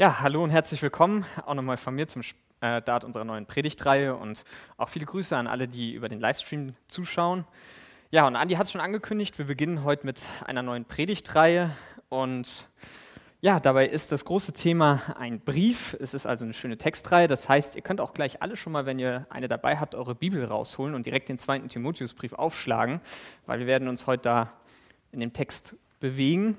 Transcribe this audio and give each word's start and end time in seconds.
Ja, 0.00 0.22
hallo 0.22 0.42
und 0.42 0.48
herzlich 0.48 0.80
willkommen 0.80 1.26
auch 1.44 1.52
nochmal 1.52 1.76
von 1.76 1.94
mir 1.94 2.06
zum 2.06 2.22
äh, 2.62 2.80
Start 2.80 3.04
unserer 3.04 3.24
neuen 3.26 3.44
Predigtreihe 3.44 4.16
und 4.16 4.44
auch 4.78 4.88
viele 4.88 5.04
Grüße 5.04 5.36
an 5.36 5.46
alle, 5.46 5.68
die 5.68 5.92
über 5.92 6.08
den 6.08 6.20
Livestream 6.20 6.74
zuschauen. 6.88 7.44
Ja, 8.10 8.26
und 8.26 8.34
Andi 8.34 8.54
hat 8.54 8.64
es 8.64 8.72
schon 8.72 8.80
angekündigt, 8.80 9.36
wir 9.36 9.44
beginnen 9.44 9.84
heute 9.84 10.06
mit 10.06 10.18
einer 10.46 10.62
neuen 10.62 10.86
Predigtreihe 10.86 11.72
und 12.08 12.66
ja, 13.42 13.60
dabei 13.60 13.88
ist 13.88 14.10
das 14.10 14.24
große 14.24 14.54
Thema 14.54 15.02
ein 15.18 15.38
Brief. 15.40 15.94
Es 16.00 16.14
ist 16.14 16.24
also 16.24 16.46
eine 16.46 16.54
schöne 16.54 16.78
Textreihe. 16.78 17.28
Das 17.28 17.50
heißt, 17.50 17.76
ihr 17.76 17.82
könnt 17.82 18.00
auch 18.00 18.14
gleich 18.14 18.40
alle 18.40 18.56
schon 18.56 18.72
mal, 18.72 18.86
wenn 18.86 18.98
ihr 18.98 19.26
eine 19.28 19.48
dabei 19.48 19.76
habt, 19.76 19.94
eure 19.94 20.14
Bibel 20.14 20.42
rausholen 20.42 20.94
und 20.94 21.04
direkt 21.04 21.28
den 21.28 21.36
zweiten 21.36 21.68
Timotheusbrief 21.68 22.32
aufschlagen, 22.32 23.02
weil 23.44 23.58
wir 23.58 23.66
werden 23.66 23.86
uns 23.86 24.06
heute 24.06 24.22
da 24.22 24.52
in 25.12 25.20
dem 25.20 25.34
Text 25.34 25.76
bewegen. 26.00 26.56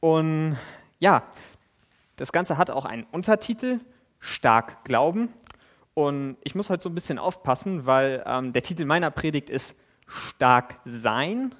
Und 0.00 0.56
ja, 0.98 1.22
das 2.16 2.32
Ganze 2.32 2.58
hat 2.58 2.70
auch 2.70 2.84
einen 2.84 3.04
Untertitel, 3.04 3.80
Stark 4.18 4.84
Glauben. 4.84 5.28
Und 5.94 6.36
ich 6.42 6.54
muss 6.54 6.68
heute 6.70 6.82
so 6.82 6.88
ein 6.88 6.94
bisschen 6.94 7.18
aufpassen, 7.18 7.86
weil 7.86 8.22
ähm, 8.26 8.52
der 8.52 8.62
Titel 8.62 8.84
meiner 8.84 9.10
Predigt 9.10 9.50
ist 9.50 9.76
Stark 10.06 10.80
Sein. 10.84 11.54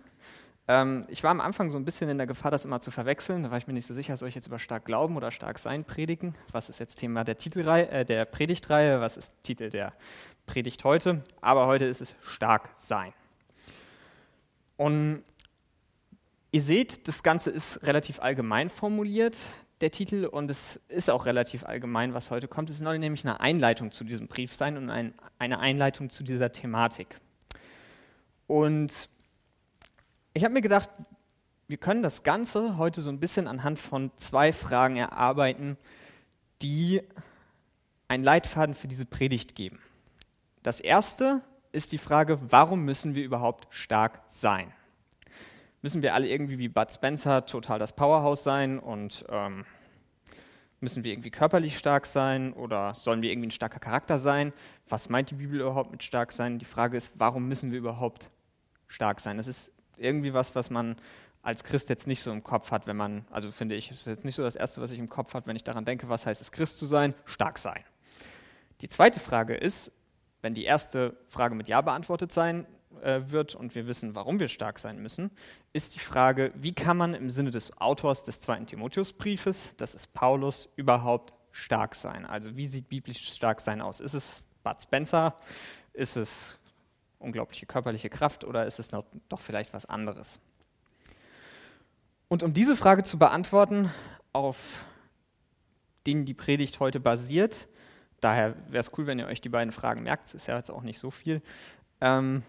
Ähm, 0.68 1.06
ich 1.08 1.22
war 1.22 1.30
am 1.30 1.40
Anfang 1.40 1.70
so 1.70 1.78
ein 1.78 1.84
bisschen 1.84 2.08
in 2.08 2.18
der 2.18 2.26
Gefahr, 2.26 2.50
das 2.50 2.64
immer 2.64 2.80
zu 2.80 2.90
verwechseln. 2.90 3.42
Da 3.42 3.50
war 3.50 3.58
ich 3.58 3.66
mir 3.66 3.72
nicht 3.72 3.86
so 3.86 3.94
sicher, 3.94 4.16
soll 4.16 4.28
ich 4.28 4.34
jetzt 4.34 4.46
über 4.46 4.58
Stark 4.58 4.84
Glauben 4.84 5.16
oder 5.16 5.30
Stark 5.30 5.58
Sein 5.58 5.84
predigen? 5.84 6.34
Was 6.52 6.68
ist 6.68 6.80
jetzt 6.80 6.96
Thema 6.96 7.24
der, 7.24 7.38
Titelreihe, 7.38 7.88
äh, 7.88 8.04
der 8.04 8.24
Predigtreihe? 8.24 9.00
Was 9.00 9.16
ist 9.16 9.34
Titel 9.42 9.70
der 9.70 9.92
Predigt 10.46 10.84
heute? 10.84 11.22
Aber 11.40 11.66
heute 11.66 11.84
ist 11.84 12.00
es 12.00 12.14
Stark 12.22 12.70
Sein. 12.74 13.12
Und 14.76 15.22
Ihr 16.52 16.62
seht, 16.62 17.06
das 17.06 17.22
Ganze 17.22 17.50
ist 17.50 17.86
relativ 17.86 18.20
allgemein 18.20 18.70
formuliert 18.70 19.36
der 19.80 19.90
Titel 19.90 20.24
und 20.24 20.50
es 20.50 20.80
ist 20.88 21.10
auch 21.10 21.26
relativ 21.26 21.64
allgemein, 21.64 22.14
was 22.14 22.30
heute 22.30 22.48
kommt. 22.48 22.70
Es 22.70 22.78
soll 22.78 22.98
nämlich 22.98 23.24
eine 23.24 23.40
Einleitung 23.40 23.90
zu 23.90 24.04
diesem 24.04 24.26
Brief 24.26 24.54
sein 24.54 24.76
und 24.76 24.90
ein, 24.90 25.14
eine 25.38 25.58
Einleitung 25.58 26.08
zu 26.08 26.24
dieser 26.24 26.50
Thematik. 26.50 27.20
Und 28.46 29.08
ich 30.32 30.44
habe 30.44 30.54
mir 30.54 30.62
gedacht, 30.62 30.88
wir 31.68 31.76
können 31.76 32.02
das 32.02 32.22
Ganze 32.22 32.78
heute 32.78 33.00
so 33.00 33.10
ein 33.10 33.20
bisschen 33.20 33.48
anhand 33.48 33.78
von 33.78 34.10
zwei 34.16 34.52
Fragen 34.52 34.96
erarbeiten, 34.96 35.76
die 36.62 37.02
einen 38.08 38.24
Leitfaden 38.24 38.74
für 38.74 38.88
diese 38.88 39.04
Predigt 39.04 39.54
geben. 39.54 39.80
Das 40.62 40.80
erste 40.80 41.42
ist 41.72 41.92
die 41.92 41.98
Frage, 41.98 42.38
warum 42.50 42.84
müssen 42.84 43.14
wir 43.14 43.24
überhaupt 43.24 43.66
stark 43.70 44.22
sein? 44.28 44.72
Müssen 45.86 46.02
wir 46.02 46.14
alle 46.14 46.26
irgendwie 46.26 46.58
wie 46.58 46.66
Bud 46.66 46.90
Spencer 46.90 47.46
total 47.46 47.78
das 47.78 47.92
Powerhouse 47.92 48.42
sein 48.42 48.80
und 48.80 49.24
ähm, 49.28 49.64
müssen 50.80 51.04
wir 51.04 51.12
irgendwie 51.12 51.30
körperlich 51.30 51.78
stark 51.78 52.06
sein 52.06 52.52
oder 52.54 52.92
sollen 52.92 53.22
wir 53.22 53.30
irgendwie 53.30 53.46
ein 53.46 53.52
starker 53.52 53.78
Charakter 53.78 54.18
sein? 54.18 54.52
Was 54.88 55.08
meint 55.08 55.30
die 55.30 55.36
Bibel 55.36 55.60
überhaupt 55.60 55.92
mit 55.92 56.02
stark 56.02 56.32
sein? 56.32 56.58
Die 56.58 56.64
Frage 56.64 56.96
ist, 56.96 57.12
warum 57.20 57.46
müssen 57.46 57.70
wir 57.70 57.78
überhaupt 57.78 58.30
stark 58.88 59.20
sein? 59.20 59.36
Das 59.36 59.46
ist 59.46 59.70
irgendwie 59.96 60.34
was, 60.34 60.56
was 60.56 60.70
man 60.70 60.96
als 61.40 61.62
Christ 61.62 61.88
jetzt 61.88 62.08
nicht 62.08 62.20
so 62.20 62.32
im 62.32 62.42
Kopf 62.42 62.72
hat, 62.72 62.88
wenn 62.88 62.96
man, 62.96 63.24
also 63.30 63.52
finde 63.52 63.76
ich, 63.76 63.92
ist 63.92 64.08
jetzt 64.08 64.24
nicht 64.24 64.34
so 64.34 64.42
das 64.42 64.56
Erste, 64.56 64.82
was 64.82 64.90
ich 64.90 64.98
im 64.98 65.08
Kopf 65.08 65.34
habe, 65.34 65.46
wenn 65.46 65.54
ich 65.54 65.62
daran 65.62 65.84
denke, 65.84 66.08
was 66.08 66.26
heißt 66.26 66.40
es, 66.40 66.50
Christ 66.50 66.80
zu 66.80 66.86
sein? 66.86 67.14
Stark 67.26 67.60
sein. 67.60 67.84
Die 68.80 68.88
zweite 68.88 69.20
Frage 69.20 69.54
ist, 69.54 69.92
wenn 70.42 70.52
die 70.52 70.64
erste 70.64 71.16
Frage 71.28 71.54
mit 71.54 71.68
Ja 71.68 71.80
beantwortet 71.80 72.32
sein 72.32 72.66
äh, 73.02 73.30
wird 73.30 73.54
und 73.54 73.74
wir 73.74 73.86
wissen, 73.86 74.14
warum 74.14 74.40
wir 74.40 74.48
stark 74.48 74.78
sein 74.78 75.00
müssen, 75.00 75.30
ist 75.72 75.94
die 75.94 75.98
Frage, 75.98 76.52
wie 76.54 76.72
kann 76.72 76.96
man 76.96 77.14
im 77.14 77.30
Sinne 77.30 77.50
des 77.50 77.78
Autors 77.80 78.24
des 78.24 78.40
zweiten 78.40 78.66
Timotheusbriefes, 78.66 79.74
das 79.76 79.94
ist 79.94 80.14
Paulus, 80.14 80.68
überhaupt 80.76 81.32
stark 81.52 81.94
sein? 81.94 82.24
Also 82.26 82.56
wie 82.56 82.66
sieht 82.66 82.88
biblisches 82.88 83.34
Starksein 83.34 83.80
aus? 83.80 84.00
Ist 84.00 84.14
es 84.14 84.42
Bud 84.62 84.80
Spencer? 84.82 85.36
Ist 85.92 86.16
es 86.16 86.56
unglaubliche 87.18 87.66
körperliche 87.66 88.10
Kraft 88.10 88.44
oder 88.44 88.66
ist 88.66 88.78
es 88.78 88.92
noch, 88.92 89.04
doch 89.28 89.40
vielleicht 89.40 89.72
was 89.72 89.86
anderes? 89.86 90.40
Und 92.28 92.42
um 92.42 92.52
diese 92.52 92.76
Frage 92.76 93.04
zu 93.04 93.18
beantworten, 93.18 93.90
auf 94.32 94.84
denen 96.06 96.24
die 96.24 96.34
Predigt 96.34 96.80
heute 96.80 97.00
basiert, 97.00 97.68
daher 98.20 98.56
wäre 98.68 98.80
es 98.80 98.90
cool, 98.98 99.06
wenn 99.06 99.18
ihr 99.18 99.26
euch 99.26 99.40
die 99.40 99.48
beiden 99.48 99.72
Fragen 99.72 100.02
merkt, 100.02 100.26
es 100.26 100.34
ist 100.34 100.46
ja 100.46 100.56
jetzt 100.56 100.70
auch 100.70 100.82
nicht 100.82 100.98
so 100.98 101.10
viel, 101.10 101.42
ähm, 102.00 102.42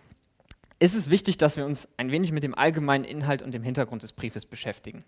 ist 0.80 0.96
es 0.96 1.10
wichtig, 1.10 1.38
dass 1.38 1.58
wir 1.58 1.66
uns 1.66 1.88
ein 1.98 2.12
wenig 2.12 2.32
mit 2.32 2.44
dem 2.44 2.54
allgemeinen 2.54 3.04
Inhalt 3.04 3.42
und 3.42 3.54
dem 3.54 3.64
Hintergrund 3.64 4.04
des 4.04 4.14
Briefes 4.14 4.46
beschäftigen. 4.46 5.04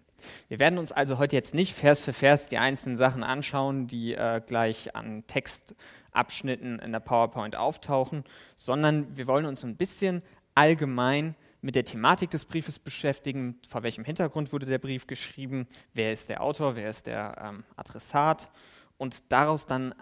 Wir 0.48 0.60
werden 0.60 0.80
uns 0.80 0.92
also 0.92 1.20
heute 1.20 1.36
jetzt 1.36 1.54
nicht 1.54 1.76
Vers 1.76 2.02
für 2.02 2.14
Vers 2.14 2.48
die 2.48 2.58
einzelnen 2.58 2.98
Sachen 2.98 3.24
anschauen, 3.24 3.88
die 3.88 4.16
äh, 4.16 4.42
gleich 4.46 4.96
an 4.96 5.26
Textabschnitten 5.28 6.80
in 6.80 6.92
der 6.92 7.00
PowerPoint 7.00 7.56
auftauchen, 7.56 8.24
sondern 8.56 9.16
wir 9.16 9.28
wollen 9.28 9.46
uns 9.46 9.64
ein 9.64 9.78
bisschen 9.78 10.24
allgemein 10.56 11.36
mit 11.62 11.76
der 11.76 11.86
Thematik 11.86 12.32
des 12.32 12.46
Briefes 12.46 12.80
beschäftigen, 12.80 13.60
vor 13.68 13.84
welchem 13.84 14.06
Hintergrund 14.06 14.52
wurde 14.52 14.66
der 14.66 14.80
Brief 14.80 15.08
geschrieben, 15.08 15.68
wer 15.94 16.12
ist 16.12 16.30
der 16.30 16.42
Autor, 16.42 16.76
wer 16.76 16.90
ist 16.90 17.06
der 17.06 17.36
ähm, 17.44 17.64
Adressat 17.76 18.50
und 18.98 19.32
daraus 19.32 19.68
dann 19.68 19.94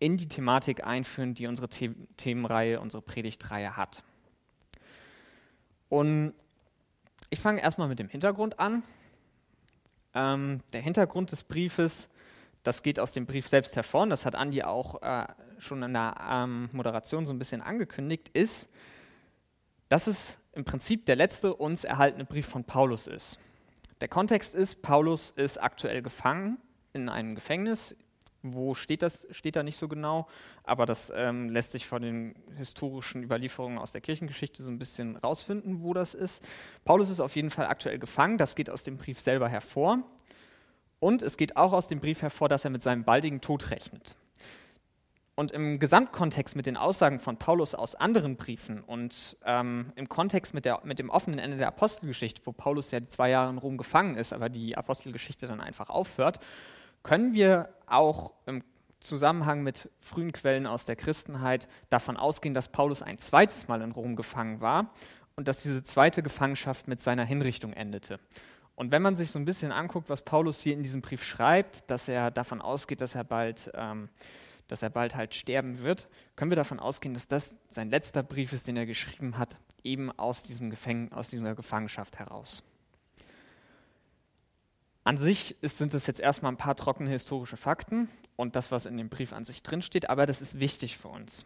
in 0.00 0.16
die 0.16 0.28
Thematik 0.28 0.84
einführen, 0.84 1.34
die 1.34 1.46
unsere 1.46 1.68
The 1.70 1.94
Themenreihe, 2.16 2.80
unsere 2.80 3.02
Predigtreihe 3.02 3.76
hat. 3.76 4.02
Und 5.94 6.34
ich 7.30 7.38
fange 7.38 7.60
erstmal 7.60 7.86
mit 7.86 8.00
dem 8.00 8.08
Hintergrund 8.08 8.58
an. 8.58 8.82
Ähm, 10.12 10.60
der 10.72 10.80
Hintergrund 10.80 11.30
des 11.30 11.44
Briefes, 11.44 12.08
das 12.64 12.82
geht 12.82 12.98
aus 12.98 13.12
dem 13.12 13.26
Brief 13.26 13.46
selbst 13.46 13.76
hervor, 13.76 14.02
und 14.02 14.10
das 14.10 14.26
hat 14.26 14.34
Andi 14.34 14.64
auch 14.64 15.02
äh, 15.02 15.28
schon 15.58 15.84
in 15.84 15.92
der 15.92 16.16
ähm, 16.28 16.68
Moderation 16.72 17.26
so 17.26 17.32
ein 17.32 17.38
bisschen 17.38 17.62
angekündigt, 17.62 18.28
ist, 18.30 18.70
dass 19.88 20.08
es 20.08 20.36
im 20.54 20.64
Prinzip 20.64 21.06
der 21.06 21.14
letzte 21.14 21.54
uns 21.54 21.84
erhaltene 21.84 22.24
Brief 22.24 22.46
von 22.46 22.64
Paulus 22.64 23.06
ist. 23.06 23.38
Der 24.00 24.08
Kontext 24.08 24.56
ist, 24.56 24.82
Paulus 24.82 25.30
ist 25.30 25.62
aktuell 25.62 26.02
gefangen 26.02 26.58
in 26.92 27.08
einem 27.08 27.36
Gefängnis 27.36 27.94
wo 28.52 28.74
steht 28.74 29.02
das, 29.02 29.26
steht 29.30 29.56
da 29.56 29.62
nicht 29.62 29.76
so 29.76 29.88
genau, 29.88 30.28
aber 30.62 30.86
das 30.86 31.12
ähm, 31.14 31.48
lässt 31.48 31.72
sich 31.72 31.86
von 31.86 32.02
den 32.02 32.34
historischen 32.56 33.22
Überlieferungen 33.22 33.78
aus 33.78 33.92
der 33.92 34.00
Kirchengeschichte 34.00 34.62
so 34.62 34.70
ein 34.70 34.78
bisschen 34.78 35.16
rausfinden, 35.16 35.82
wo 35.82 35.94
das 35.94 36.14
ist. 36.14 36.42
Paulus 36.84 37.10
ist 37.10 37.20
auf 37.20 37.34
jeden 37.36 37.50
Fall 37.50 37.66
aktuell 37.66 37.98
gefangen, 37.98 38.38
das 38.38 38.54
geht 38.54 38.68
aus 38.68 38.82
dem 38.82 38.98
Brief 38.98 39.18
selber 39.18 39.48
hervor. 39.48 39.98
Und 41.00 41.22
es 41.22 41.36
geht 41.36 41.56
auch 41.56 41.72
aus 41.72 41.88
dem 41.88 42.00
Brief 42.00 42.22
hervor, 42.22 42.48
dass 42.48 42.64
er 42.64 42.70
mit 42.70 42.82
seinem 42.82 43.04
baldigen 43.04 43.40
Tod 43.40 43.70
rechnet. 43.70 44.16
Und 45.36 45.50
im 45.50 45.80
Gesamtkontext 45.80 46.54
mit 46.54 46.66
den 46.66 46.76
Aussagen 46.76 47.18
von 47.18 47.38
Paulus 47.38 47.74
aus 47.74 47.96
anderen 47.96 48.36
Briefen 48.36 48.80
und 48.80 49.36
ähm, 49.44 49.92
im 49.96 50.08
Kontext 50.08 50.54
mit, 50.54 50.64
der, 50.64 50.80
mit 50.84 51.00
dem 51.00 51.10
offenen 51.10 51.40
Ende 51.40 51.56
der 51.56 51.66
Apostelgeschichte, 51.66 52.40
wo 52.44 52.52
Paulus 52.52 52.92
ja 52.92 53.04
zwei 53.04 53.30
Jahre 53.30 53.50
in 53.50 53.58
Rom 53.58 53.76
gefangen 53.76 54.16
ist, 54.16 54.32
aber 54.32 54.48
die 54.48 54.76
Apostelgeschichte 54.76 55.48
dann 55.48 55.60
einfach 55.60 55.90
aufhört, 55.90 56.38
können 57.04 57.32
wir 57.34 57.68
auch 57.86 58.34
im 58.46 58.64
Zusammenhang 58.98 59.62
mit 59.62 59.90
frühen 60.00 60.32
Quellen 60.32 60.66
aus 60.66 60.86
der 60.86 60.96
Christenheit 60.96 61.68
davon 61.90 62.16
ausgehen, 62.16 62.54
dass 62.54 62.68
Paulus 62.68 63.02
ein 63.02 63.18
zweites 63.18 63.68
Mal 63.68 63.82
in 63.82 63.92
Rom 63.92 64.16
gefangen 64.16 64.60
war 64.60 64.92
und 65.36 65.46
dass 65.46 65.62
diese 65.62 65.84
zweite 65.84 66.22
Gefangenschaft 66.22 66.88
mit 66.88 67.00
seiner 67.00 67.24
Hinrichtung 67.24 67.72
endete. 67.72 68.18
Und 68.74 68.90
wenn 68.90 69.02
man 69.02 69.14
sich 69.14 69.30
so 69.30 69.38
ein 69.38 69.44
bisschen 69.44 69.70
anguckt, 69.70 70.08
was 70.08 70.22
Paulus 70.22 70.60
hier 70.60 70.72
in 70.72 70.82
diesem 70.82 71.02
Brief 71.02 71.22
schreibt, 71.22 71.88
dass 71.90 72.08
er 72.08 72.30
davon 72.30 72.60
ausgeht, 72.60 73.00
dass 73.00 73.14
er 73.14 73.22
bald, 73.22 73.70
ähm, 73.74 74.08
dass 74.66 74.82
er 74.82 74.90
bald 74.90 75.14
halt 75.14 75.34
sterben 75.34 75.80
wird, 75.80 76.08
können 76.34 76.50
wir 76.50 76.56
davon 76.56 76.80
ausgehen, 76.80 77.14
dass 77.14 77.28
das 77.28 77.58
sein 77.68 77.90
letzter 77.90 78.22
Brief 78.22 78.52
ist, 78.52 78.66
den 78.66 78.76
er 78.76 78.86
geschrieben 78.86 79.38
hat, 79.38 79.58
eben 79.84 80.10
aus, 80.10 80.42
diesem 80.42 80.70
Gefäng 80.70 81.12
aus 81.12 81.28
dieser 81.28 81.54
Gefangenschaft 81.54 82.18
heraus. 82.18 82.64
An 85.04 85.18
sich 85.18 85.62
ist, 85.62 85.76
sind 85.76 85.92
es 85.92 86.06
jetzt 86.06 86.20
erstmal 86.20 86.50
ein 86.50 86.56
paar 86.56 86.76
trockene 86.76 87.10
historische 87.10 87.58
Fakten 87.58 88.08
und 88.36 88.56
das, 88.56 88.72
was 88.72 88.86
in 88.86 88.96
dem 88.96 89.10
Brief 89.10 89.34
an 89.34 89.44
sich 89.44 89.62
drinsteht, 89.62 90.08
aber 90.08 90.24
das 90.24 90.40
ist 90.40 90.58
wichtig 90.58 90.96
für 90.96 91.08
uns. 91.08 91.44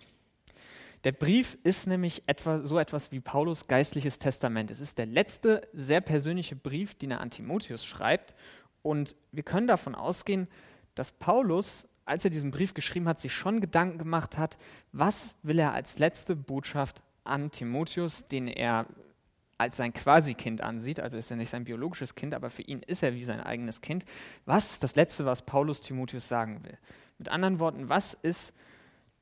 Der 1.05 1.13
Brief 1.13 1.59
ist 1.65 1.87
nämlich 1.87 2.23
etwa, 2.27 2.65
so 2.65 2.79
etwas 2.79 3.13
wie 3.13 3.21
Paulus 3.21 3.67
geistliches 3.67 4.19
Testament. 4.19 4.71
Es 4.71 4.81
ist 4.81 4.99
der 4.99 5.07
letzte 5.07 5.67
sehr 5.73 6.01
persönliche 6.01 6.57
Brief, 6.57 6.95
den 6.95 7.11
er 7.11 7.21
an 7.21 7.31
Timotheus 7.31 7.85
schreibt. 7.85 8.35
Und 8.83 9.15
wir 9.31 9.45
können 9.45 9.69
davon 9.69 9.95
ausgehen, 9.95 10.49
dass 10.95 11.13
Paulus, 11.13 11.87
als 12.05 12.25
er 12.25 12.31
diesen 12.31 12.51
Brief 12.51 12.75
geschrieben 12.75 13.09
hat, 13.09 13.21
sich 13.21 13.33
schon 13.33 13.61
Gedanken 13.61 13.99
gemacht 13.99 14.37
hat, 14.37 14.59
was 14.93 15.37
will 15.43 15.59
er 15.59 15.73
als 15.73 15.99
letzte 15.99 16.35
Botschaft 16.35 17.03
an 17.23 17.51
Timotheus, 17.53 18.27
den 18.27 18.49
er 18.49 18.87
als 19.59 19.77
sein 19.77 19.93
Quasi-Kind 19.93 20.61
ansieht, 20.61 21.01
also 21.01 21.17
ist 21.17 21.31
er 21.31 21.37
nicht 21.37 21.51
sein 21.51 21.65
biologisches 21.65 22.15
Kind, 22.15 22.35
aber 22.35 22.49
für 22.49 22.63
ihn 22.63 22.81
ist 22.81 23.03
er 23.03 23.15
wie 23.15 23.25
sein 23.25 23.41
eigenes 23.41 23.81
Kind. 23.81 24.05
Was 24.47 24.71
ist 24.71 24.83
das 24.83 24.97
Letzte, 24.97 25.27
was 25.27 25.43
Paulus 25.43 25.81
Timotheus 25.81 26.29
sagen 26.29 26.65
will? 26.65 26.79
Mit 27.19 27.29
anderen 27.29 27.59
Worten, 27.59 27.89
was 27.89 28.15
ist 28.15 28.55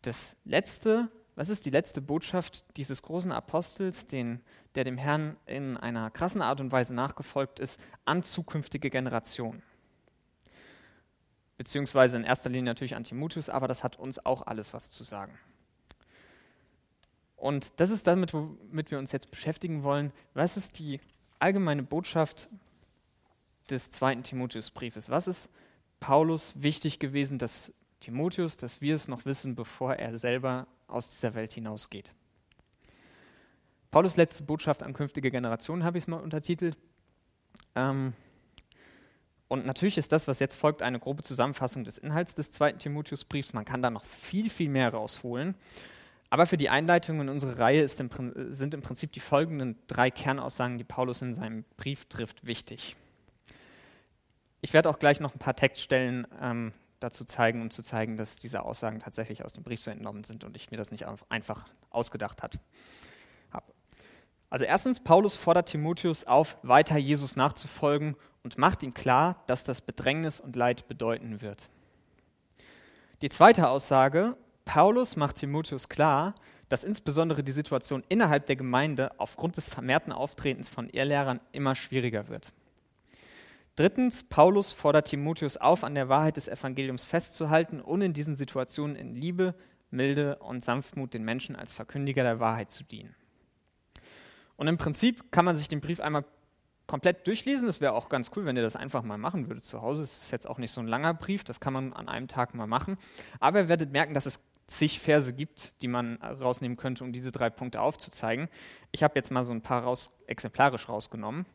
das 0.02 0.36
Letzte, 0.44 1.10
was 1.34 1.48
ist 1.48 1.66
die 1.66 1.70
letzte 1.70 2.00
Botschaft 2.00 2.64
dieses 2.76 3.02
großen 3.02 3.32
Apostels, 3.32 4.06
den, 4.06 4.40
der 4.74 4.84
dem 4.84 4.98
Herrn 4.98 5.36
in 5.46 5.76
einer 5.76 6.10
krassen 6.10 6.42
Art 6.42 6.60
und 6.60 6.70
Weise 6.70 6.94
nachgefolgt 6.94 7.58
ist, 7.58 7.80
an 8.04 8.22
zukünftige 8.22 8.90
Generationen? 8.90 9.62
beziehungsweise 11.56 12.16
in 12.16 12.24
erster 12.24 12.50
Linie 12.50 12.70
natürlich 12.70 12.96
an 12.96 13.04
Timotheus, 13.04 13.48
aber 13.48 13.68
das 13.68 13.82
hat 13.82 13.98
uns 13.98 14.24
auch 14.24 14.46
alles 14.46 14.74
was 14.74 14.90
zu 14.90 15.04
sagen. 15.04 15.38
Und 17.36 17.78
das 17.80 17.90
ist 17.90 18.06
damit, 18.06 18.32
womit 18.32 18.90
wir 18.90 18.98
uns 18.98 19.12
jetzt 19.12 19.30
beschäftigen 19.30 19.82
wollen. 19.82 20.12
Was 20.34 20.56
ist 20.56 20.78
die 20.78 21.00
allgemeine 21.38 21.82
Botschaft 21.82 22.48
des 23.70 23.90
zweiten 23.90 24.22
Timotheusbriefes? 24.22 25.10
Was 25.10 25.26
ist 25.26 25.50
Paulus 26.00 26.62
wichtig 26.62 26.98
gewesen, 26.98 27.38
dass 27.38 27.72
Timotheus, 28.00 28.56
dass 28.56 28.80
wir 28.80 28.94
es 28.94 29.08
noch 29.08 29.24
wissen, 29.24 29.54
bevor 29.54 29.94
er 29.94 30.16
selber 30.16 30.66
aus 30.88 31.10
dieser 31.10 31.34
Welt 31.34 31.52
hinausgeht? 31.52 32.12
Paulus 33.90 34.16
letzte 34.16 34.42
Botschaft 34.42 34.82
an 34.82 34.92
künftige 34.92 35.30
Generationen 35.30 35.84
habe 35.84 35.98
ich 35.98 36.04
es 36.04 36.08
mal 36.08 36.20
untertitelt. 36.20 36.76
Ähm, 37.74 38.14
und 39.48 39.64
natürlich 39.64 39.96
ist 39.96 40.10
das, 40.12 40.26
was 40.26 40.38
jetzt 40.38 40.56
folgt, 40.56 40.82
eine 40.82 40.98
grobe 40.98 41.22
Zusammenfassung 41.22 41.84
des 41.84 41.98
Inhalts 41.98 42.34
des 42.34 42.50
zweiten 42.50 42.78
Timotheusbriefs. 42.78 43.52
Man 43.52 43.64
kann 43.64 43.82
da 43.82 43.90
noch 43.90 44.04
viel, 44.04 44.50
viel 44.50 44.68
mehr 44.68 44.92
rausholen. 44.92 45.54
Aber 46.28 46.46
für 46.46 46.56
die 46.56 46.68
Einleitung 46.68 47.20
in 47.20 47.28
unsere 47.28 47.58
Reihe 47.58 47.82
im, 47.82 48.10
sind 48.52 48.74
im 48.74 48.82
Prinzip 48.82 49.12
die 49.12 49.20
folgenden 49.20 49.78
drei 49.86 50.10
Kernaussagen, 50.10 50.78
die 50.78 50.84
Paulus 50.84 51.22
in 51.22 51.34
seinem 51.34 51.64
Brief 51.76 52.06
trifft, 52.06 52.46
wichtig. 52.46 52.96
Ich 54.60 54.72
werde 54.72 54.88
auch 54.88 54.98
gleich 54.98 55.20
noch 55.20 55.34
ein 55.34 55.38
paar 55.38 55.54
Textstellen 55.54 56.26
ähm, 56.40 56.72
dazu 56.98 57.24
zeigen, 57.24 57.62
um 57.62 57.70
zu 57.70 57.82
zeigen, 57.82 58.16
dass 58.16 58.36
diese 58.36 58.62
Aussagen 58.62 58.98
tatsächlich 58.98 59.44
aus 59.44 59.52
dem 59.52 59.62
Brief 59.62 59.80
so 59.80 59.90
entnommen 59.90 60.24
sind 60.24 60.44
und 60.44 60.56
ich 60.56 60.70
mir 60.70 60.76
das 60.76 60.90
nicht 60.90 61.06
einfach 61.28 61.66
ausgedacht 61.90 62.42
habe. 62.42 62.58
Also 64.48 64.64
erstens, 64.64 65.00
Paulus 65.00 65.36
fordert 65.36 65.68
Timotheus 65.68 66.24
auf, 66.24 66.56
weiter 66.62 66.96
Jesus 66.96 67.36
nachzufolgen 67.36 68.16
und 68.42 68.58
macht 68.58 68.82
ihm 68.82 68.94
klar, 68.94 69.42
dass 69.48 69.64
das 69.64 69.80
Bedrängnis 69.80 70.40
und 70.40 70.54
Leid 70.54 70.86
bedeuten 70.88 71.40
wird. 71.40 71.68
Die 73.22 73.28
zweite 73.28 73.68
Aussage, 73.68 74.36
Paulus 74.66 75.16
macht 75.16 75.36
Timotheus 75.36 75.88
klar, 75.88 76.34
dass 76.68 76.84
insbesondere 76.84 77.42
die 77.42 77.52
Situation 77.52 78.04
innerhalb 78.08 78.46
der 78.46 78.56
Gemeinde 78.56 79.18
aufgrund 79.18 79.56
des 79.56 79.68
vermehrten 79.68 80.12
Auftretens 80.12 80.68
von 80.68 80.90
Irrlehrern 80.90 81.40
immer 81.52 81.74
schwieriger 81.74 82.28
wird. 82.28 82.52
Drittens, 83.76 84.24
Paulus 84.24 84.72
fordert 84.72 85.08
Timotheus 85.08 85.56
auf, 85.56 85.84
an 85.84 85.94
der 85.94 86.08
Wahrheit 86.08 86.36
des 86.36 86.48
Evangeliums 86.48 87.04
festzuhalten 87.04 87.80
und 87.80 88.02
in 88.02 88.12
diesen 88.12 88.34
Situationen 88.34 88.96
in 88.96 89.14
Liebe, 89.14 89.54
Milde 89.90 90.36
und 90.38 90.64
Sanftmut 90.64 91.14
den 91.14 91.24
Menschen 91.24 91.56
als 91.56 91.72
Verkündiger 91.72 92.24
der 92.24 92.40
Wahrheit 92.40 92.70
zu 92.70 92.84
dienen. 92.84 93.14
Und 94.56 94.66
im 94.66 94.78
Prinzip 94.78 95.30
kann 95.30 95.44
man 95.44 95.56
sich 95.56 95.68
den 95.68 95.80
Brief 95.80 96.00
einmal 96.00 96.24
komplett 96.86 97.26
durchlesen. 97.26 97.66
Das 97.66 97.80
wäre 97.80 97.92
auch 97.92 98.08
ganz 98.08 98.30
cool, 98.34 98.46
wenn 98.46 98.56
ihr 98.56 98.62
das 98.62 98.76
einfach 98.76 99.02
mal 99.02 99.18
machen 99.18 99.48
würdet 99.48 99.64
zu 99.64 99.82
Hause. 99.82 100.02
Es 100.02 100.22
ist 100.22 100.30
jetzt 100.30 100.48
auch 100.48 100.58
nicht 100.58 100.72
so 100.72 100.80
ein 100.80 100.86
langer 100.88 101.14
Brief, 101.14 101.44
das 101.44 101.60
kann 101.60 101.72
man 101.72 101.92
an 101.92 102.08
einem 102.08 102.28
Tag 102.28 102.54
mal 102.54 102.66
machen. 102.66 102.96
Aber 103.38 103.60
ihr 103.60 103.68
werdet 103.68 103.92
merken, 103.92 104.14
dass 104.14 104.26
es 104.26 104.40
zig 104.66 105.00
Verse 105.00 105.32
gibt, 105.32 105.80
die 105.82 105.88
man 105.88 106.16
rausnehmen 106.16 106.76
könnte, 106.76 107.04
um 107.04 107.12
diese 107.12 107.32
drei 107.32 107.50
Punkte 107.50 107.80
aufzuzeigen. 107.80 108.48
Ich 108.90 109.02
habe 109.02 109.14
jetzt 109.16 109.30
mal 109.30 109.44
so 109.44 109.52
ein 109.52 109.62
paar 109.62 109.84
raus, 109.84 110.10
exemplarisch 110.26 110.88
rausgenommen. 110.88 111.46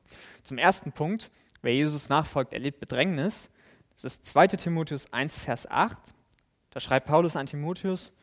Zum 0.44 0.58
ersten 0.58 0.92
Punkt, 0.92 1.32
wer 1.62 1.74
Jesus 1.74 2.10
nachfolgt, 2.10 2.54
erlebt 2.54 2.80
Bedrängnis. 2.80 3.50
Das 3.94 4.06
ist 4.06 4.26
2 4.26 4.48
Timotheus 4.48 5.12
1, 5.12 5.40
Vers 5.40 5.70
8. 5.70 6.00
Da 6.70 6.80
schreibt 6.80 7.08
Paulus 7.08 7.36
an 7.36 7.48
Timotheus, 7.48 8.14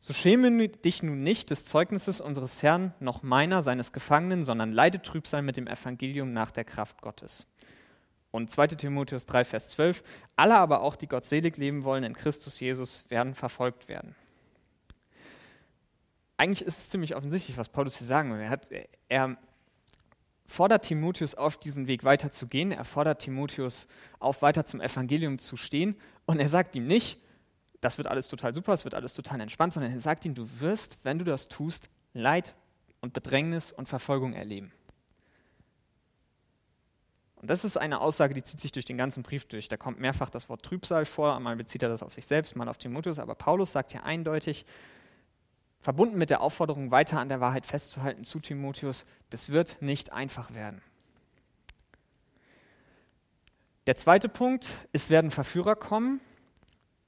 so 0.00 0.12
schäme 0.12 0.68
dich 0.68 1.02
nun 1.02 1.22
nicht 1.22 1.50
des 1.50 1.64
Zeugnisses 1.64 2.20
unseres 2.20 2.62
Herrn, 2.62 2.92
noch 3.00 3.22
meiner, 3.22 3.62
seines 3.62 3.92
Gefangenen, 3.92 4.44
sondern 4.44 4.70
leide 4.70 5.00
Trübsal 5.00 5.40
mit 5.40 5.56
dem 5.56 5.66
Evangelium 5.66 6.32
nach 6.32 6.50
der 6.50 6.64
Kraft 6.64 7.00
Gottes. 7.00 7.46
Und 8.30 8.50
2 8.50 8.66
Timotheus 8.66 9.26
3, 9.26 9.44
Vers 9.44 9.70
12, 9.70 10.02
alle 10.36 10.56
aber 10.56 10.82
auch, 10.82 10.96
die 10.96 11.06
Gott 11.06 11.24
selig 11.24 11.56
leben 11.56 11.84
wollen 11.84 12.04
in 12.04 12.14
Christus 12.14 12.60
Jesus, 12.60 13.04
werden 13.08 13.34
verfolgt 13.34 13.88
werden. 13.88 14.14
Eigentlich 16.36 16.66
ist 16.66 16.78
es 16.78 16.88
ziemlich 16.88 17.14
offensichtlich, 17.14 17.56
was 17.56 17.68
Paulus 17.68 17.96
hier 17.96 18.06
sagen 18.06 18.32
will. 18.32 18.40
Er, 18.40 18.50
hat, 18.50 18.68
er 19.08 19.36
fordert 20.46 20.84
Timotheus 20.84 21.34
auf, 21.34 21.56
diesen 21.56 21.86
Weg 21.86 22.04
weiterzugehen. 22.04 22.72
Er 22.72 22.84
fordert 22.84 23.22
Timotheus 23.22 23.86
auf, 24.18 24.42
weiter 24.42 24.66
zum 24.66 24.80
Evangelium 24.80 25.38
zu 25.38 25.56
stehen. 25.56 25.96
Und 26.26 26.40
er 26.40 26.48
sagt 26.48 26.74
ihm 26.74 26.86
nicht, 26.86 27.20
das 27.80 27.98
wird 27.98 28.08
alles 28.08 28.28
total 28.28 28.54
super, 28.54 28.72
es 28.72 28.84
wird 28.84 28.94
alles 28.94 29.14
total 29.14 29.40
entspannt, 29.40 29.74
sondern 29.74 29.92
er 29.92 30.00
sagt 30.00 30.24
ihm, 30.24 30.34
du 30.34 30.48
wirst, 30.60 30.98
wenn 31.04 31.18
du 31.18 31.24
das 31.24 31.48
tust, 31.48 31.88
Leid 32.14 32.54
und 33.00 33.12
Bedrängnis 33.12 33.72
und 33.72 33.88
Verfolgung 33.88 34.32
erleben. 34.32 34.72
Und 37.36 37.50
das 37.50 37.62
ist 37.62 37.76
eine 37.76 38.00
Aussage, 38.00 38.32
die 38.32 38.42
zieht 38.42 38.60
sich 38.60 38.72
durch 38.72 38.86
den 38.86 38.96
ganzen 38.96 39.22
Brief 39.22 39.44
durch. 39.44 39.68
Da 39.68 39.76
kommt 39.76 40.00
mehrfach 40.00 40.30
das 40.30 40.48
Wort 40.48 40.62
Trübsal 40.62 41.04
vor, 41.04 41.36
einmal 41.36 41.56
bezieht 41.56 41.82
er 41.82 41.90
das 41.90 42.02
auf 42.02 42.14
sich 42.14 42.24
selbst, 42.24 42.56
mal 42.56 42.70
auf 42.70 42.78
Timotheus, 42.78 43.18
aber 43.18 43.34
Paulus 43.34 43.72
sagt 43.72 43.92
hier 43.92 44.02
eindeutig, 44.02 44.64
verbunden 45.84 46.16
mit 46.16 46.30
der 46.30 46.40
Aufforderung, 46.40 46.90
weiter 46.90 47.20
an 47.20 47.28
der 47.28 47.40
Wahrheit 47.40 47.66
festzuhalten 47.66 48.24
zu 48.24 48.40
Timotheus, 48.40 49.04
das 49.28 49.50
wird 49.50 49.82
nicht 49.82 50.14
einfach 50.14 50.54
werden. 50.54 50.80
Der 53.86 53.94
zweite 53.94 54.30
Punkt, 54.30 54.78
es 54.92 55.10
werden 55.10 55.30
Verführer 55.30 55.76
kommen. 55.76 56.22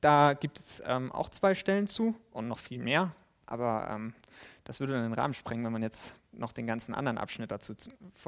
Da 0.03 0.35
gibt 0.35 0.59
es 0.59 0.83
ähm, 0.85 1.11
auch 1.11 1.31
zwei 1.31 1.55
Stellen 1.55 1.87
zu 1.87 2.17
und 2.33 2.49
noch 2.49 2.59
viel 2.59 2.79
mehr, 2.79 3.13
aber 3.47 3.89
ähm, 3.91 4.13
das 4.65 4.79
würde 4.79 4.93
den 4.93 5.15
Rahmen 5.15 5.33
sprengen, 5.33 5.65
wenn 5.65 5.73
man 5.73 5.83
jetzt 5.83 6.15
noch 6.33 6.53
den 6.53 6.67
ganzen 6.67 6.95
anderen 6.95 7.17
Abschnitt 7.17 7.51
dazu 7.51 7.75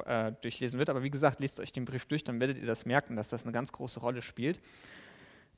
äh, 0.07 0.33
durchlesen 0.41 0.79
wird. 0.79 0.89
Aber 0.89 1.03
wie 1.03 1.11
gesagt, 1.11 1.41
lest 1.41 1.61
euch 1.61 1.73
den 1.73 1.85
Brief 1.85 2.07
durch, 2.07 2.25
dann 2.25 2.41
werdet 2.41 2.57
ihr 2.57 2.67
das 2.67 2.87
merken, 2.87 3.17
dass 3.17 3.29
das 3.29 3.43
eine 3.43 3.53
ganz 3.53 3.71
große 3.71 4.01
Rolle 4.01 4.23
spielt. 4.23 4.63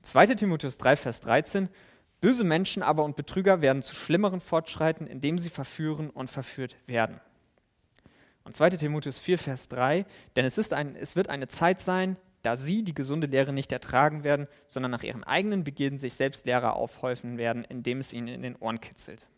2 0.02 0.26
Timotheus 0.26 0.78
3, 0.78 0.96
Vers 0.96 1.20
13. 1.20 1.68
Böse 2.20 2.44
Menschen 2.44 2.82
aber 2.82 3.04
und 3.04 3.16
Betrüger 3.16 3.60
werden 3.62 3.82
zu 3.82 3.94
schlimmeren 3.94 4.40
fortschreiten, 4.40 5.06
indem 5.06 5.38
sie 5.38 5.50
verführen 5.50 6.10
und 6.10 6.28
verführt 6.28 6.76
werden. 6.86 7.20
Und 8.44 8.56
2 8.56 8.70
Timotheus 8.70 9.18
4, 9.18 9.38
Vers 9.38 9.68
3. 9.68 10.04
Denn 10.36 10.44
es, 10.44 10.58
ist 10.58 10.72
ein, 10.72 10.96
es 10.96 11.16
wird 11.16 11.28
eine 11.28 11.48
Zeit 11.48 11.80
sein, 11.80 12.16
da 12.42 12.56
sie 12.56 12.82
die 12.82 12.94
gesunde 12.94 13.26
Lehre 13.26 13.52
nicht 13.52 13.72
ertragen 13.72 14.24
werden, 14.24 14.48
sondern 14.66 14.90
nach 14.90 15.02
ihren 15.02 15.24
eigenen 15.24 15.64
Begierden 15.64 15.98
sich 15.98 16.14
selbst 16.14 16.46
Lehrer 16.46 16.74
aufhäufen 16.74 17.38
werden, 17.38 17.64
indem 17.64 17.98
es 17.98 18.12
ihnen 18.12 18.28
in 18.28 18.42
den 18.42 18.56
Ohren 18.56 18.80
kitzelt. 18.80 19.28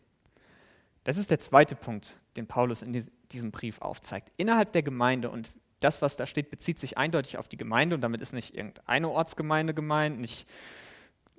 Das 1.03 1.17
ist 1.17 1.31
der 1.31 1.39
zweite 1.39 1.75
Punkt, 1.75 2.17
den 2.37 2.47
Paulus 2.47 2.81
in 2.81 3.05
diesem 3.31 3.51
Brief 3.51 3.81
aufzeigt. 3.81 4.31
Innerhalb 4.37 4.71
der 4.71 4.83
Gemeinde, 4.83 5.29
und 5.29 5.51
das, 5.81 6.01
was 6.01 6.15
da 6.15 6.25
steht, 6.25 6.49
bezieht 6.49 6.79
sich 6.79 6.97
eindeutig 6.97 7.37
auf 7.37 7.49
die 7.49 7.57
Gemeinde, 7.57 7.95
und 7.95 8.01
damit 8.01 8.21
ist 8.21 8.31
nicht 8.31 8.55
irgendeine 8.55 9.09
Ortsgemeinde 9.09 9.73
gemeint, 9.73 10.19
nicht, 10.19 10.47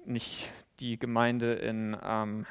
nicht 0.04 0.50
die 0.80 0.98
Gemeinde 0.98 1.54
in 1.54 1.96
ähm, 2.02 2.46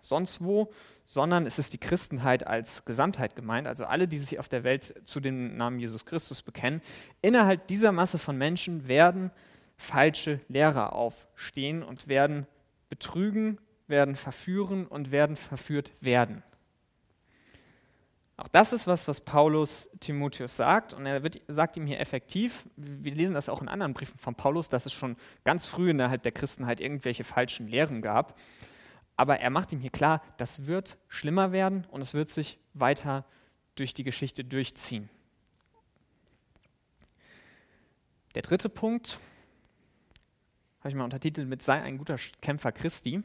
sonst 0.00 0.42
wo, 0.42 0.72
sondern 1.04 1.46
es 1.46 1.58
ist 1.58 1.72
die 1.72 1.78
Christenheit 1.78 2.46
als 2.46 2.84
Gesamtheit 2.84 3.36
gemeint, 3.36 3.66
also 3.66 3.84
alle, 3.84 4.08
die 4.08 4.18
sich 4.18 4.38
auf 4.38 4.48
der 4.48 4.64
Welt 4.64 4.94
zu 5.04 5.20
dem 5.20 5.56
Namen 5.56 5.78
Jesus 5.78 6.06
Christus 6.06 6.42
bekennen. 6.42 6.80
Innerhalb 7.20 7.66
dieser 7.66 7.92
Masse 7.92 8.18
von 8.18 8.36
Menschen 8.36 8.88
werden 8.88 9.30
falsche 9.76 10.40
Lehrer 10.48 10.92
aufstehen 10.92 11.82
und 11.82 12.08
werden 12.08 12.46
betrügen, 12.88 13.58
werden 13.88 14.16
verführen 14.16 14.86
und 14.86 15.10
werden 15.10 15.36
verführt 15.36 15.92
werden. 16.00 16.42
Auch 18.42 18.48
das 18.48 18.72
ist 18.72 18.88
was, 18.88 19.06
was 19.06 19.20
Paulus 19.20 19.88
Timotheus 20.00 20.56
sagt 20.56 20.94
und 20.94 21.06
er 21.06 21.22
wird, 21.22 21.40
sagt 21.46 21.76
ihm 21.76 21.86
hier 21.86 22.00
effektiv, 22.00 22.66
wir 22.76 23.14
lesen 23.14 23.34
das 23.34 23.48
auch 23.48 23.62
in 23.62 23.68
anderen 23.68 23.94
Briefen 23.94 24.18
von 24.18 24.34
Paulus, 24.34 24.68
dass 24.68 24.84
es 24.84 24.92
schon 24.92 25.16
ganz 25.44 25.68
früh 25.68 25.90
innerhalb 25.90 26.24
der 26.24 26.32
Christenheit 26.32 26.80
irgendwelche 26.80 27.22
falschen 27.22 27.68
Lehren 27.68 28.02
gab 28.02 28.34
aber 29.16 29.40
er 29.40 29.50
macht 29.50 29.72
ihm 29.72 29.80
hier 29.80 29.90
klar, 29.90 30.22
das 30.36 30.66
wird 30.66 30.98
schlimmer 31.08 31.52
werden 31.52 31.86
und 31.90 32.00
es 32.00 32.14
wird 32.14 32.30
sich 32.30 32.58
weiter 32.74 33.24
durch 33.74 33.94
die 33.94 34.04
Geschichte 34.04 34.44
durchziehen. 34.44 35.08
Der 38.34 38.42
dritte 38.42 38.68
Punkt 38.68 39.18
habe 40.80 40.88
ich 40.88 40.94
mal 40.94 41.04
untertitelt 41.04 41.48
mit 41.48 41.62
Sei 41.62 41.80
ein 41.80 41.98
guter 41.98 42.16
Kämpfer 42.40 42.72
Christi, 42.72 43.22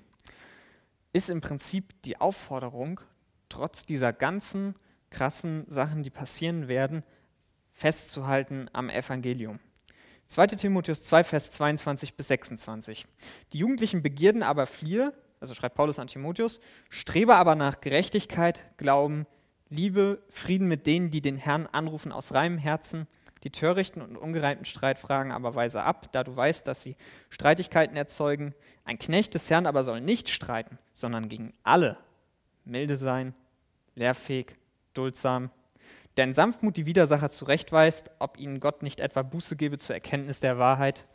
ist 1.13 1.29
im 1.29 1.41
Prinzip 1.41 1.99
die 2.03 2.19
Aufforderung, 2.19 2.99
trotz 3.49 3.85
dieser 3.85 4.13
ganzen 4.13 4.75
krassen 5.09 5.65
Sachen, 5.67 6.03
die 6.03 6.09
passieren 6.09 6.67
werden, 6.67 7.03
festzuhalten 7.73 8.69
am 8.73 8.89
Evangelium. 8.89 9.59
2 10.27 10.47
Timotheus 10.47 11.03
2, 11.03 11.23
Vers 11.23 11.51
22 11.51 12.15
bis 12.15 12.27
26. 12.27 13.05
Die 13.53 13.59
jugendlichen 13.59 14.03
Begierden 14.03 14.43
aber 14.43 14.65
fliehe, 14.65 15.13
also 15.39 15.53
schreibt 15.53 15.75
Paulus 15.75 15.99
an 15.99 16.07
Timotheus, 16.07 16.59
strebe 16.89 17.35
aber 17.35 17.55
nach 17.55 17.79
Gerechtigkeit, 17.79 18.63
Glauben, 18.77 19.25
Liebe, 19.69 20.21
Frieden 20.29 20.67
mit 20.67 20.85
denen, 20.85 21.11
die 21.11 21.21
den 21.21 21.37
Herrn 21.37 21.67
anrufen 21.67 22.11
aus 22.11 22.33
reinem 22.33 22.57
Herzen, 22.57 23.07
die 23.43 23.51
törichten 23.51 24.01
und 24.01 24.17
ungereimten 24.17 24.65
Streitfragen 24.65 25.31
aber 25.31 25.55
weise 25.55 25.83
ab, 25.83 26.11
da 26.11 26.23
du 26.23 26.35
weißt, 26.35 26.67
dass 26.67 26.81
sie 26.81 26.95
Streitigkeiten 27.29 27.95
erzeugen. 27.95 28.53
Ein 28.83 28.99
Knecht 28.99 29.33
des 29.33 29.49
Herrn 29.49 29.65
aber 29.65 29.83
soll 29.83 30.01
nicht 30.01 30.29
streiten, 30.29 30.77
sondern 30.93 31.29
gegen 31.29 31.53
alle 31.63 31.97
milde 32.65 32.97
sein, 32.97 33.33
lehrfähig, 33.95 34.55
duldsam, 34.97 35.51
denn 36.17 36.33
Sanftmut 36.33 36.77
die 36.77 36.85
Widersacher 36.85 37.29
zurechtweist, 37.29 38.11
ob 38.19 38.39
ihnen 38.39 38.59
Gott 38.59 38.81
nicht 38.81 38.99
etwa 38.99 39.21
Buße 39.21 39.55
gebe 39.55 39.77
zur 39.77 39.95
Erkenntnis 39.95 40.39
der 40.39 40.57
Wahrheit 40.57 41.05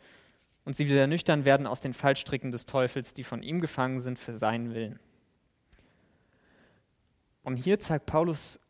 und 0.64 0.76
sie 0.76 0.86
wieder 0.86 1.06
nüchtern 1.06 1.44
werden 1.44 1.66
aus 1.66 1.80
den 1.80 1.92
Fallstricken 1.92 2.52
des 2.52 2.66
Teufels, 2.66 3.14
die 3.14 3.24
von 3.24 3.42
ihm 3.42 3.60
gefangen 3.60 4.00
sind 4.00 4.18
für 4.18 4.36
seinen 4.36 4.74
Willen. 4.74 5.00
Und 7.42 7.56
hier 7.56 7.80
zeigt 7.80 8.06
Paulus 8.06 8.60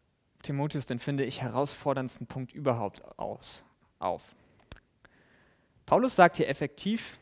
Timotheus 0.42 0.86
den, 0.86 0.98
finde 0.98 1.24
ich, 1.24 1.42
herausforderndsten 1.42 2.26
Punkt 2.26 2.52
überhaupt 2.52 3.02
aus, 3.18 3.64
auf. 3.98 4.34
Paulus 5.86 6.16
sagt 6.16 6.36
hier 6.38 6.48
effektiv, 6.48 7.18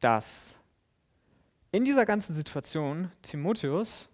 dass 0.00 0.58
in 1.70 1.84
dieser 1.84 2.06
ganzen 2.06 2.34
Situation 2.34 3.10
Timotheus 3.22 4.08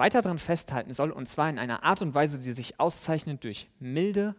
weiter 0.00 0.22
daran 0.22 0.38
festhalten 0.38 0.94
soll, 0.94 1.10
und 1.10 1.28
zwar 1.28 1.50
in 1.50 1.58
einer 1.58 1.84
Art 1.84 2.00
und 2.00 2.14
Weise, 2.14 2.38
die 2.38 2.52
sich 2.52 2.80
auszeichnet 2.80 3.44
durch 3.44 3.68
Milde, 3.78 4.34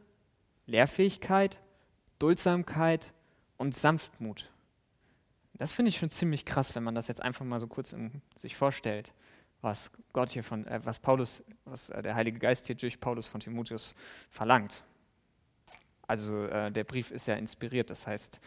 Lehrfähigkeit, 0.65 1.61
Duldsamkeit 2.17 3.13
und 3.57 3.75
Sanftmut. 3.75 4.51
Das 5.53 5.71
finde 5.71 5.89
ich 5.89 5.99
schon 5.99 6.09
ziemlich 6.09 6.45
krass, 6.45 6.73
wenn 6.73 6.83
man 6.83 6.95
das 6.95 7.07
jetzt 7.07 7.21
einfach 7.21 7.45
mal 7.45 7.59
so 7.59 7.67
kurz 7.67 7.95
sich 8.35 8.55
vorstellt, 8.55 9.13
was 9.61 9.91
Gott 10.13 10.29
hier 10.29 10.43
von, 10.43 10.65
äh, 10.65 10.81
was 10.83 10.99
Paulus, 10.99 11.43
was 11.65 11.91
äh, 11.91 12.01
der 12.01 12.15
Heilige 12.15 12.39
Geist 12.39 12.65
hier 12.65 12.75
durch 12.75 12.99
Paulus 12.99 13.27
von 13.27 13.39
Timotheus 13.39 13.93
verlangt. 14.31 14.83
Also 16.07 16.45
äh, 16.47 16.71
der 16.71 16.85
Brief 16.85 17.11
ist 17.11 17.27
ja 17.27 17.35
inspiriert, 17.35 17.91
das 17.91 18.07
heißt, 18.07 18.39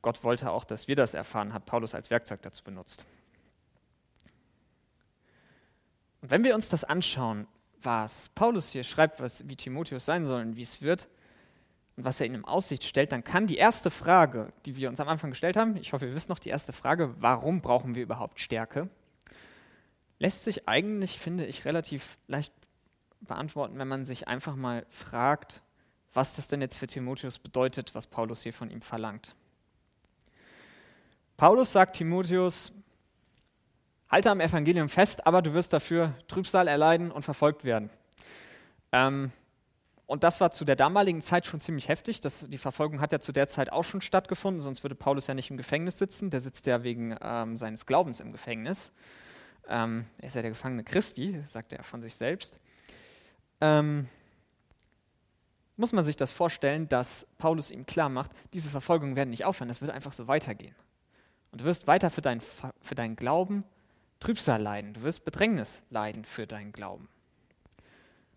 Gott 0.00 0.24
wollte 0.24 0.50
auch, 0.50 0.64
dass 0.64 0.88
wir 0.88 0.96
das 0.96 1.12
erfahren, 1.12 1.52
hat 1.52 1.66
Paulus 1.66 1.94
als 1.94 2.08
Werkzeug 2.08 2.40
dazu 2.40 2.64
benutzt. 2.64 3.04
Und 6.24 6.30
wenn 6.30 6.42
wir 6.42 6.54
uns 6.54 6.70
das 6.70 6.84
anschauen, 6.84 7.46
was 7.82 8.30
Paulus 8.30 8.70
hier 8.70 8.82
schreibt, 8.82 9.20
was, 9.20 9.46
wie 9.46 9.56
Timotheus 9.56 10.06
sein 10.06 10.24
soll 10.24 10.40
und 10.40 10.56
wie 10.56 10.62
es 10.62 10.80
wird, 10.80 11.06
und 11.98 12.06
was 12.06 12.18
er 12.18 12.24
ihnen 12.24 12.36
in 12.36 12.44
Aussicht 12.46 12.84
stellt, 12.84 13.12
dann 13.12 13.22
kann 13.22 13.46
die 13.46 13.58
erste 13.58 13.90
Frage, 13.90 14.50
die 14.64 14.74
wir 14.74 14.88
uns 14.88 15.00
am 15.00 15.08
Anfang 15.08 15.28
gestellt 15.28 15.58
haben, 15.58 15.76
ich 15.76 15.92
hoffe, 15.92 16.06
ihr 16.06 16.14
wisst 16.14 16.30
noch 16.30 16.38
die 16.38 16.48
erste 16.48 16.72
Frage, 16.72 17.14
warum 17.18 17.60
brauchen 17.60 17.94
wir 17.94 18.02
überhaupt 18.02 18.40
Stärke, 18.40 18.88
lässt 20.18 20.44
sich 20.44 20.66
eigentlich, 20.66 21.18
finde 21.18 21.44
ich, 21.44 21.66
relativ 21.66 22.16
leicht 22.26 22.54
beantworten, 23.20 23.78
wenn 23.78 23.88
man 23.88 24.06
sich 24.06 24.26
einfach 24.26 24.56
mal 24.56 24.86
fragt, 24.88 25.60
was 26.14 26.36
das 26.36 26.48
denn 26.48 26.62
jetzt 26.62 26.78
für 26.78 26.86
Timotheus 26.86 27.38
bedeutet, 27.38 27.94
was 27.94 28.06
Paulus 28.06 28.42
hier 28.42 28.54
von 28.54 28.70
ihm 28.70 28.80
verlangt. 28.80 29.34
Paulus 31.36 31.72
sagt 31.72 31.98
Timotheus, 31.98 32.72
halte 34.14 34.30
am 34.30 34.38
Evangelium 34.38 34.88
fest, 34.88 35.26
aber 35.26 35.42
du 35.42 35.54
wirst 35.54 35.72
dafür 35.72 36.14
Trübsal 36.28 36.68
erleiden 36.68 37.10
und 37.10 37.22
verfolgt 37.22 37.64
werden. 37.64 37.90
Ähm, 38.92 39.32
und 40.06 40.22
das 40.22 40.40
war 40.40 40.52
zu 40.52 40.64
der 40.64 40.76
damaligen 40.76 41.20
Zeit 41.20 41.46
schon 41.46 41.58
ziemlich 41.58 41.88
heftig. 41.88 42.20
Das, 42.20 42.46
die 42.48 42.58
Verfolgung 42.58 43.00
hat 43.00 43.10
ja 43.10 43.18
zu 43.18 43.32
der 43.32 43.48
Zeit 43.48 43.72
auch 43.72 43.82
schon 43.82 44.00
stattgefunden, 44.00 44.62
sonst 44.62 44.84
würde 44.84 44.94
Paulus 44.94 45.26
ja 45.26 45.34
nicht 45.34 45.50
im 45.50 45.56
Gefängnis 45.56 45.98
sitzen. 45.98 46.30
Der 46.30 46.40
sitzt 46.40 46.66
ja 46.66 46.84
wegen 46.84 47.16
ähm, 47.20 47.56
seines 47.56 47.86
Glaubens 47.86 48.20
im 48.20 48.30
Gefängnis. 48.30 48.92
Ähm, 49.68 50.06
er 50.18 50.28
ist 50.28 50.36
ja 50.36 50.42
der 50.42 50.52
Gefangene 50.52 50.84
Christi, 50.84 51.42
sagt 51.48 51.72
er 51.72 51.82
von 51.82 52.00
sich 52.00 52.14
selbst. 52.14 52.60
Ähm, 53.60 54.06
muss 55.76 55.92
man 55.92 56.04
sich 56.04 56.14
das 56.14 56.32
vorstellen, 56.32 56.88
dass 56.88 57.26
Paulus 57.38 57.72
ihm 57.72 57.84
klar 57.84 58.10
macht, 58.10 58.30
diese 58.52 58.70
Verfolgungen 58.70 59.16
werden 59.16 59.30
nicht 59.30 59.44
aufhören, 59.44 59.66
das 59.66 59.80
wird 59.80 59.90
einfach 59.90 60.12
so 60.12 60.28
weitergehen. 60.28 60.76
Und 61.50 61.62
du 61.62 61.64
wirst 61.64 61.88
weiter 61.88 62.10
für, 62.10 62.22
dein, 62.22 62.40
für 62.40 62.94
deinen 62.94 63.16
Glauben 63.16 63.64
Trübsal 64.24 64.62
leiden, 64.62 64.94
du 64.94 65.02
wirst 65.02 65.26
Bedrängnis 65.26 65.82
leiden 65.90 66.24
für 66.24 66.46
deinen 66.46 66.72
Glauben. 66.72 67.10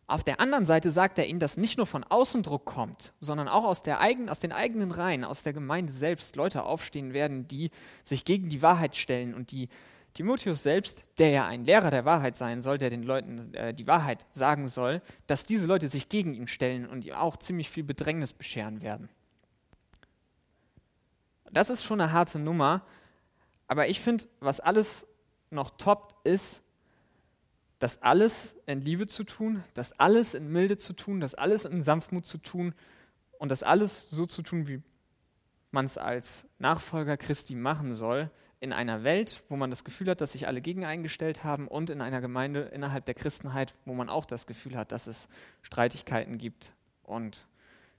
Auf 0.05 0.25
der 0.25 0.41
anderen 0.41 0.65
Seite 0.65 0.91
sagt 0.91 1.17
er 1.17 1.27
ihnen, 1.27 1.39
dass 1.39 1.55
nicht 1.55 1.77
nur 1.77 1.87
von 1.87 2.03
außen 2.03 2.43
Druck 2.43 2.65
kommt, 2.65 3.13
sondern 3.21 3.47
auch 3.47 3.63
aus, 3.63 3.83
der 3.83 4.01
eigen, 4.01 4.29
aus 4.29 4.41
den 4.41 4.51
eigenen 4.51 4.91
Reihen, 4.91 5.23
aus 5.23 5.43
der 5.43 5.53
Gemeinde 5.53 5.93
selbst 5.93 6.35
Leute 6.35 6.63
aufstehen 6.63 7.13
werden, 7.13 7.47
die 7.47 7.71
sich 8.03 8.25
gegen 8.25 8.49
die 8.49 8.61
Wahrheit 8.61 8.97
stellen 8.97 9.33
und 9.33 9.51
die 9.51 9.69
Timotheus 10.13 10.61
selbst, 10.61 11.05
der 11.19 11.29
ja 11.29 11.47
ein 11.47 11.63
Lehrer 11.63 11.89
der 11.89 12.03
Wahrheit 12.03 12.35
sein 12.35 12.61
soll, 12.61 12.77
der 12.77 12.89
den 12.89 13.03
Leuten 13.03 13.53
äh, 13.53 13.73
die 13.73 13.87
Wahrheit 13.87 14.25
sagen 14.31 14.67
soll, 14.67 15.01
dass 15.25 15.45
diese 15.45 15.67
Leute 15.67 15.87
sich 15.87 16.09
gegen 16.09 16.33
ihn 16.33 16.47
stellen 16.47 16.85
und 16.85 17.05
ihm 17.05 17.13
auch 17.13 17.37
ziemlich 17.37 17.69
viel 17.69 17.83
Bedrängnis 17.85 18.33
bescheren 18.33 18.81
werden. 18.81 19.07
Das 21.49 21.69
ist 21.69 21.85
schon 21.85 22.01
eine 22.01 22.11
harte 22.11 22.39
Nummer, 22.39 22.81
aber 23.69 23.87
ich 23.87 24.01
finde, 24.01 24.25
was 24.41 24.59
alles 24.59 25.07
noch 25.49 25.71
toppt, 25.71 26.15
ist, 26.25 26.63
das 27.79 28.01
alles 28.01 28.55
in 28.65 28.81
Liebe 28.81 29.07
zu 29.07 29.23
tun, 29.23 29.63
das 29.73 29.93
alles 29.99 30.33
in 30.33 30.51
Milde 30.51 30.77
zu 30.77 30.93
tun, 30.93 31.19
das 31.19 31.35
alles 31.35 31.65
in 31.65 31.81
Sanftmut 31.81 32.25
zu 32.25 32.39
tun 32.39 32.73
und 33.37 33.49
das 33.49 33.63
alles 33.63 34.09
so 34.09 34.25
zu 34.25 34.41
tun, 34.41 34.67
wie 34.67 34.81
man 35.71 35.85
es 35.85 35.97
als 35.97 36.45
Nachfolger 36.57 37.17
Christi 37.17 37.55
machen 37.55 37.93
soll, 37.93 38.31
in 38.59 38.73
einer 38.73 39.03
Welt, 39.03 39.43
wo 39.49 39.55
man 39.55 39.69
das 39.69 39.83
Gefühl 39.83 40.09
hat, 40.09 40.21
dass 40.21 40.31
sich 40.31 40.47
alle 40.47 40.61
gegen 40.61 40.83
eingestellt 40.83 41.43
haben 41.43 41.67
und 41.67 41.91
in 41.91 42.01
einer 42.01 42.21
Gemeinde 42.21 42.61
innerhalb 42.61 43.05
der 43.05 43.13
Christenheit, 43.13 43.75
wo 43.85 43.93
man 43.93 44.09
auch 44.09 44.25
das 44.25 44.47
Gefühl 44.47 44.75
hat, 44.75 44.91
dass 44.91 45.05
es 45.05 45.27
Streitigkeiten 45.61 46.39
gibt 46.39 46.73
und 47.03 47.47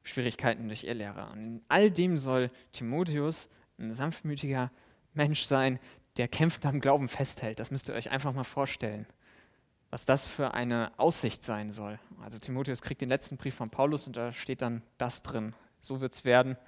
Schwierigkeiten 0.03 0.67
durch 0.67 0.85
ihr 0.85 0.95
Lehrer. 0.95 1.31
Und 1.31 1.39
in 1.39 1.63
all 1.69 1.91
dem 1.91 2.19
soll 2.19 2.51
Timotheus 2.73 3.49
ein 3.79 3.93
sanftmütiger 3.93 4.73
Mensch 5.15 5.45
sein, 5.45 5.79
der 6.19 6.29
kämpfend 6.29 6.67
am 6.67 6.81
Glauben 6.81 7.09
festhält. 7.09 7.61
Das 7.61 7.71
müsst 7.71 7.89
ihr 7.89 7.95
euch 7.95 8.11
einfach 8.11 8.33
mal 8.35 8.45
vorstellen, 8.45 9.07
was 9.91 10.05
das 10.05 10.29
für 10.29 10.53
eine 10.53 10.93
Aussicht 10.99 11.43
sein 11.43 11.71
soll. 11.71 11.99
Also 12.23 12.39
Timotheus 12.39 12.83
kriegt 12.83 13.01
den 13.01 13.09
letzten 13.09 13.37
Brief 13.37 13.55
von 13.55 13.71
Paulus 13.71 14.07
und 14.07 14.17
da 14.17 14.33
steht 14.33 14.61
dann 14.61 14.83
das 14.99 15.23
drin. 15.23 15.55
So 15.81 16.01
wird 16.01 16.13
es 16.13 16.25
werden, 16.25 16.59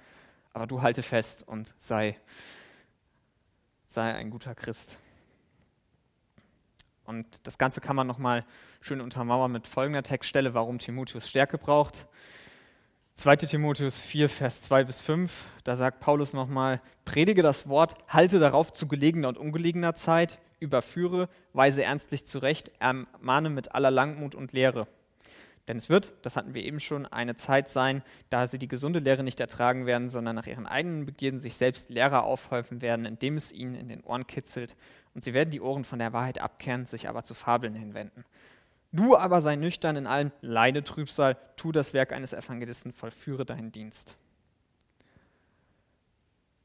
aber 0.53 0.67
du 0.67 0.81
halte 0.81 1.03
fest 1.03 1.47
und 1.47 1.75
sei 1.77 2.17
sei 3.87 4.13
ein 4.13 4.29
guter 4.29 4.55
Christ. 4.55 4.99
Und 7.03 7.45
das 7.45 7.57
Ganze 7.57 7.81
kann 7.81 7.97
man 7.97 8.07
nochmal 8.07 8.45
schön 8.79 9.01
untermauern 9.01 9.51
mit 9.51 9.67
folgender 9.67 10.01
Textstelle, 10.01 10.53
warum 10.53 10.79
Timotheus 10.79 11.27
Stärke 11.27 11.57
braucht. 11.57 12.07
2 13.21 13.35
Timotheus 13.35 14.01
4, 14.01 14.29
Vers 14.29 14.63
2 14.63 14.83
bis 14.85 14.99
5, 14.99 15.45
da 15.63 15.75
sagt 15.75 15.99
Paulus 15.99 16.33
nochmal, 16.33 16.81
predige 17.05 17.43
das 17.43 17.69
Wort, 17.69 17.93
halte 18.07 18.39
darauf 18.39 18.73
zu 18.73 18.87
gelegener 18.87 19.27
und 19.27 19.37
ungelegener 19.37 19.93
Zeit, 19.93 20.39
überführe, 20.59 21.29
weise 21.53 21.83
ernstlich 21.83 22.25
zurecht, 22.25 22.71
ermahne 22.79 23.51
mit 23.51 23.75
aller 23.75 23.91
Langmut 23.91 24.33
und 24.33 24.53
Lehre. 24.53 24.87
Denn 25.67 25.77
es 25.77 25.87
wird, 25.87 26.13
das 26.23 26.35
hatten 26.35 26.55
wir 26.55 26.63
eben 26.63 26.79
schon, 26.79 27.05
eine 27.05 27.35
Zeit 27.35 27.69
sein, 27.69 28.01
da 28.31 28.47
sie 28.47 28.57
die 28.57 28.67
gesunde 28.67 28.97
Lehre 28.97 29.21
nicht 29.21 29.39
ertragen 29.39 29.85
werden, 29.85 30.09
sondern 30.09 30.35
nach 30.35 30.47
ihren 30.47 30.65
eigenen 30.65 31.05
Begierden 31.05 31.39
sich 31.39 31.53
selbst 31.53 31.91
Lehrer 31.91 32.23
aufhäufen 32.23 32.81
werden, 32.81 33.05
indem 33.05 33.37
es 33.37 33.51
ihnen 33.51 33.75
in 33.75 33.87
den 33.87 34.01
Ohren 34.01 34.25
kitzelt. 34.25 34.75
Und 35.13 35.23
sie 35.23 35.35
werden 35.35 35.51
die 35.51 35.61
Ohren 35.61 35.83
von 35.83 35.99
der 35.99 36.11
Wahrheit 36.11 36.41
abkehren, 36.41 36.87
sich 36.87 37.07
aber 37.07 37.21
zu 37.21 37.35
Fabeln 37.35 37.75
hinwenden. 37.75 38.25
Du 38.91 39.15
aber 39.15 39.41
sei 39.41 39.55
nüchtern 39.55 39.95
in 39.95 40.07
allem, 40.07 40.31
leide 40.41 40.83
Trübsal, 40.83 41.37
tu 41.55 41.71
das 41.71 41.93
Werk 41.93 42.11
eines 42.11 42.33
Evangelisten, 42.33 42.91
vollführe 42.91 43.45
deinen 43.45 43.71
Dienst. 43.71 44.17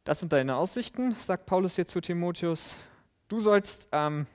Das 0.05 0.21
sind 0.21 0.33
deine 0.33 0.57
Aussichten, 0.57 1.15
sagt 1.17 1.47
Paulus 1.47 1.77
hier 1.77 1.87
zu 1.87 2.01
Timotheus. 2.01 2.77
Du 3.29 3.39
sollst 3.39 3.89
ähm, 3.93 4.27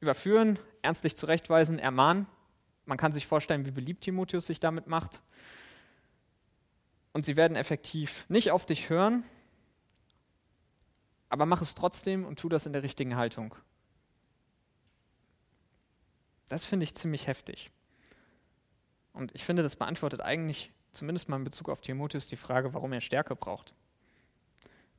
überführen, 0.00 0.58
ernstlich 0.82 1.16
zurechtweisen, 1.16 1.78
ermahnen, 1.78 2.26
man 2.86 2.98
kann 2.98 3.12
sich 3.12 3.26
vorstellen, 3.26 3.64
wie 3.64 3.70
beliebt 3.70 4.02
Timotheus 4.02 4.46
sich 4.46 4.60
damit 4.60 4.86
macht. 4.86 5.20
Und 7.12 7.24
sie 7.24 7.36
werden 7.36 7.56
effektiv 7.56 8.26
nicht 8.28 8.50
auf 8.50 8.66
dich 8.66 8.90
hören, 8.90 9.24
aber 11.28 11.46
mach 11.46 11.62
es 11.62 11.74
trotzdem 11.74 12.24
und 12.24 12.38
tu 12.38 12.48
das 12.48 12.66
in 12.66 12.72
der 12.72 12.82
richtigen 12.82 13.16
Haltung. 13.16 13.54
Das 16.54 16.66
finde 16.66 16.84
ich 16.84 16.94
ziemlich 16.94 17.26
heftig. 17.26 17.72
Und 19.12 19.34
ich 19.34 19.42
finde, 19.42 19.64
das 19.64 19.74
beantwortet 19.74 20.20
eigentlich, 20.20 20.70
zumindest 20.92 21.28
mal 21.28 21.34
in 21.38 21.42
Bezug 21.42 21.68
auf 21.68 21.80
Timotheus, 21.80 22.28
die 22.28 22.36
Frage, 22.36 22.72
warum 22.74 22.92
er 22.92 23.00
Stärke 23.00 23.34
braucht. 23.34 23.74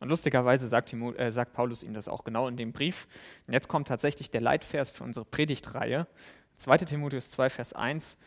Und 0.02 0.10
lustigerweise 0.10 0.68
sagt, 0.68 0.92
äh, 0.92 1.32
sagt 1.32 1.54
Paulus 1.54 1.82
ihm 1.82 1.94
das 1.94 2.10
auch 2.10 2.26
genau 2.26 2.50
in 2.50 2.58
dem 2.58 2.74
Brief. 2.74 3.08
Und 3.48 3.54
jetzt 3.54 3.70
kommt 3.70 3.88
tatsächlich 3.88 4.30
der 4.30 4.42
Leitvers 4.42 4.90
für 4.90 5.06
unsere 5.06 5.26
Predigtreihe. 5.26 6.08
2 6.58 6.78
Timotheus 6.80 7.32
2, 7.32 7.50
Vers 7.50 7.72
1 7.72 8.18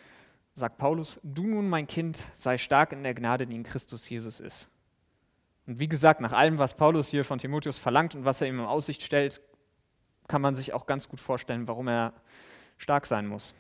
sagt 0.54 0.78
Paulus, 0.78 1.20
du 1.23 1.47
nun, 1.47 1.68
mein 1.68 1.87
Kind, 1.87 2.18
sei 2.32 2.56
stark 2.56 2.92
in 2.92 3.02
der 3.02 3.12
Gnade, 3.12 3.47
die 3.47 3.56
in 3.56 3.62
Christus 3.62 4.08
Jesus 4.08 4.40
ist. 4.40 4.70
Und 5.66 5.80
wie 5.80 5.88
gesagt, 5.88 6.23
nach 6.23 6.32
allem, 6.32 6.56
was 6.56 6.78
Paulus 6.78 7.08
hier 7.11 7.26
von 7.26 7.38
Timotheus 7.38 7.78
verlangt 7.78 8.14
und 8.14 8.25
was 8.25 8.40
er 8.40 8.47
ihm 8.47 8.58
in 8.58 8.64
Aussicht 8.64 9.02
stellt, 9.02 9.42
kann 10.28 10.40
man 10.40 10.56
sich 10.56 10.73
auch 10.73 10.87
ganz 10.87 11.11
gut 11.11 11.20
vorstellen, 11.20 11.68
warum 11.68 11.88
er 11.88 12.14
stark 12.78 13.06
sein 13.06 13.26
muss. 13.26 13.54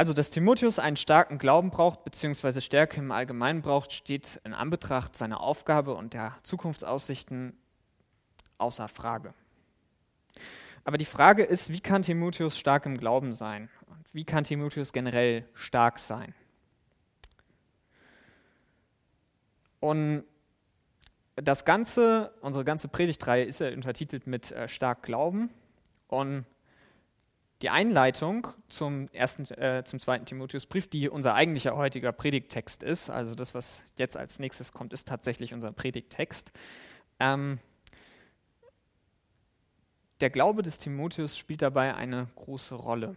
Also, 0.00 0.14
dass 0.14 0.30
Timotheus 0.30 0.78
einen 0.78 0.96
starken 0.96 1.36
Glauben 1.36 1.68
braucht, 1.68 2.04
beziehungsweise 2.04 2.62
Stärke 2.62 3.00
im 3.00 3.12
Allgemeinen 3.12 3.60
braucht, 3.60 3.92
steht 3.92 4.40
in 4.44 4.54
Anbetracht 4.54 5.14
seiner 5.14 5.40
Aufgabe 5.40 5.94
und 5.94 6.14
der 6.14 6.38
Zukunftsaussichten 6.42 7.52
außer 8.56 8.88
Frage. 8.88 9.34
Aber 10.84 10.96
die 10.96 11.04
Frage 11.04 11.42
ist, 11.42 11.70
wie 11.70 11.80
kann 11.80 12.00
Timotheus 12.00 12.58
stark 12.58 12.86
im 12.86 12.96
Glauben 12.96 13.34
sein? 13.34 13.68
Und 13.88 14.06
wie 14.14 14.24
kann 14.24 14.44
Timotheus 14.44 14.94
generell 14.94 15.46
stark 15.52 15.98
sein? 15.98 16.34
Und 19.80 20.24
das 21.36 21.64
Ganze, 21.64 22.32
unsere 22.40 22.64
ganze 22.64 22.88
Predigtreihe 22.88 23.44
ist 23.44 23.60
ja 23.60 23.72
untertitelt 23.72 24.26
mit 24.26 24.52
äh, 24.52 24.68
stark 24.68 25.02
Glauben. 25.02 25.50
Und 26.08 26.44
die 27.62 27.70
Einleitung 27.70 28.48
zum, 28.68 29.08
ersten, 29.12 29.44
äh, 29.54 29.84
zum 29.84 30.00
zweiten 30.00 30.24
Timotheusbrief, 30.24 30.88
die 30.88 31.08
unser 31.08 31.34
eigentlicher 31.34 31.76
heutiger 31.76 32.12
Predigttext 32.12 32.82
ist, 32.82 33.10
also 33.10 33.34
das, 33.34 33.54
was 33.54 33.82
jetzt 33.96 34.16
als 34.16 34.38
nächstes 34.38 34.72
kommt, 34.72 34.92
ist 34.92 35.06
tatsächlich 35.06 35.52
unser 35.52 35.72
Predigttext. 35.72 36.52
Ähm, 37.18 37.58
der 40.20 40.30
Glaube 40.30 40.62
des 40.62 40.78
Timotheus 40.78 41.36
spielt 41.36 41.62
dabei 41.62 41.94
eine 41.94 42.28
große 42.34 42.74
Rolle. 42.74 43.16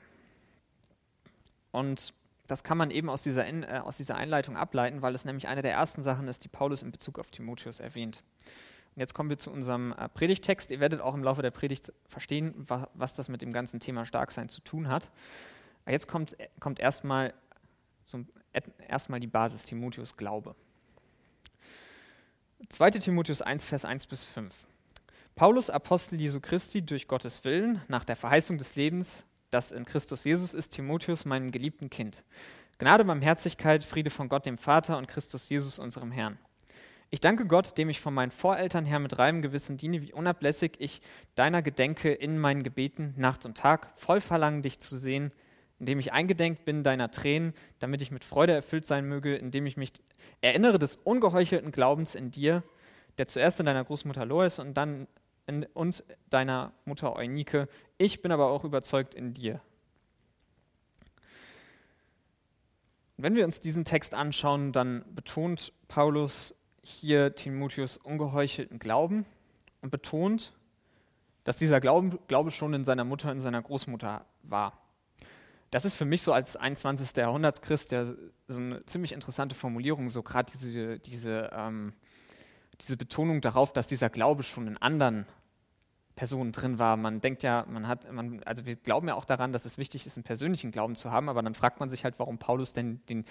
Und 1.72 2.13
das 2.48 2.64
kann 2.64 2.78
man 2.78 2.92
eben 2.92 3.10
aus 3.10 3.24
dieser, 3.24 3.48
äh, 3.48 3.80
aus 3.80 3.98
dieser 3.98 4.16
Einleitung 4.16 4.58
ableiten, 4.58 5.02
weil 5.02 5.16
es 5.16 5.26
nämlich 5.26 5.48
eine 5.48 5.62
der 5.62 5.74
ersten 5.74 6.04
Sachen 6.04 6.28
ist, 6.28 6.44
die 6.44 6.50
Paulus 6.50 6.82
in 6.82 6.92
Bezug 6.92 7.20
auf 7.20 7.32
Timotheus 7.32 7.80
erwähnt. 7.80 8.24
Und 8.96 9.00
jetzt 9.00 9.14
kommen 9.14 9.30
wir 9.30 9.40
zu 9.40 9.52
unserem 9.52 9.94
äh, 9.94 10.10
Predigtext. 10.10 10.70
Ihr 10.72 10.80
werdet 10.80 11.02
auch 11.02 11.16
im 11.16 11.24
Laufe 11.24 11.42
der 11.42 11.52
Predigt 11.52 11.94
verstehen, 12.06 12.54
wa 12.58 12.90
was 12.94 13.16
das 13.16 13.30
mit 13.30 13.42
dem 13.42 13.54
ganzen 13.54 13.80
Thema 13.80 14.06
Starksein 14.06 14.50
zu 14.50 14.62
tun 14.62 14.88
hat. 14.88 15.10
Aber 15.84 15.92
jetzt 15.92 16.08
kommt, 16.08 16.38
kommt 16.60 16.80
erstmal 16.80 17.34
erstmal 18.88 19.20
die 19.20 19.28
Basis 19.28 19.64
Timotheus 19.64 20.18
Glaube. 20.18 20.56
2. 22.70 22.92
Timotheus 22.92 23.42
1, 23.42 23.66
Vers 23.66 23.86
1 23.86 24.08
bis 24.08 24.26
5. 24.26 24.54
Paulus, 25.36 25.70
Apostel 25.70 26.20
Jesu 26.20 26.40
Christi, 26.40 26.86
durch 26.86 27.08
Gottes 27.08 27.44
Willen, 27.44 27.82
nach 27.88 28.04
der 28.04 28.16
Verheißung 28.16 28.58
des 28.58 28.76
Lebens, 28.76 29.26
das 29.53 29.72
in 29.72 29.86
Christus 29.86 30.24
Jesus 30.24 30.53
ist, 30.53 30.69
Timotheus, 30.69 31.25
meinem 31.25 31.51
geliebten 31.51 31.89
Kind. 31.89 32.24
Gnade, 32.79 33.05
Barmherzigkeit, 33.05 33.83
Friede 33.83 34.10
von 34.10 34.29
Gott, 34.29 34.45
dem 34.45 34.57
Vater 34.57 34.98
und 34.98 35.07
Christus 35.07 35.48
Jesus, 35.50 35.79
unserem 35.79 36.12
Herrn. 36.12 36.38
Ich 37.12 37.22
danke 37.22 37.45
Gott, 37.45 37.77
dem 37.77 37.89
ich 37.89 38.01
von 38.01 38.13
meinen 38.13 38.31
Voreltern 38.31 38.86
her 38.86 38.98
mit 38.98 39.19
reinem 39.19 39.43
Gewissen 39.43 39.77
diene, 39.77 40.01
wie 40.01 40.13
unablässig 40.13 40.74
ich 40.79 41.00
deiner 41.36 41.62
gedenke 41.62 42.12
in 42.12 42.39
meinen 42.39 42.63
Gebeten 42.63 43.13
Nacht 43.17 43.45
und 43.45 43.55
Tag, 43.55 43.88
voll 43.95 44.19
Verlangen, 44.19 44.63
dich 44.63 44.79
zu 44.79 44.98
sehen, 44.98 45.31
indem 45.79 46.00
ich 46.00 46.12
eingedenk 46.12 46.65
bin 46.65 46.83
deiner 46.83 47.12
Tränen, 47.12 47.53
damit 47.77 48.01
ich 48.01 48.10
mit 48.10 48.24
Freude 48.24 48.53
erfüllt 48.53 48.86
sein 48.86 49.05
möge, 49.05 49.36
indem 49.36 49.67
ich 49.67 49.77
mich 49.77 49.93
erinnere 50.41 50.79
des 50.79 50.95
ungeheuchelten 50.95 51.72
Glaubens 51.72 52.15
in 52.15 52.31
dir, 52.31 52.63
der 53.19 53.27
zuerst 53.27 53.60
in 53.60 53.67
deiner 53.67 53.83
Großmutter 53.83 54.25
Lois 54.25 54.57
und 54.57 54.74
dann 54.74 55.07
und 55.74 56.04
deiner 56.30 56.74
Mutter 56.86 57.16
Eunike. 57.16 57.68
Ich 57.98 58.22
bin 58.22 58.32
aber 58.32 58.48
auch 58.48 58.64
überzeugt 58.64 59.16
in 59.16 59.34
dir. 59.34 59.62
Wenn 63.18 63.36
wir 63.36 63.46
uns 63.46 63.60
diesen 63.60 63.86
Text 63.86 64.16
anschauen, 64.16 64.72
dann 64.72 65.06
betont 65.14 65.72
Paulus 65.88 66.56
hier 66.82 67.36
Timotheus 67.36 67.98
ungeheuchelten 67.98 68.80
Glauben 68.80 69.26
und 69.82 69.92
betont, 69.92 70.54
dass 71.44 71.58
dieser 71.58 71.80
Glaube, 71.80 72.20
Glaube 72.28 72.52
schon 72.52 72.74
in 72.74 72.86
seiner 72.86 73.04
Mutter, 73.04 73.32
in 73.32 73.40
seiner 73.40 73.62
Großmutter 73.62 74.26
war. 74.44 74.80
Das 75.72 75.86
ist 75.86 75.96
für 75.96 76.06
mich 76.06 76.22
so 76.22 76.34
als 76.34 76.56
21. 76.56 77.16
Jahrhundertschrist 77.16 77.92
ja 77.92 78.06
so 78.48 78.60
eine 78.60 78.86
ziemlich 78.86 79.12
interessante 79.12 79.56
Formulierung, 79.56 80.10
so 80.10 80.22
gerade 80.22 80.52
diese, 80.52 81.00
diese 81.00 81.50
ähm, 81.54 81.94
diese 82.82 82.98
Betonung 82.98 83.42
darauf, 83.42 83.74
dass 83.74 83.88
dieser 83.88 84.10
Glaube 84.10 84.44
schon 84.44 84.68
in 84.68 84.77
anderen 84.77 85.25
Personen 86.15 86.51
drin 86.51 86.80
war. 86.80 86.96
Man 86.98 87.22
denkt 87.22 87.44
ja, 87.44 87.65
man 87.68 87.88
hat, 87.88 88.12
man, 88.12 88.44
also 88.44 88.65
wir 88.65 88.75
glauben 88.75 89.08
ja 89.08 89.15
auch 89.15 89.25
daran, 89.25 89.51
dass 89.51 89.65
es 89.65 89.77
wichtig 89.77 90.06
ist, 90.06 90.18
einen 90.18 90.24
persönlichen 90.24 90.72
Glauben 90.72 90.96
zu 90.96 91.12
haben, 91.12 91.30
aber 91.30 91.42
dann 91.42 91.56
fragt 91.56 91.80
man 91.80 91.89
sich 91.89 92.03
halt, 92.03 92.20
warum 92.20 92.38
Paulus 92.38 92.74
denn 92.74 93.01
den, 93.08 93.25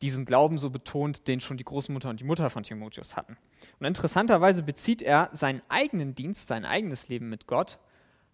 diesen 0.00 0.24
Glauben 0.24 0.58
so 0.58 0.70
betont, 0.70 1.28
den 1.28 1.40
schon 1.40 1.56
die 1.56 1.64
Großmutter 1.64 2.08
und 2.08 2.20
die 2.20 2.24
Mutter 2.24 2.48
von 2.50 2.62
Timotheus 2.62 3.16
hatten. 3.16 3.36
Und 3.78 3.86
interessanterweise 3.86 4.62
bezieht 4.62 5.02
er 5.02 5.28
seinen 5.32 5.60
eigenen 5.68 6.14
Dienst, 6.14 6.48
sein 6.48 6.64
eigenes 6.64 7.08
Leben 7.08 7.28
mit 7.28 7.46
Gott 7.46 7.78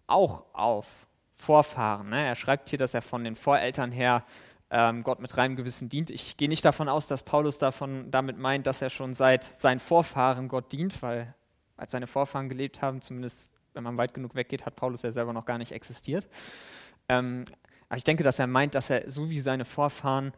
auch 0.07 0.45
auf 0.53 1.07
Vorfahren. 1.33 2.09
Ne? 2.09 2.25
Er 2.25 2.35
schreibt 2.35 2.69
hier, 2.69 2.79
dass 2.79 2.93
er 2.93 3.01
von 3.01 3.23
den 3.23 3.35
Voreltern 3.35 3.91
her 3.91 4.23
ähm, 4.69 5.03
Gott 5.03 5.19
mit 5.19 5.35
reinem 5.37 5.55
Gewissen 5.55 5.89
dient. 5.89 6.09
Ich 6.09 6.37
gehe 6.37 6.49
nicht 6.49 6.65
davon 6.65 6.89
aus, 6.89 7.07
dass 7.07 7.23
Paulus 7.23 7.59
davon, 7.59 8.09
damit 8.11 8.37
meint, 8.37 8.67
dass 8.67 8.81
er 8.81 8.89
schon 8.89 9.13
seit 9.13 9.43
seinen 9.43 9.79
Vorfahren 9.79 10.47
Gott 10.47 10.71
dient, 10.71 11.01
weil 11.01 11.33
als 11.77 11.91
seine 11.91 12.07
Vorfahren 12.07 12.49
gelebt 12.49 12.81
haben, 12.81 13.01
zumindest 13.01 13.51
wenn 13.73 13.83
man 13.83 13.97
weit 13.97 14.13
genug 14.13 14.35
weggeht, 14.35 14.65
hat 14.65 14.75
Paulus 14.75 15.01
ja 15.01 15.11
selber 15.11 15.33
noch 15.33 15.45
gar 15.45 15.57
nicht 15.57 15.71
existiert. 15.71 16.27
Ähm, 17.09 17.45
aber 17.89 17.97
ich 17.97 18.03
denke, 18.03 18.23
dass 18.23 18.39
er 18.39 18.47
meint, 18.47 18.73
dass 18.73 18.89
er 18.89 19.09
so 19.11 19.29
wie 19.29 19.39
seine 19.39 19.65
Vorfahren 19.65 20.33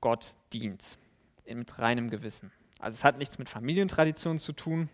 Gott 0.00 0.34
dient, 0.52 0.98
mit 1.46 1.78
reinem 1.78 2.10
Gewissen. 2.10 2.50
Also 2.78 2.96
es 2.96 3.04
hat 3.04 3.18
nichts 3.18 3.38
mit 3.38 3.48
Familientradition 3.48 4.38
zu 4.38 4.52
tun, 4.52 4.88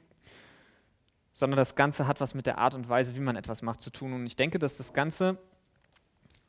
sondern 1.33 1.57
das 1.57 1.75
Ganze 1.75 2.07
hat 2.07 2.21
was 2.21 2.35
mit 2.35 2.47
der 2.47 2.59
Art 2.59 2.75
und 2.75 2.89
Weise, 2.89 3.15
wie 3.15 3.21
man 3.21 3.37
etwas 3.37 3.63
macht, 3.63 3.81
zu 3.81 3.91
tun. 3.91 4.13
Und 4.13 4.27
ich 4.27 4.37
denke, 4.37 4.59
dass 4.59 4.77
das 4.77 4.93
Ganze 4.93 5.39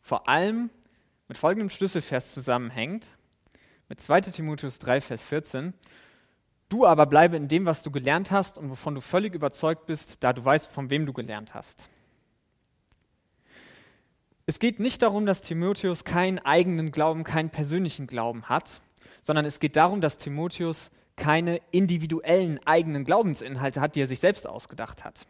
vor 0.02 0.28
allem 0.28 0.70
mit 1.32 1.38
folgendem 1.38 1.70
Schlüsselvers 1.70 2.34
zusammenhängt, 2.34 3.06
mit 3.88 4.02
2 4.02 4.20
Timotheus 4.20 4.80
3, 4.80 5.00
Vers 5.00 5.24
14. 5.24 5.74
Du 6.68 6.86
aber 6.86 7.06
bleibe 7.06 7.38
in 7.38 7.48
dem, 7.48 7.66
was 7.66 7.84
du 7.84 7.90
gelernt 7.90 8.32
hast 8.32 8.58
und 8.58 8.70
wovon 8.70 8.96
du 8.96 9.00
völlig 9.00 9.34
überzeugt 9.34 9.86
bist, 9.86 10.26
da 10.26 10.34
du 10.34 10.44
weißt, 10.44 10.70
von 10.70 10.90
wem 10.90 11.06
du 11.06 11.14
gelernt 11.14 11.54
hast. 11.54 11.90
Es 14.46 14.60
geht 14.60 14.82
nicht 14.82 15.04
darum, 15.04 15.26
dass 15.26 15.42
Timotheus 15.42 16.04
keinen 16.04 16.40
eigenen 16.40 16.92
Glauben, 16.92 17.24
keinen 17.24 17.50
persönlichen 17.50 18.08
Glauben 18.08 18.50
hat, 18.50 18.82
sondern 19.22 19.46
es 19.46 19.62
geht 19.62 19.78
darum, 19.78 20.02
dass 20.02 20.18
Timotheus 20.18 20.92
keine 21.16 21.62
individuellen 21.72 22.60
eigenen 22.66 23.06
Glaubensinhalte 23.06 23.80
hat, 23.80 23.96
die 23.96 24.02
er 24.02 24.08
sich 24.08 24.20
selbst 24.20 24.46
ausgedacht 24.46 25.06
hat. 25.06 25.28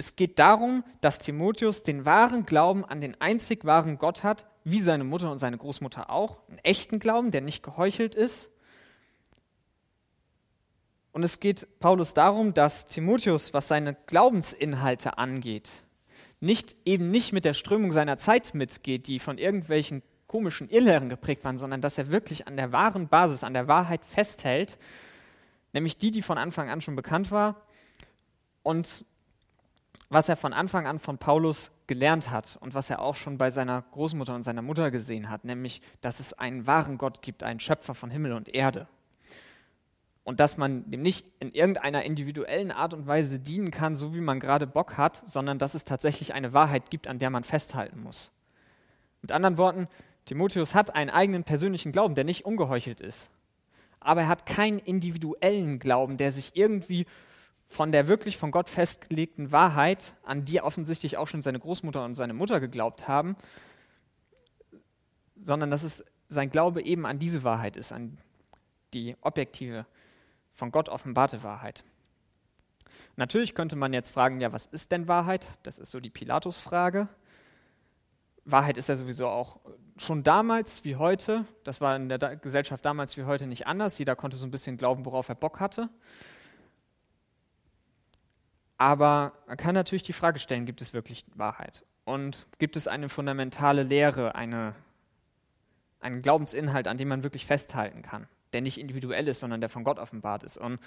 Es 0.00 0.14
geht 0.14 0.38
darum, 0.38 0.84
dass 1.00 1.18
Timotheus 1.18 1.82
den 1.82 2.06
wahren 2.06 2.46
Glauben 2.46 2.84
an 2.84 3.00
den 3.00 3.20
einzig 3.20 3.64
wahren 3.64 3.98
Gott 3.98 4.22
hat, 4.22 4.46
wie 4.62 4.78
seine 4.78 5.02
Mutter 5.02 5.32
und 5.32 5.40
seine 5.40 5.58
Großmutter 5.58 6.08
auch. 6.08 6.38
Einen 6.48 6.58
echten 6.58 7.00
Glauben, 7.00 7.32
der 7.32 7.40
nicht 7.40 7.64
geheuchelt 7.64 8.14
ist. 8.14 8.48
Und 11.10 11.24
es 11.24 11.40
geht 11.40 11.66
Paulus 11.80 12.14
darum, 12.14 12.54
dass 12.54 12.86
Timotheus, 12.86 13.52
was 13.52 13.66
seine 13.66 13.96
Glaubensinhalte 14.06 15.18
angeht, 15.18 15.68
nicht 16.38 16.76
eben 16.84 17.10
nicht 17.10 17.32
mit 17.32 17.44
der 17.44 17.54
Strömung 17.54 17.90
seiner 17.90 18.18
Zeit 18.18 18.54
mitgeht, 18.54 19.08
die 19.08 19.18
von 19.18 19.36
irgendwelchen 19.36 20.04
komischen 20.28 20.70
Irrlehren 20.70 21.08
geprägt 21.08 21.42
waren, 21.42 21.58
sondern 21.58 21.80
dass 21.80 21.98
er 21.98 22.12
wirklich 22.12 22.46
an 22.46 22.56
der 22.56 22.70
wahren 22.70 23.08
Basis, 23.08 23.42
an 23.42 23.52
der 23.54 23.66
Wahrheit 23.66 24.04
festhält, 24.04 24.78
nämlich 25.72 25.98
die, 25.98 26.12
die 26.12 26.22
von 26.22 26.38
Anfang 26.38 26.70
an 26.70 26.80
schon 26.80 26.94
bekannt 26.94 27.32
war 27.32 27.66
und 28.62 29.04
was 30.10 30.28
er 30.28 30.36
von 30.36 30.52
Anfang 30.52 30.86
an 30.86 30.98
von 30.98 31.18
Paulus 31.18 31.70
gelernt 31.86 32.30
hat 32.30 32.56
und 32.60 32.74
was 32.74 32.88
er 32.90 33.00
auch 33.00 33.14
schon 33.14 33.36
bei 33.36 33.50
seiner 33.50 33.82
Großmutter 33.92 34.34
und 34.34 34.42
seiner 34.42 34.62
Mutter 34.62 34.90
gesehen 34.90 35.28
hat, 35.28 35.44
nämlich, 35.44 35.82
dass 36.00 36.20
es 36.20 36.32
einen 36.32 36.66
wahren 36.66 36.98
Gott 36.98 37.20
gibt, 37.20 37.42
einen 37.42 37.60
Schöpfer 37.60 37.94
von 37.94 38.10
Himmel 38.10 38.32
und 38.32 38.48
Erde. 38.54 38.88
Und 40.24 40.40
dass 40.40 40.58
man 40.58 40.90
dem 40.90 41.00
nicht 41.00 41.26
in 41.40 41.52
irgendeiner 41.52 42.04
individuellen 42.04 42.70
Art 42.70 42.92
und 42.92 43.06
Weise 43.06 43.38
dienen 43.38 43.70
kann, 43.70 43.96
so 43.96 44.14
wie 44.14 44.20
man 44.20 44.40
gerade 44.40 44.66
Bock 44.66 44.98
hat, 44.98 45.22
sondern 45.26 45.58
dass 45.58 45.74
es 45.74 45.84
tatsächlich 45.84 46.34
eine 46.34 46.52
Wahrheit 46.52 46.90
gibt, 46.90 47.06
an 47.06 47.18
der 47.18 47.30
man 47.30 47.44
festhalten 47.44 48.02
muss. 48.02 48.32
Mit 49.22 49.32
anderen 49.32 49.56
Worten, 49.56 49.88
Timotheus 50.26 50.74
hat 50.74 50.94
einen 50.94 51.10
eigenen 51.10 51.44
persönlichen 51.44 51.92
Glauben, 51.92 52.14
der 52.14 52.24
nicht 52.24 52.44
ungeheuchelt 52.44 53.00
ist. 53.00 53.30
Aber 54.00 54.22
er 54.22 54.28
hat 54.28 54.46
keinen 54.46 54.78
individuellen 54.78 55.78
Glauben, 55.78 56.18
der 56.18 56.32
sich 56.32 56.52
irgendwie 56.54 57.06
von 57.68 57.92
der 57.92 58.08
wirklich 58.08 58.38
von 58.38 58.50
Gott 58.50 58.68
festgelegten 58.68 59.52
Wahrheit, 59.52 60.14
an 60.24 60.44
die 60.44 60.60
offensichtlich 60.60 61.18
auch 61.18 61.28
schon 61.28 61.42
seine 61.42 61.60
Großmutter 61.60 62.04
und 62.04 62.14
seine 62.14 62.32
Mutter 62.32 62.60
geglaubt 62.60 63.06
haben, 63.06 63.36
sondern 65.36 65.70
dass 65.70 65.82
es 65.82 66.04
sein 66.28 66.50
Glaube 66.50 66.82
eben 66.82 67.06
an 67.06 67.18
diese 67.18 67.44
Wahrheit 67.44 67.76
ist, 67.76 67.92
an 67.92 68.18
die 68.94 69.16
objektive, 69.20 69.86
von 70.52 70.72
Gott 70.72 70.88
offenbarte 70.88 71.42
Wahrheit. 71.42 71.84
Natürlich 73.16 73.54
könnte 73.54 73.76
man 73.76 73.92
jetzt 73.92 74.12
fragen, 74.12 74.40
ja, 74.40 74.52
was 74.52 74.66
ist 74.66 74.90
denn 74.90 75.06
Wahrheit? 75.06 75.46
Das 75.62 75.78
ist 75.78 75.90
so 75.90 76.00
die 76.00 76.10
Pilatus-Frage. 76.10 77.08
Wahrheit 78.44 78.78
ist 78.78 78.88
ja 78.88 78.96
sowieso 78.96 79.28
auch 79.28 79.60
schon 79.98 80.22
damals 80.22 80.84
wie 80.84 80.96
heute, 80.96 81.44
das 81.64 81.80
war 81.80 81.96
in 81.96 82.08
der 82.08 82.36
Gesellschaft 82.36 82.84
damals 82.84 83.16
wie 83.16 83.24
heute 83.24 83.46
nicht 83.46 83.66
anders, 83.66 83.98
jeder 83.98 84.16
konnte 84.16 84.36
so 84.36 84.46
ein 84.46 84.50
bisschen 84.50 84.78
glauben, 84.78 85.04
worauf 85.04 85.28
er 85.28 85.34
Bock 85.34 85.60
hatte. 85.60 85.90
Aber 88.78 89.32
man 89.48 89.56
kann 89.56 89.74
natürlich 89.74 90.04
die 90.04 90.12
Frage 90.12 90.38
stellen, 90.38 90.64
gibt 90.64 90.80
es 90.80 90.94
wirklich 90.94 91.26
Wahrheit? 91.34 91.84
Und 92.04 92.46
gibt 92.58 92.76
es 92.76 92.88
eine 92.88 93.08
fundamentale 93.08 93.82
Lehre, 93.82 94.34
eine, 94.34 94.74
einen 96.00 96.22
Glaubensinhalt, 96.22 96.86
an 96.88 96.96
dem 96.96 97.08
man 97.08 97.22
wirklich 97.24 97.44
festhalten 97.44 98.02
kann, 98.02 98.28
der 98.52 98.62
nicht 98.62 98.78
individuell 98.78 99.28
ist, 99.28 99.40
sondern 99.40 99.60
der 99.60 99.68
von 99.68 99.84
Gott 99.84 99.98
offenbart 99.98 100.44
ist? 100.44 100.56
Und 100.56 100.78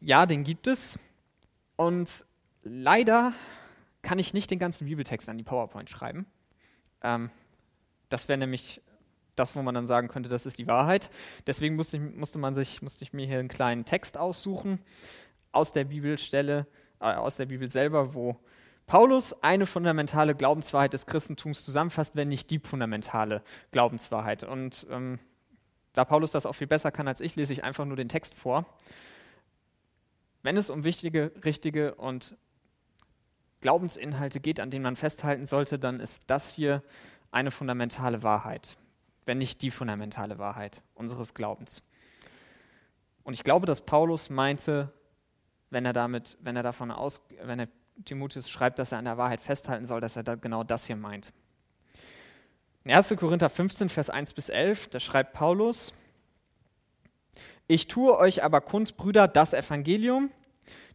ja, 0.00 0.26
den 0.26 0.42
gibt 0.42 0.66
es. 0.66 0.98
Und 1.76 2.26
leider 2.64 3.32
kann 4.02 4.18
ich 4.18 4.34
nicht 4.34 4.50
den 4.50 4.58
ganzen 4.58 4.86
Bibeltext 4.86 5.28
an 5.28 5.38
die 5.38 5.44
PowerPoint 5.44 5.88
schreiben. 5.88 6.26
Ähm, 7.02 7.30
das 8.08 8.28
wäre 8.28 8.38
nämlich 8.38 8.82
das, 9.36 9.56
wo 9.56 9.62
man 9.62 9.74
dann 9.74 9.86
sagen 9.86 10.08
könnte, 10.08 10.28
das 10.28 10.44
ist 10.44 10.58
die 10.58 10.66
Wahrheit. 10.66 11.08
Deswegen 11.46 11.76
musste, 11.76 11.98
musste, 11.98 12.38
man 12.38 12.54
sich, 12.54 12.82
musste 12.82 13.04
ich 13.04 13.12
mir 13.12 13.26
hier 13.26 13.38
einen 13.38 13.48
kleinen 13.48 13.84
Text 13.84 14.18
aussuchen 14.18 14.80
aus 15.52 15.72
der 15.72 15.84
Bibelstelle, 15.84 16.66
äh, 17.00 17.04
aus 17.04 17.36
der 17.36 17.46
Bibel 17.46 17.68
selber, 17.68 18.14
wo 18.14 18.40
Paulus 18.86 19.42
eine 19.42 19.66
fundamentale 19.66 20.34
Glaubenswahrheit 20.34 20.92
des 20.92 21.06
Christentums 21.06 21.64
zusammenfasst, 21.64 22.16
wenn 22.16 22.28
nicht 22.28 22.50
die 22.50 22.58
fundamentale 22.58 23.42
Glaubenswahrheit. 23.70 24.44
Und 24.44 24.86
ähm, 24.90 25.18
da 25.92 26.04
Paulus 26.04 26.32
das 26.32 26.46
auch 26.46 26.54
viel 26.54 26.66
besser 26.66 26.90
kann 26.90 27.08
als 27.08 27.20
ich, 27.20 27.36
lese 27.36 27.52
ich 27.52 27.64
einfach 27.64 27.84
nur 27.84 27.96
den 27.96 28.08
Text 28.08 28.34
vor. 28.34 28.66
Wenn 30.42 30.56
es 30.56 30.70
um 30.70 30.84
wichtige, 30.84 31.32
richtige 31.44 31.94
und 31.94 32.36
Glaubensinhalte 33.60 34.40
geht, 34.40 34.58
an 34.58 34.70
denen 34.70 34.82
man 34.82 34.96
festhalten 34.96 35.46
sollte, 35.46 35.78
dann 35.78 36.00
ist 36.00 36.24
das 36.26 36.52
hier 36.52 36.82
eine 37.30 37.50
fundamentale 37.50 38.22
Wahrheit, 38.22 38.76
wenn 39.24 39.38
nicht 39.38 39.62
die 39.62 39.70
fundamentale 39.70 40.38
Wahrheit 40.38 40.82
unseres 40.94 41.32
Glaubens. 41.32 41.82
Und 43.22 43.34
ich 43.34 43.44
glaube, 43.44 43.66
dass 43.66 43.82
Paulus 43.82 44.30
meinte, 44.30 44.92
wenn 45.72 45.86
er 45.86 45.92
damit, 45.92 46.36
wenn 46.40 46.54
er 46.54 46.62
davon 46.62 46.90
aus, 46.90 47.22
wenn 47.42 47.58
er 47.58 47.68
Timotheus 48.04 48.50
schreibt, 48.50 48.78
dass 48.78 48.92
er 48.92 48.98
an 48.98 49.06
der 49.06 49.16
Wahrheit 49.16 49.40
festhalten 49.40 49.86
soll, 49.86 50.00
dass 50.00 50.16
er 50.16 50.22
da 50.22 50.34
genau 50.34 50.64
das 50.64 50.86
hier 50.86 50.96
meint. 50.96 51.32
In 52.84 52.90
1. 52.90 53.14
Korinther 53.16 53.48
15, 53.48 53.88
Vers 53.88 54.10
1 54.10 54.34
bis 54.34 54.48
11, 54.48 54.88
da 54.88 55.00
schreibt 55.00 55.32
Paulus, 55.32 55.94
ich 57.68 57.86
tue 57.86 58.18
euch 58.18 58.44
aber 58.44 58.60
kund, 58.60 58.96
Brüder, 58.96 59.28
das 59.28 59.54
Evangelium, 59.54 60.30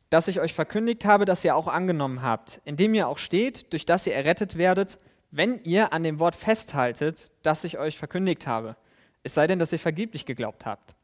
das 0.10 0.28
ich 0.28 0.40
euch 0.40 0.54
verkündigt 0.54 1.06
habe, 1.06 1.26
das 1.26 1.44
ihr 1.44 1.56
auch 1.56 1.68
angenommen 1.68 2.22
habt, 2.22 2.62
in 2.66 2.76
dem 2.76 2.94
ihr 2.94 3.08
auch 3.08 3.18
steht, 3.18 3.74
durch 3.74 3.86
das 3.86 4.06
ihr 4.06 4.14
errettet 4.14 4.58
werdet, 4.58 5.00
wenn 5.32 5.64
ihr 5.64 5.92
an 5.92 6.04
dem 6.04 6.20
Wort 6.20 6.36
festhaltet, 6.36 7.32
das 7.42 7.64
ich 7.64 7.80
euch 7.80 7.98
verkündigt 7.98 8.46
habe. 8.48 8.76
Es 9.24 9.34
sei 9.34 9.48
denn, 9.48 9.60
dass 9.60 9.74
ihr 9.74 9.80
vergeblich 9.80 10.26
geglaubt 10.26 10.66
habt. 10.66 10.97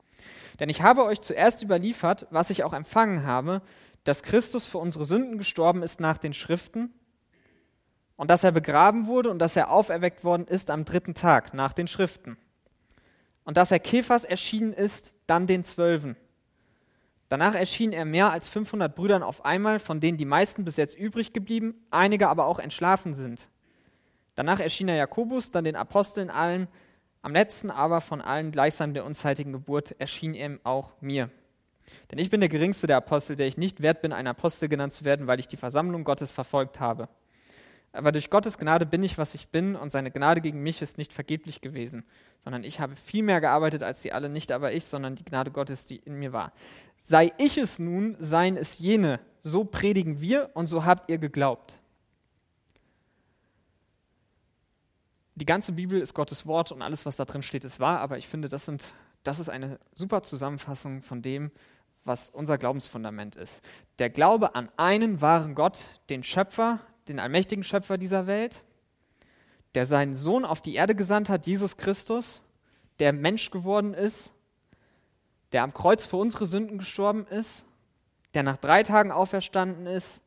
Denn 0.59 0.69
ich 0.69 0.81
habe 0.81 1.05
euch 1.05 1.21
zuerst 1.21 1.61
überliefert, 1.61 2.27
was 2.29 2.49
ich 2.49 2.63
auch 2.63 2.73
empfangen 2.73 3.25
habe, 3.25 3.61
dass 4.03 4.23
Christus 4.23 4.67
für 4.67 4.77
unsere 4.77 5.05
Sünden 5.05 5.37
gestorben 5.37 5.83
ist 5.83 5.99
nach 5.99 6.17
den 6.17 6.33
Schriften 6.33 6.93
und 8.15 8.29
dass 8.29 8.43
er 8.43 8.51
begraben 8.51 9.07
wurde 9.07 9.29
und 9.29 9.39
dass 9.39 9.55
er 9.55 9.71
auferweckt 9.71 10.23
worden 10.23 10.47
ist 10.47 10.69
am 10.69 10.85
dritten 10.85 11.13
Tag 11.13 11.53
nach 11.53 11.73
den 11.73 11.87
Schriften 11.87 12.37
und 13.43 13.57
dass 13.57 13.71
er 13.71 13.79
Kephas 13.79 14.23
erschienen 14.23 14.73
ist, 14.73 15.13
dann 15.27 15.47
den 15.47 15.63
Zwölfen. 15.63 16.15
Danach 17.29 17.55
erschien 17.55 17.93
er 17.93 18.05
mehr 18.05 18.31
als 18.31 18.49
500 18.49 18.93
Brüdern 18.93 19.23
auf 19.23 19.43
einmal, 19.43 19.79
von 19.79 19.99
denen 19.99 20.17
die 20.17 20.25
meisten 20.25 20.65
bis 20.65 20.77
jetzt 20.77 20.97
übrig 20.97 21.33
geblieben, 21.33 21.73
einige 21.89 22.29
aber 22.29 22.45
auch 22.45 22.59
entschlafen 22.59 23.13
sind. 23.13 23.49
Danach 24.35 24.59
erschien 24.59 24.87
er 24.87 24.95
Jakobus, 24.95 25.51
dann 25.51 25.63
den 25.63 25.75
Aposteln 25.75 26.29
allen, 26.29 26.67
am 27.23 27.31
letzten 27.33 27.71
aber 27.71 28.01
von 28.01 28.21
allen 28.21 28.51
gleichsam 28.51 28.93
der 28.93 29.05
unzeitigen 29.05 29.53
Geburt 29.53 29.95
erschien 29.97 30.33
ihm 30.33 30.59
auch 30.63 30.91
mir. 31.01 31.29
Denn 32.11 32.19
ich 32.19 32.29
bin 32.29 32.41
der 32.41 32.49
geringste 32.49 32.85
der 32.85 32.97
Apostel, 32.97 33.37
der 33.37 33.47
ich 33.47 33.57
nicht 33.57 33.81
wert 33.81 34.01
bin, 34.01 34.11
ein 34.11 34.27
Apostel 34.27 34.67
genannt 34.67 34.93
zu 34.93 35.05
werden, 35.05 35.25
weil 35.25 35.39
ich 35.39 35.47
die 35.47 35.57
Versammlung 35.57 36.03
Gottes 36.03 36.33
verfolgt 36.33 36.81
habe. 36.81 37.07
Aber 37.93 38.11
durch 38.11 38.29
Gottes 38.29 38.57
Gnade 38.57 38.85
bin 38.85 39.03
ich, 39.03 39.17
was 39.17 39.35
ich 39.35 39.47
bin, 39.47 39.75
und 39.75 39.91
seine 39.91 40.11
Gnade 40.11 40.41
gegen 40.41 40.61
mich 40.61 40.81
ist 40.81 40.97
nicht 40.97 41.13
vergeblich 41.13 41.61
gewesen, 41.61 42.03
sondern 42.43 42.65
ich 42.65 42.81
habe 42.81 42.95
viel 42.97 43.23
mehr 43.23 43.39
gearbeitet 43.39 43.83
als 43.83 44.01
sie 44.01 44.11
alle, 44.11 44.27
nicht 44.27 44.51
aber 44.51 44.73
ich, 44.73 44.83
sondern 44.83 45.15
die 45.15 45.23
Gnade 45.23 45.51
Gottes, 45.51 45.85
die 45.85 45.97
in 45.97 46.15
mir 46.15 46.33
war. 46.33 46.51
Sei 46.97 47.31
ich 47.37 47.57
es 47.57 47.79
nun, 47.79 48.17
seien 48.19 48.57
es 48.57 48.79
jene, 48.79 49.21
so 49.43 49.63
predigen 49.63 50.19
wir 50.19 50.49
und 50.55 50.67
so 50.67 50.83
habt 50.83 51.09
ihr 51.09 51.19
geglaubt. 51.19 51.79
Die 55.35 55.45
ganze 55.45 55.71
Bibel 55.71 55.99
ist 55.99 56.13
Gottes 56.13 56.45
Wort 56.45 56.71
und 56.71 56.81
alles, 56.81 57.05
was 57.05 57.15
da 57.15 57.25
drin 57.25 57.41
steht, 57.41 57.63
ist 57.63 57.79
wahr, 57.79 57.99
aber 57.99 58.17
ich 58.17 58.27
finde, 58.27 58.49
das, 58.49 58.65
sind, 58.65 58.93
das 59.23 59.39
ist 59.39 59.49
eine 59.49 59.79
super 59.95 60.21
Zusammenfassung 60.21 61.01
von 61.01 61.21
dem, 61.21 61.51
was 62.05 62.29
unser 62.29 62.57
Glaubensfundament 62.57 63.35
ist. 63.35 63.63
Der 63.97 64.09
Glaube 64.09 64.55
an 64.55 64.69
einen 64.77 65.21
wahren 65.21 65.55
Gott, 65.55 65.85
den 66.09 66.23
Schöpfer, 66.23 66.79
den 67.07 67.19
allmächtigen 67.19 67.63
Schöpfer 67.63 67.97
dieser 67.97 68.27
Welt, 68.27 68.63
der 69.73 69.85
seinen 69.85 70.13
Sohn 70.13 70.45
auf 70.45 70.61
die 70.61 70.75
Erde 70.75 70.93
gesandt 70.93 71.29
hat, 71.29 71.47
Jesus 71.47 71.77
Christus, 71.77 72.43
der 72.99 73.11
Mensch 73.11 73.49
geworden 73.49 73.95
ist, 73.95 74.33
der 75.51 75.63
am 75.63 75.73
Kreuz 75.73 76.05
für 76.05 76.17
unsere 76.17 76.45
Sünden 76.45 76.77
gestorben 76.77 77.25
ist, 77.25 77.65
der 78.35 78.43
nach 78.43 78.57
drei 78.57 78.83
Tagen 78.83 79.11
auferstanden 79.11 79.87
ist 79.87 80.21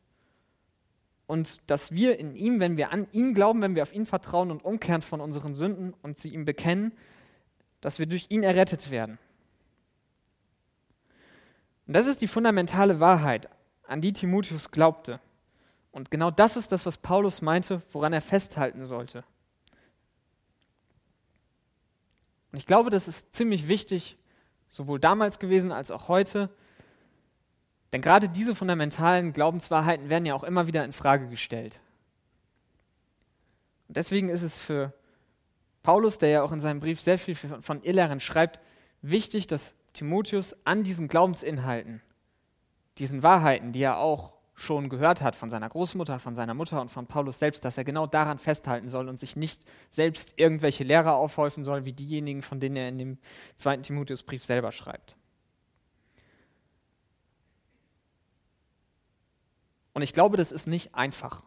und 1.26 1.70
dass 1.70 1.92
wir 1.92 2.18
in 2.18 2.36
ihm, 2.36 2.60
wenn 2.60 2.76
wir 2.76 2.92
an 2.92 3.08
ihn 3.12 3.34
glauben, 3.34 3.60
wenn 3.62 3.74
wir 3.74 3.82
auf 3.82 3.92
ihn 3.92 4.06
vertrauen 4.06 4.50
und 4.50 4.64
umkehren 4.64 5.02
von 5.02 5.20
unseren 5.20 5.54
Sünden 5.54 5.94
und 6.02 6.18
sie 6.18 6.28
ihm 6.28 6.44
bekennen, 6.44 6.92
dass 7.80 7.98
wir 7.98 8.06
durch 8.06 8.26
ihn 8.30 8.42
errettet 8.42 8.90
werden. 8.90 9.18
Und 11.86 11.94
das 11.94 12.06
ist 12.06 12.20
die 12.20 12.28
fundamentale 12.28 13.00
Wahrheit, 13.00 13.48
an 13.86 14.00
die 14.00 14.12
Timotheus 14.12 14.70
glaubte. 14.70 15.20
Und 15.92 16.10
genau 16.10 16.30
das 16.30 16.56
ist 16.56 16.72
das, 16.72 16.84
was 16.84 16.98
Paulus 16.98 17.42
meinte, 17.42 17.82
woran 17.92 18.12
er 18.12 18.20
festhalten 18.20 18.84
sollte. 18.84 19.24
Und 22.52 22.58
ich 22.58 22.66
glaube, 22.66 22.90
das 22.90 23.08
ist 23.08 23.34
ziemlich 23.34 23.68
wichtig, 23.68 24.16
sowohl 24.68 25.00
damals 25.00 25.38
gewesen 25.38 25.72
als 25.72 25.90
auch 25.90 26.08
heute. 26.08 26.50
Denn 27.96 28.02
gerade 28.02 28.28
diese 28.28 28.54
fundamentalen 28.54 29.32
Glaubenswahrheiten 29.32 30.10
werden 30.10 30.26
ja 30.26 30.34
auch 30.34 30.44
immer 30.44 30.66
wieder 30.66 30.84
in 30.84 30.92
Frage 30.92 31.28
gestellt. 31.28 31.80
Und 33.88 33.96
deswegen 33.96 34.28
ist 34.28 34.42
es 34.42 34.60
für 34.60 34.92
Paulus, 35.82 36.18
der 36.18 36.28
ja 36.28 36.42
auch 36.42 36.52
in 36.52 36.60
seinem 36.60 36.80
Brief 36.80 37.00
sehr 37.00 37.18
viel 37.18 37.34
von 37.34 37.82
Irrlehren 37.82 38.20
schreibt, 38.20 38.60
wichtig, 39.00 39.46
dass 39.46 39.74
Timotheus 39.94 40.54
an 40.66 40.82
diesen 40.82 41.08
Glaubensinhalten, 41.08 42.02
diesen 42.98 43.22
Wahrheiten, 43.22 43.72
die 43.72 43.80
er 43.80 43.96
auch 43.96 44.34
schon 44.54 44.90
gehört 44.90 45.22
hat 45.22 45.34
von 45.34 45.48
seiner 45.48 45.70
Großmutter, 45.70 46.18
von 46.18 46.34
seiner 46.34 46.52
Mutter 46.52 46.82
und 46.82 46.90
von 46.90 47.06
Paulus 47.06 47.38
selbst, 47.38 47.64
dass 47.64 47.78
er 47.78 47.84
genau 47.84 48.06
daran 48.06 48.38
festhalten 48.38 48.90
soll 48.90 49.08
und 49.08 49.18
sich 49.18 49.36
nicht 49.36 49.62
selbst 49.88 50.34
irgendwelche 50.36 50.84
Lehrer 50.84 51.14
aufhäufen 51.14 51.64
soll, 51.64 51.86
wie 51.86 51.94
diejenigen, 51.94 52.42
von 52.42 52.60
denen 52.60 52.76
er 52.76 52.90
in 52.90 52.98
dem 52.98 53.18
zweiten 53.56 53.84
Timotheusbrief 53.84 54.44
selber 54.44 54.70
schreibt. 54.70 55.16
Und 59.96 60.02
ich 60.02 60.12
glaube, 60.12 60.36
das 60.36 60.52
ist 60.52 60.66
nicht 60.66 60.94
einfach. 60.94 61.42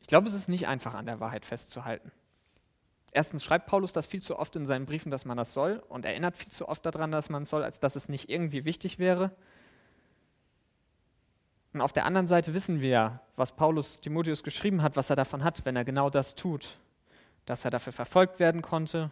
Ich 0.00 0.06
glaube, 0.06 0.26
es 0.26 0.32
ist 0.32 0.48
nicht 0.48 0.66
einfach, 0.66 0.94
an 0.94 1.04
der 1.04 1.20
Wahrheit 1.20 1.44
festzuhalten. 1.44 2.10
Erstens 3.12 3.44
schreibt 3.44 3.66
Paulus 3.66 3.92
das 3.92 4.06
viel 4.06 4.22
zu 4.22 4.38
oft 4.38 4.56
in 4.56 4.64
seinen 4.64 4.86
Briefen, 4.86 5.10
dass 5.10 5.26
man 5.26 5.36
das 5.36 5.52
soll 5.52 5.82
und 5.90 6.06
erinnert 6.06 6.38
viel 6.38 6.50
zu 6.50 6.66
oft 6.66 6.86
daran, 6.86 7.12
dass 7.12 7.28
man 7.28 7.42
es 7.42 7.50
soll, 7.50 7.62
als 7.62 7.78
dass 7.78 7.94
es 7.94 8.08
nicht 8.08 8.30
irgendwie 8.30 8.64
wichtig 8.64 8.98
wäre. 8.98 9.32
Und 11.74 11.82
auf 11.82 11.92
der 11.92 12.06
anderen 12.06 12.26
Seite 12.26 12.54
wissen 12.54 12.80
wir, 12.80 13.20
was 13.36 13.52
Paulus 13.54 14.00
Timotheus 14.00 14.42
geschrieben 14.42 14.80
hat, 14.80 14.96
was 14.96 15.10
er 15.10 15.16
davon 15.16 15.44
hat, 15.44 15.66
wenn 15.66 15.76
er 15.76 15.84
genau 15.84 16.08
das 16.08 16.36
tut, 16.36 16.78
dass 17.44 17.66
er 17.66 17.70
dafür 17.70 17.92
verfolgt 17.92 18.40
werden 18.40 18.62
konnte. 18.62 19.10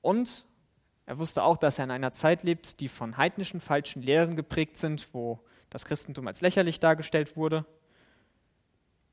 Und 0.00 0.44
er 1.06 1.18
wusste 1.18 1.44
auch, 1.44 1.56
dass 1.56 1.78
er 1.78 1.84
in 1.84 1.92
einer 1.92 2.10
Zeit 2.10 2.42
lebt, 2.42 2.80
die 2.80 2.88
von 2.88 3.16
heidnischen 3.16 3.60
falschen 3.60 4.02
Lehren 4.02 4.34
geprägt 4.34 4.76
sind, 4.76 5.14
wo 5.14 5.38
das 5.76 5.84
Christentum 5.84 6.26
als 6.26 6.40
lächerlich 6.40 6.80
dargestellt 6.80 7.36
wurde. 7.36 7.66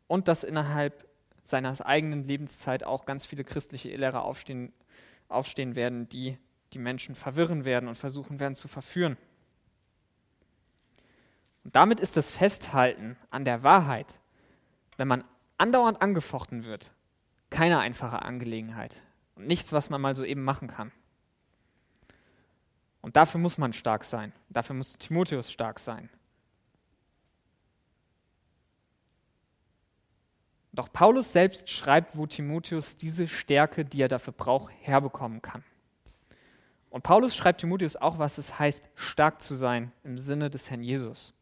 Und 0.08 0.30
dass 0.30 0.45
innerhalb 0.45 1.06
seiner 1.43 1.86
eigenen 1.86 2.23
Lebenszeit 2.23 2.86
auch 2.86 3.06
ganz 3.06 3.26
viele 3.26 3.43
christliche 3.43 3.93
Lehrer 3.93 4.23
aufstehen, 4.23 4.71
aufstehen 5.28 5.76
werden, 5.76 6.08
die 6.08 6.38
die 6.71 6.80
Menschen 6.80 7.15
verwirren 7.15 7.65
werden 7.65 7.89
und 7.89 7.95
versuchen 7.95 8.39
werden 8.39 8.56
zu 8.56 8.69
verführen. 8.69 9.17
Und 11.65 11.76
damit 11.76 11.99
ist 11.99 12.15
das 12.15 12.32
Festhalten 12.32 13.17
an 13.30 13.43
der 13.43 13.63
Wahrheit, 13.63 14.21
wenn 14.95 15.10
man 15.10 15.26
andauernd 15.58 16.02
angefochten 16.02 16.63
wird, 16.63 16.93
keine 17.49 17.80
einfache 17.80 18.21
Angelegenheit 18.21 19.02
und 19.36 19.47
nichts, 19.47 19.73
was 19.73 19.89
man 19.89 19.99
mal 19.99 20.15
so 20.15 20.23
eben 20.23 20.45
machen 20.45 20.69
kann. 20.69 20.93
Und 23.02 23.17
dafür 23.17 23.41
muss 23.41 23.58
man 23.58 23.73
stark 23.73 24.06
sein. 24.06 24.32
Dafür 24.47 24.78
muss 24.78 24.97
Timotheus 24.97 25.52
stark 25.52 25.82
sein. 25.82 26.10
Doch 30.74 30.92
Paulus 30.92 31.32
selbst 31.32 31.70
schreibt, 31.70 32.18
wo 32.18 32.26
Timotheus 32.26 32.98
diese 32.98 33.28
Stärke, 33.28 33.86
die 33.86 34.02
er 34.02 34.08
dafür 34.08 34.34
braucht, 34.34 34.74
herbekommen 34.82 35.42
kann. 35.42 35.64
Und 36.90 37.04
Paulus 37.04 37.36
schreibt 37.36 37.62
Timotheus 37.62 37.96
auch, 37.96 38.18
was 38.18 38.40
es 38.40 38.58
heißt, 38.58 38.84
stark 38.96 39.42
zu 39.42 39.54
sein 39.56 39.92
im 40.04 40.18
Sinne 40.18 40.50
des 40.50 40.70
Herrn 40.70 40.84
Jesus. 40.84 41.34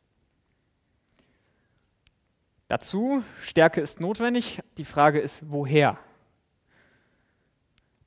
Dazu, 2.68 3.24
Stärke 3.42 3.82
ist 3.82 4.00
notwendig, 4.00 4.62
die 4.78 4.86
Frage 4.86 5.20
ist, 5.20 5.50
woher? 5.50 5.98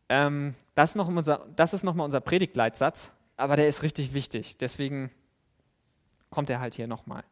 Ähm, 0.08 0.54
das, 0.74 0.90
ist 0.90 0.96
noch 0.96 1.08
unser, 1.08 1.46
das 1.56 1.74
ist 1.74 1.82
nochmal 1.82 2.06
unser 2.06 2.20
Predigtleitsatz, 2.20 3.10
aber 3.36 3.56
der 3.56 3.68
ist 3.68 3.82
richtig 3.82 4.14
wichtig, 4.14 4.56
deswegen 4.58 5.10
kommt 6.30 6.50
er 6.50 6.60
halt 6.60 6.74
hier 6.74 6.86
nochmal. 6.86 7.24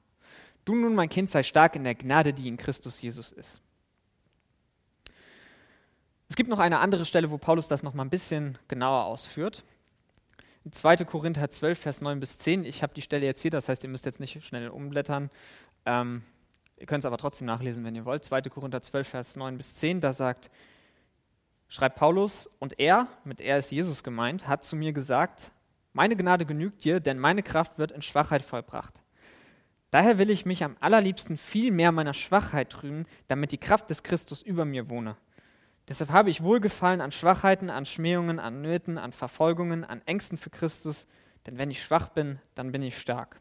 Du 0.65 0.75
nun, 0.75 0.95
mein 0.95 1.09
Kind, 1.09 1.31
sei 1.31 1.43
stark 1.43 1.75
in 1.75 1.85
der 1.85 1.95
Gnade, 1.95 2.33
die 2.33 2.49
in 2.49 2.57
Christus 2.57 3.01
Jesus 3.01 3.33
ist. 3.33 3.63
Es 6.33 6.37
gibt 6.37 6.49
noch 6.49 6.61
eine 6.61 6.79
andere 6.79 7.05
Stelle, 7.05 7.31
wo 7.31 7.37
Paulus 7.37 7.69
das 7.69 7.83
noch 7.83 7.93
mal 7.93 8.05
ein 8.05 8.09
bisschen 8.09 8.57
genauer 8.67 9.05
ausführt. 9.05 9.65
In 10.65 10.73
2. 10.73 11.05
Korinther 11.05 11.51
12, 11.51 11.79
Vers 11.79 12.01
9 12.01 12.21
bis 12.21 12.39
10. 12.39 12.65
Ich 12.65 12.83
habe 12.83 12.95
die 12.95 13.03
Stelle 13.03 13.27
jetzt 13.27 13.43
hier, 13.43 13.51
das 13.51 13.69
heißt, 13.69 13.85
ihr 13.85 13.91
müsst 13.91 14.07
jetzt 14.07 14.19
nicht 14.19 14.43
schnell 14.43 14.71
umblättern. 14.71 15.29
Ähm, 15.85 16.23
ihr 16.79 16.87
könnt 16.87 17.05
es 17.05 17.07
aber 17.07 17.19
trotzdem 17.19 17.47
nachlesen, 17.47 17.85
wenn 17.85 17.95
ihr 17.95 18.07
wollt. 18.07 18.25
2. 18.25 18.41
Korinther 18.45 18.81
12, 18.81 19.07
Vers 19.07 19.37
9 19.37 19.59
bis 19.59 19.75
10, 19.75 20.01
da 20.01 20.15
sagt, 20.15 20.51
schreibt 21.69 21.97
Paulus, 21.97 22.49
und 22.61 22.81
er, 22.81 23.09
mit 23.25 23.43
er 23.43 23.59
ist 23.59 23.71
Jesus 23.71 24.03
gemeint, 24.03 24.49
hat 24.49 24.65
zu 24.65 24.75
mir 24.75 24.95
gesagt, 24.95 25.53
meine 25.93 26.17
Gnade 26.17 26.47
genügt 26.47 26.83
dir, 26.85 27.01
denn 27.01 27.19
meine 27.19 27.43
Kraft 27.43 27.77
wird 27.77 27.93
in 27.93 28.01
Schwachheit 28.01 28.41
vollbracht. 28.41 28.95
Daher 29.91 30.17
will 30.17 30.31
ich 30.31 30.47
mich 30.47 30.65
am 30.65 30.79
allerliebsten 30.81 31.37
viel 31.37 31.73
mehr 31.73 31.93
meiner 31.93 32.15
Schwachheit 32.15 32.83
rühmen, 32.83 33.05
damit 33.29 33.53
die 33.53 33.59
Kraft 33.59 33.91
des 33.91 34.03
Christus 34.03 34.41
über 34.41 34.65
mir 34.65 34.89
wohne. 34.89 35.19
Deshalb 35.89 36.11
habe 36.11 36.31
ich 36.31 36.43
Wohlgefallen 36.43 37.01
an 37.01 37.13
Schwachheiten, 37.13 37.71
an 37.71 37.87
Schmähungen, 37.87 38.39
an 38.39 38.63
Nöten, 38.63 38.99
an 38.99 39.13
Verfolgungen, 39.13 39.85
an 39.85 40.01
Ängsten 40.07 40.39
für 40.39 40.51
Christus, 40.51 41.07
denn 41.47 41.59
wenn 41.59 41.71
ich 41.71 41.83
schwach 41.83 42.09
bin, 42.09 42.39
dann 42.55 42.71
bin 42.71 42.83
ich 42.83 42.99
stark. 42.99 43.41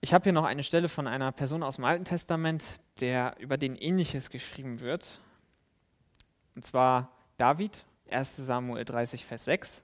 Ich 0.00 0.14
habe 0.14 0.24
hier 0.24 0.32
noch 0.32 0.44
eine 0.44 0.62
Stelle 0.62 0.88
von 0.88 1.06
einer 1.06 1.32
Person 1.32 1.62
aus 1.62 1.76
dem 1.76 1.84
Alten 1.84 2.04
Testament, 2.04 2.64
der 3.00 3.34
über 3.38 3.56
den 3.56 3.74
ähnliches 3.74 4.30
geschrieben 4.30 4.80
wird. 4.80 5.20
Und 6.54 6.64
zwar 6.64 7.10
David, 7.36 7.84
1 8.10 8.36
Samuel 8.36 8.84
30, 8.84 9.24
Vers 9.24 9.46
6. 9.46 9.82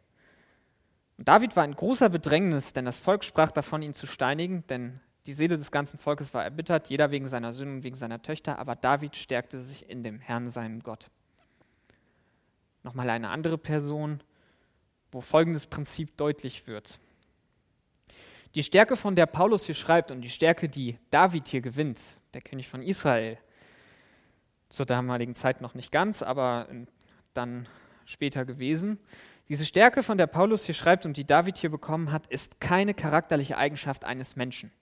Und 1.19 1.29
David 1.29 1.57
war 1.57 1.65
in 1.65 1.75
großer 1.75 2.09
Bedrängnis, 2.09 2.73
denn 2.73 2.85
das 2.85 3.01
Volk 3.01 3.25
sprach 3.25 3.51
davon, 3.51 3.83
ihn 3.83 3.95
zu 3.95 4.07
steinigen, 4.07 4.67
denn 4.69 5.01
die 5.27 5.33
Seele 5.33 5.57
des 5.57 5.71
ganzen 5.71 5.99
Volkes 5.99 6.35
war 6.35 6.45
erbittert, 6.45 6.89
jeder 6.89 7.11
wegen 7.11 7.29
seiner 7.29 7.53
Sünden 7.53 7.79
und 7.79 7.85
wegen 7.85 7.97
seiner 7.97 8.21
Töchter, 8.21 8.59
aber 8.59 8.77
David 8.77 9.17
stärkte 9.17 9.61
sich 9.61 9.89
in 9.89 10.03
dem 10.03 10.21
Herrn, 10.21 10.51
seinem 10.51 10.83
Gott. 10.83 11.11
Nochmal 12.83 13.09
eine 13.09 13.31
andere 13.31 13.57
Person, 13.57 14.21
wo 15.11 15.21
folgendes 15.23 15.67
Prinzip 15.67 16.17
deutlich 16.17 16.67
wird. 16.67 17.01
Die 18.55 18.63
Stärke, 18.63 18.97
von 18.97 19.17
der 19.17 19.27
Paulus 19.27 19.65
hier 19.65 19.75
schreibt 19.75 20.11
und 20.11 20.21
die 20.21 20.31
Stärke, 20.31 20.69
die 20.69 20.99
David 21.11 21.49
hier 21.49 21.63
gewinnt, 21.63 21.99
der 22.35 22.43
König 22.43 22.69
von 22.69 22.83
Israel, 22.83 23.39
zur 24.69 24.87
damaligen 24.87 25.35
Zeit 25.35 25.61
noch 25.61 25.75
nicht 25.75 25.91
ganz, 25.91 26.23
aber 26.23 26.69
dann 27.33 27.67
später 28.05 28.45
gewesen, 28.45 28.99
diese 29.49 29.67
Stärke, 29.67 30.03
von 30.03 30.19
der 30.19 30.27
Paulus 30.27 30.65
hier 30.65 30.75
schreibt 30.75 31.05
und 31.05 31.17
die 31.17 31.27
David 31.27 31.59
hier 31.59 31.71
bekommen 31.71 32.13
hat, 32.13 32.27
ist 32.29 32.61
keine 32.61 32.95
charakterliche 32.95 33.59
Eigenschaft 33.59 34.05
eines 34.05 34.37
Menschen. 34.37 34.73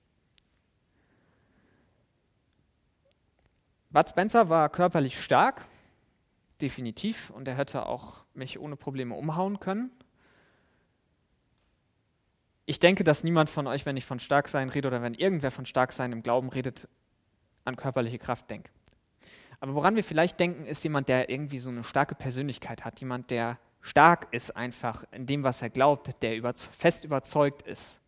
Bud 3.92 4.08
Spencer 4.08 4.48
war 4.48 4.70
körperlich 4.70 5.22
stark, 5.22 5.66
definitiv, 6.62 7.28
und 7.28 7.46
er 7.46 7.56
hätte 7.56 7.84
auch 7.84 8.24
mich 8.32 8.58
ohne 8.58 8.74
Probleme 8.74 9.14
umhauen 9.14 9.60
können. 9.60 9.90
Ich 12.64 12.78
denke, 12.78 13.04
dass 13.04 13.22
niemand 13.22 13.50
von 13.50 13.66
euch, 13.66 13.84
wenn 13.84 13.98
ich 13.98 14.06
von 14.06 14.18
Starksein 14.18 14.70
rede 14.70 14.88
oder 14.88 15.02
wenn 15.02 15.12
irgendwer 15.12 15.50
von 15.50 15.66
Starksein 15.66 16.12
im 16.12 16.22
Glauben 16.22 16.48
redet, 16.48 16.88
an 17.66 17.76
körperliche 17.76 18.18
Kraft 18.18 18.48
denkt. 18.50 18.70
Aber 19.60 19.74
woran 19.74 19.94
wir 19.94 20.04
vielleicht 20.04 20.40
denken, 20.40 20.64
ist 20.64 20.82
jemand, 20.84 21.08
der 21.08 21.28
irgendwie 21.28 21.58
so 21.58 21.68
eine 21.68 21.84
starke 21.84 22.14
Persönlichkeit 22.14 22.86
hat, 22.86 22.98
jemand, 23.00 23.30
der 23.30 23.58
stark 23.82 24.28
ist 24.32 24.56
einfach 24.56 25.04
in 25.12 25.26
dem, 25.26 25.44
was 25.44 25.60
er 25.60 25.68
glaubt, 25.68 26.22
der 26.22 26.36
über, 26.36 26.54
fest 26.54 27.04
überzeugt 27.04 27.62
ist. 27.62 28.00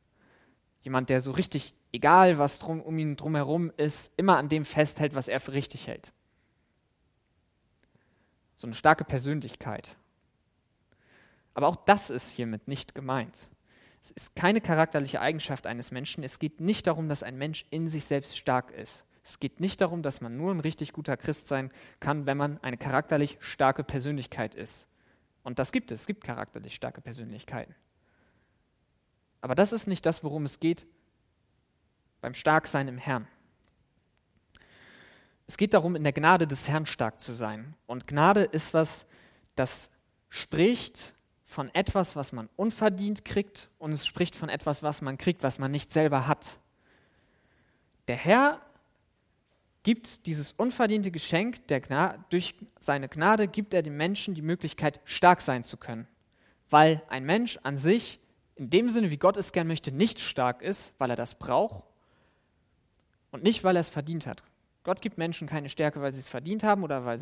Jemand, 0.84 1.08
der 1.10 1.20
so 1.20 1.32
richtig, 1.32 1.74
egal 1.92 2.38
was 2.38 2.58
drum, 2.58 2.80
um 2.80 2.98
ihn 2.98 3.16
drumherum 3.16 3.72
ist, 3.78 4.12
immer 4.18 4.36
an 4.36 4.50
dem 4.50 4.64
festhält, 4.64 5.14
was 5.14 5.28
er 5.28 5.40
für 5.40 5.54
richtig 5.54 5.86
hält. 5.88 6.12
So 8.54 8.66
eine 8.66 8.74
starke 8.74 9.04
Persönlichkeit. 9.04 9.96
Aber 11.54 11.68
auch 11.68 11.76
das 11.76 12.10
ist 12.10 12.28
hiermit 12.28 12.68
nicht 12.68 12.94
gemeint. 12.94 13.48
Es 14.02 14.10
ist 14.10 14.36
keine 14.36 14.60
charakterliche 14.60 15.22
Eigenschaft 15.22 15.66
eines 15.66 15.90
Menschen. 15.90 16.22
Es 16.22 16.38
geht 16.38 16.60
nicht 16.60 16.86
darum, 16.86 17.08
dass 17.08 17.22
ein 17.22 17.38
Mensch 17.38 17.64
in 17.70 17.88
sich 17.88 18.04
selbst 18.04 18.36
stark 18.36 18.70
ist. 18.70 19.06
Es 19.22 19.40
geht 19.40 19.60
nicht 19.60 19.80
darum, 19.80 20.02
dass 20.02 20.20
man 20.20 20.36
nur 20.36 20.52
ein 20.52 20.60
richtig 20.60 20.92
guter 20.92 21.16
Christ 21.16 21.48
sein 21.48 21.72
kann, 21.98 22.26
wenn 22.26 22.36
man 22.36 22.62
eine 22.62 22.76
charakterlich 22.76 23.38
starke 23.40 23.82
Persönlichkeit 23.82 24.54
ist. 24.54 24.86
Und 25.42 25.58
das 25.58 25.72
gibt 25.72 25.90
es. 25.90 26.02
Es 26.02 26.06
gibt 26.06 26.24
charakterlich 26.24 26.74
starke 26.74 27.00
Persönlichkeiten. 27.00 27.74
Aber 29.44 29.54
das 29.54 29.74
ist 29.74 29.86
nicht 29.86 30.06
das, 30.06 30.24
worum 30.24 30.46
es 30.46 30.58
geht 30.58 30.86
beim 32.22 32.32
Starksein 32.32 32.88
im 32.88 32.96
Herrn. 32.96 33.28
Es 35.46 35.58
geht 35.58 35.74
darum, 35.74 35.96
in 35.96 36.02
der 36.02 36.14
Gnade 36.14 36.46
des 36.46 36.66
Herrn 36.66 36.86
stark 36.86 37.20
zu 37.20 37.34
sein. 37.34 37.74
Und 37.86 38.06
Gnade 38.06 38.44
ist 38.44 38.72
was, 38.72 39.04
das 39.54 39.90
spricht 40.30 41.12
von 41.44 41.68
etwas, 41.74 42.16
was 42.16 42.32
man 42.32 42.48
unverdient 42.56 43.26
kriegt, 43.26 43.68
und 43.76 43.92
es 43.92 44.06
spricht 44.06 44.34
von 44.34 44.48
etwas, 44.48 44.82
was 44.82 45.02
man 45.02 45.18
kriegt, 45.18 45.42
was 45.42 45.58
man 45.58 45.70
nicht 45.70 45.92
selber 45.92 46.26
hat. 46.26 46.58
Der 48.08 48.16
Herr 48.16 48.62
gibt 49.82 50.24
dieses 50.24 50.52
unverdiente 50.52 51.10
Geschenk 51.10 51.68
durch 52.30 52.54
seine 52.80 53.10
Gnade 53.10 53.46
gibt 53.46 53.74
er 53.74 53.82
dem 53.82 53.98
Menschen 53.98 54.32
die 54.34 54.40
Möglichkeit, 54.40 55.02
stark 55.04 55.42
sein 55.42 55.64
zu 55.64 55.76
können. 55.76 56.08
Weil 56.70 57.02
ein 57.10 57.26
Mensch 57.26 57.58
an 57.62 57.76
sich, 57.76 58.20
in 58.56 58.70
dem 58.70 58.88
Sinne, 58.88 59.10
wie 59.10 59.16
Gott 59.16 59.36
es 59.36 59.52
gern 59.52 59.66
möchte, 59.66 59.92
nicht 59.92 60.20
stark 60.20 60.62
ist, 60.62 60.94
weil 60.98 61.10
er 61.10 61.16
das 61.16 61.34
braucht 61.34 61.84
und 63.30 63.42
nicht, 63.42 63.64
weil 63.64 63.76
er 63.76 63.80
es 63.80 63.88
verdient 63.88 64.26
hat. 64.26 64.44
Gott 64.84 65.00
gibt 65.00 65.18
Menschen 65.18 65.48
keine 65.48 65.68
Stärke, 65.68 66.00
weil 66.00 66.12
sie 66.12 66.20
es 66.20 66.28
verdient 66.28 66.62
haben 66.62 66.84
oder 66.84 67.04
weil, 67.04 67.18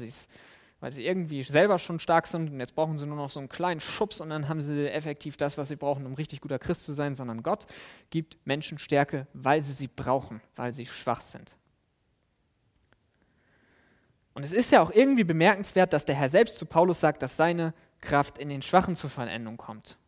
weil 0.81 0.93
sie 0.93 1.07
irgendwie 1.07 1.45
selber 1.45 1.79
schon 1.79 1.99
stark 2.01 2.27
sind 2.27 2.51
und 2.51 2.61
jetzt 2.61 2.75
brauchen 2.75 2.99
sie 2.99 3.07
nur 3.07 3.17
noch 3.17 3.31
so 3.31 3.39
einen 3.39 3.49
kleinen 3.49 3.81
Schubs 3.81 4.21
und 4.21 4.31
dann 4.31 4.49
haben 4.49 4.61
sie 4.61 4.91
effektiv 4.91 5.37
das, 5.37 5.57
was 5.57 5.69
sie 5.69 5.77
brauchen, 5.77 6.05
um 6.05 6.15
richtig 6.15 6.41
guter 6.41 6.59
Christ 6.59 6.85
zu 6.85 6.93
sein, 6.93 7.15
sondern 7.15 7.43
Gott 7.43 7.67
gibt 8.11 8.37
Menschen 8.45 8.79
Stärke, 8.79 9.27
weil 9.33 9.63
sie 9.63 9.73
sie 9.73 9.89
brauchen, 9.89 10.43
weil 10.57 10.73
sie 10.73 10.87
schwach 10.87 11.21
sind. 11.21 11.55
Und 14.35 14.43
es 14.43 14.53
ist 14.53 14.73
ja 14.73 14.83
auch 14.83 14.91
irgendwie 14.91 15.25
bemerkenswert, 15.25 15.93
dass 15.93 16.07
der 16.07 16.15
Herr 16.15 16.31
selbst 16.31 16.59
zu 16.59 16.67
Paulus 16.67 17.01
sagt, 17.01 17.23
dass 17.23 17.37
seine 17.37 17.75
Kraft 18.01 18.39
in 18.39 18.49
den 18.49 18.63
Schwachen 18.63 18.97
zur 18.97 19.11
Vollendung 19.11 19.57
kommt. 19.57 19.99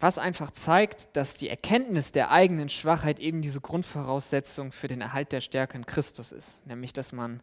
Was 0.00 0.18
einfach 0.18 0.52
zeigt, 0.52 1.16
dass 1.16 1.34
die 1.34 1.48
Erkenntnis 1.48 2.12
der 2.12 2.30
eigenen 2.30 2.68
Schwachheit 2.68 3.18
eben 3.18 3.42
diese 3.42 3.60
Grundvoraussetzung 3.60 4.70
für 4.70 4.86
den 4.86 5.00
Erhalt 5.00 5.32
der 5.32 5.40
Stärke 5.40 5.76
in 5.76 5.86
Christus 5.86 6.30
ist. 6.30 6.64
Nämlich, 6.66 6.92
dass 6.92 7.12
man 7.12 7.40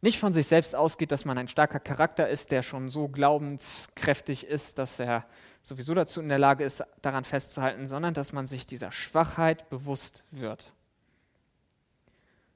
nicht 0.00 0.18
von 0.18 0.32
sich 0.32 0.46
selbst 0.48 0.74
ausgeht, 0.74 1.12
dass 1.12 1.24
man 1.24 1.38
ein 1.38 1.48
starker 1.48 1.80
Charakter 1.80 2.28
ist, 2.28 2.50
der 2.50 2.62
schon 2.62 2.88
so 2.88 3.08
glaubenskräftig 3.08 4.46
ist, 4.46 4.78
dass 4.78 4.98
er 4.98 5.26
sowieso 5.62 5.94
dazu 5.94 6.20
in 6.20 6.28
der 6.28 6.38
Lage 6.38 6.64
ist, 6.64 6.84
daran 7.02 7.24
festzuhalten, 7.24 7.88
sondern 7.88 8.14
dass 8.14 8.32
man 8.32 8.46
sich 8.46 8.66
dieser 8.66 8.92
Schwachheit 8.92 9.68
bewusst 9.68 10.24
wird. 10.30 10.72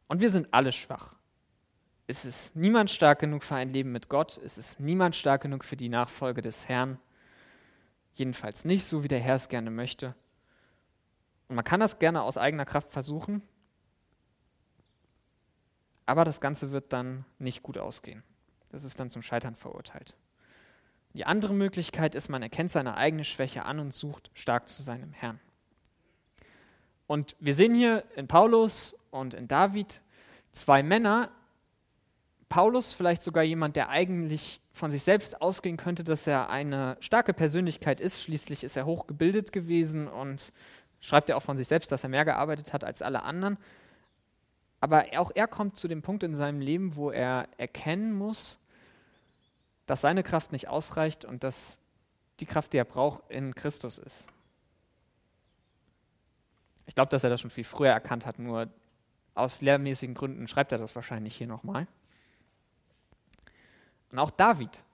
Und 0.07 0.21
wir 0.21 0.31
sind 0.31 0.49
alle 0.53 0.73
schwach. 0.73 1.15
Es 2.07 2.25
ist 2.25 2.57
niemand 2.57 2.91
stark 2.91 3.21
genug 3.21 3.45
für 3.45 3.55
ein 3.55 3.73
Leben 3.73 3.93
mit 3.93 4.09
Gott. 4.09 4.41
Es 4.45 4.59
ist 4.59 4.81
niemand 4.81 5.15
stark 5.15 5.43
genug 5.43 5.65
für 5.65 5.77
die 5.77 5.89
Nachfolge 5.89 6.43
des 6.43 6.69
Herrn. 6.69 6.99
Jedenfalls 8.21 8.67
nicht 8.67 8.85
so, 8.85 9.03
wie 9.03 9.09
der 9.09 9.19
Herr 9.19 9.37
es 9.37 9.49
gerne 9.49 9.71
möchte. 9.71 10.15
Und 11.49 11.57
man 11.57 11.65
kann 11.65 11.81
das 11.81 11.99
gerne 11.99 12.21
aus 12.21 12.37
eigener 12.37 12.67
Kraft 12.67 12.91
versuchen, 12.91 13.41
aber 16.05 16.27
das 16.27 16.43
Ganze 16.43 16.71
wird 16.71 16.93
dann 16.93 17.25
nicht 17.39 17.63
gut 17.63 17.79
ausgehen. 17.79 18.23
Das 18.73 18.85
ist 18.85 19.01
dann 19.01 19.09
zum 19.09 19.23
Scheitern 19.23 19.55
verurteilt. 19.55 20.19
Die 21.15 21.25
andere 21.25 21.55
Möglichkeit 21.55 22.15
ist, 22.15 22.29
man 22.29 22.43
erkennt 22.43 22.71
seine 22.71 22.99
eigene 22.99 23.25
Schwäche 23.25 23.65
an 23.65 23.79
und 23.79 23.95
sucht 23.95 24.31
stark 24.35 24.69
zu 24.69 24.83
sein 24.83 25.03
im 25.03 25.15
Herrn. 25.15 25.41
Und 27.07 27.37
wir 27.41 27.55
sehen 27.55 27.75
hier 27.75 28.05
in 28.17 28.29
Paulus 28.29 28.99
und 29.11 29.33
in 29.33 29.49
David 29.49 30.03
zwei 30.53 30.83
Männer, 30.83 31.31
Paulus 32.51 32.93
vielleicht 32.93 33.23
sogar 33.23 33.45
jemand, 33.45 33.77
der 33.77 33.91
eigentlich 33.91 34.61
von 34.73 34.91
sich 34.91 35.05
selbst 35.05 35.41
ausgehen 35.41 35.77
könnte, 35.77 36.03
dass 36.03 36.27
er 36.27 36.51
eine 36.51 36.97
starke 36.99 37.33
Persönlichkeit 37.33 38.01
ist. 38.01 38.23
Schließlich 38.23 38.65
ist 38.65 38.77
er 38.77 38.87
hochgebildet 38.87 39.53
gewesen 39.53 40.09
und 40.09 40.53
schreibt 41.01 41.31
er 41.31 41.37
auch 41.37 41.43
von 41.43 41.57
sich 41.57 41.69
selbst, 41.69 41.93
dass 41.93 42.03
er 42.03 42.11
mehr 42.11 42.25
gearbeitet 42.25 42.73
hat 42.73 42.83
als 42.83 43.03
alle 43.03 43.23
anderen. 43.23 43.57
Aber 44.81 45.05
auch 45.17 45.31
er 45.33 45.47
kommt 45.47 45.77
zu 45.77 45.87
dem 45.87 46.03
Punkt 46.03 46.25
in 46.25 46.35
seinem 46.35 46.61
Leben, 46.61 46.97
wo 46.97 47.13
er 47.13 47.49
erkennen 47.57 48.13
muss, 48.13 48.59
dass 49.87 50.01
seine 50.01 50.25
Kraft 50.25 50.51
nicht 50.51 50.67
ausreicht 50.67 51.25
und 51.25 51.45
dass 51.45 51.79
die 52.41 52.47
Kraft, 52.47 52.73
die 52.73 52.79
er 52.79 52.85
braucht, 52.85 53.31
in 53.31 53.55
Christus 53.55 53.99
ist. 53.99 54.27
Ich 56.87 56.97
glaube, 56.97 57.11
dass 57.11 57.23
er 57.23 57.31
das 57.31 57.41
schon 57.41 57.51
viel 57.51 57.63
früher 57.63 57.93
erkannt 57.93 58.27
hat, 58.27 58.41
nur 58.41 58.69
aus 59.35 59.61
lehrmäßigen 59.61 60.17
Gründen 60.17 60.49
schreibt 60.49 60.73
er 60.73 60.79
das 60.79 60.97
wahrscheinlich 60.97 61.37
hier 61.37 61.47
nochmal. 61.47 61.87
Und 64.11 64.19
auch 64.19 64.31
David, 64.31 64.85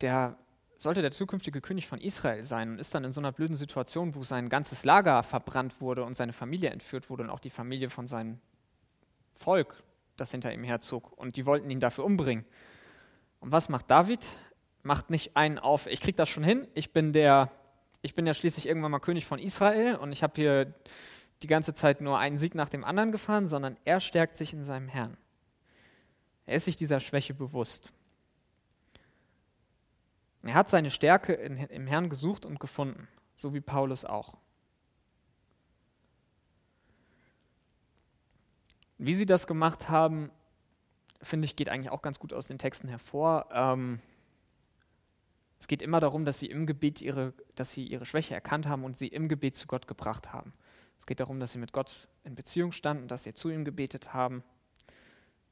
der 0.00 0.36
sollte 0.76 1.02
der 1.02 1.10
zukünftige 1.10 1.60
König 1.60 1.86
von 1.86 2.00
Israel 2.00 2.44
sein 2.44 2.72
und 2.72 2.78
ist 2.78 2.94
dann 2.94 3.04
in 3.04 3.12
so 3.12 3.20
einer 3.20 3.32
blöden 3.32 3.56
Situation, 3.56 4.14
wo 4.14 4.22
sein 4.22 4.48
ganzes 4.48 4.84
Lager 4.84 5.22
verbrannt 5.22 5.80
wurde 5.80 6.04
und 6.04 6.14
seine 6.14 6.32
Familie 6.32 6.70
entführt 6.70 7.10
wurde 7.10 7.24
und 7.24 7.30
auch 7.30 7.40
die 7.40 7.50
Familie 7.50 7.90
von 7.90 8.06
seinem 8.06 8.38
Volk, 9.32 9.82
das 10.16 10.30
hinter 10.30 10.52
ihm 10.52 10.62
herzog. 10.62 11.12
Und 11.12 11.36
die 11.36 11.46
wollten 11.46 11.70
ihn 11.70 11.80
dafür 11.80 12.04
umbringen. 12.04 12.44
Und 13.40 13.52
was 13.52 13.68
macht 13.68 13.90
David? 13.90 14.24
Macht 14.82 15.10
nicht 15.10 15.36
einen 15.36 15.58
auf, 15.58 15.86
ich 15.86 16.00
krieg 16.00 16.16
das 16.16 16.28
schon 16.28 16.44
hin, 16.44 16.68
ich 16.74 16.92
bin 16.92 17.14
der, 17.14 17.50
ich 18.02 18.14
bin 18.14 18.26
ja 18.26 18.34
schließlich 18.34 18.66
irgendwann 18.66 18.90
mal 18.90 18.98
König 18.98 19.24
von 19.24 19.38
Israel 19.38 19.96
und 19.96 20.12
ich 20.12 20.22
habe 20.22 20.34
hier 20.36 20.74
die 21.42 21.46
ganze 21.46 21.72
Zeit 21.72 22.02
nur 22.02 22.18
einen 22.18 22.36
Sieg 22.36 22.54
nach 22.54 22.68
dem 22.68 22.84
anderen 22.84 23.10
gefahren, 23.10 23.48
sondern 23.48 23.78
er 23.86 24.00
stärkt 24.00 24.36
sich 24.36 24.52
in 24.52 24.64
seinem 24.64 24.88
Herrn. 24.88 25.16
Er 26.46 26.56
ist 26.56 26.66
sich 26.66 26.76
dieser 26.76 27.00
Schwäche 27.00 27.34
bewusst. 27.34 27.92
Er 30.42 30.54
hat 30.54 30.68
seine 30.68 30.90
Stärke 30.90 31.32
in, 31.32 31.56
im 31.56 31.86
Herrn 31.86 32.10
gesucht 32.10 32.44
und 32.44 32.60
gefunden, 32.60 33.08
so 33.34 33.54
wie 33.54 33.62
Paulus 33.62 34.04
auch. 34.04 34.36
Wie 38.98 39.14
sie 39.14 39.26
das 39.26 39.46
gemacht 39.46 39.88
haben, 39.88 40.30
finde 41.22 41.46
ich, 41.46 41.56
geht 41.56 41.68
eigentlich 41.68 41.90
auch 41.90 42.02
ganz 42.02 42.18
gut 42.18 42.32
aus 42.32 42.46
den 42.46 42.58
Texten 42.58 42.88
hervor. 42.88 43.48
Ähm, 43.50 44.00
es 45.58 45.66
geht 45.66 45.80
immer 45.80 46.00
darum, 46.00 46.26
dass 46.26 46.38
sie 46.38 46.46
im 46.46 46.66
Gebet 46.66 47.00
ihre, 47.00 47.32
dass 47.54 47.70
sie 47.70 47.86
ihre 47.86 48.04
Schwäche 48.04 48.34
erkannt 48.34 48.68
haben 48.68 48.84
und 48.84 48.98
sie 48.98 49.08
im 49.08 49.28
Gebet 49.28 49.56
zu 49.56 49.66
Gott 49.66 49.88
gebracht 49.88 50.32
haben. 50.32 50.52
Es 50.98 51.06
geht 51.06 51.20
darum, 51.20 51.40
dass 51.40 51.52
sie 51.52 51.58
mit 51.58 51.72
Gott 51.72 52.08
in 52.22 52.34
Beziehung 52.34 52.70
standen, 52.72 53.08
dass 53.08 53.22
sie 53.22 53.32
zu 53.32 53.48
ihm 53.48 53.64
gebetet 53.64 54.12
haben 54.12 54.44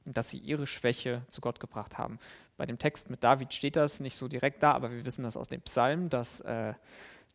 dass 0.05 0.31
sie 0.31 0.39
ihre 0.39 0.67
Schwäche 0.67 1.23
zu 1.29 1.41
Gott 1.41 1.61
gebracht 1.61 1.99
haben. 1.99 2.19
Bei 2.57 2.67
dem 2.67 2.79
Text 2.79 3.11
mit 3.11 3.23
David 3.25 3.53
steht 3.53 3.77
das 3.77 4.01
nicht 4.01 4.17
so 4.17 4.29
direkt 4.29 4.63
da, 4.63 4.73
aber 4.73 4.91
wir 4.91 5.05
wissen 5.05 5.23
das 5.23 5.37
aus 5.37 5.49
dem 5.49 5.63
Psalm, 5.63 6.09
dass 6.09 6.41
äh, 6.41 6.75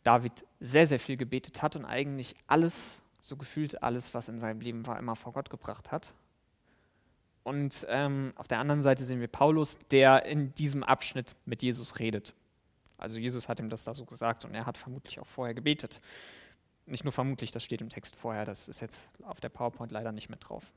David 0.03 0.45
sehr, 0.59 0.87
sehr 0.87 0.99
viel 0.99 1.17
gebetet 1.17 1.61
hat 1.61 1.75
und 1.75 1.85
eigentlich 1.85 2.35
alles, 2.47 3.01
so 3.19 3.35
gefühlt 3.35 3.83
alles, 3.83 4.13
was 4.13 4.29
in 4.29 4.39
seinem 4.39 4.61
Leben 4.61 4.85
war, 4.87 4.97
immer 4.99 5.15
vor 5.15 5.33
Gott 5.33 5.49
gebracht 5.49 5.91
hat. 5.91 6.13
Und 7.43 7.85
ähm, 7.89 8.33
auf 8.35 8.47
der 8.47 8.59
anderen 8.59 8.81
Seite 8.81 9.05
sehen 9.05 9.21
wir 9.21 9.29
Paulus, 9.29 9.77
der 9.91 10.25
in 10.25 10.53
diesem 10.55 10.83
Abschnitt 10.83 11.35
mit 11.45 11.61
Jesus 11.61 11.99
redet. 11.99 12.33
Also 12.97 13.19
Jesus 13.19 13.47
hat 13.47 13.59
ihm 13.59 13.69
das 13.69 13.83
da 13.83 13.93
so 13.93 14.05
gesagt 14.05 14.43
und 14.43 14.53
er 14.53 14.65
hat 14.65 14.77
vermutlich 14.77 15.19
auch 15.19 15.27
vorher 15.27 15.53
gebetet. 15.53 16.01
Nicht 16.85 17.03
nur 17.03 17.13
vermutlich, 17.13 17.51
das 17.51 17.63
steht 17.63 17.81
im 17.81 17.89
Text 17.89 18.15
vorher, 18.15 18.45
das 18.45 18.67
ist 18.67 18.81
jetzt 18.81 19.03
auf 19.23 19.39
der 19.39 19.49
PowerPoint 19.49 19.91
leider 19.91 20.11
nicht 20.11 20.29
mit 20.29 20.47
drauf. 20.47 20.71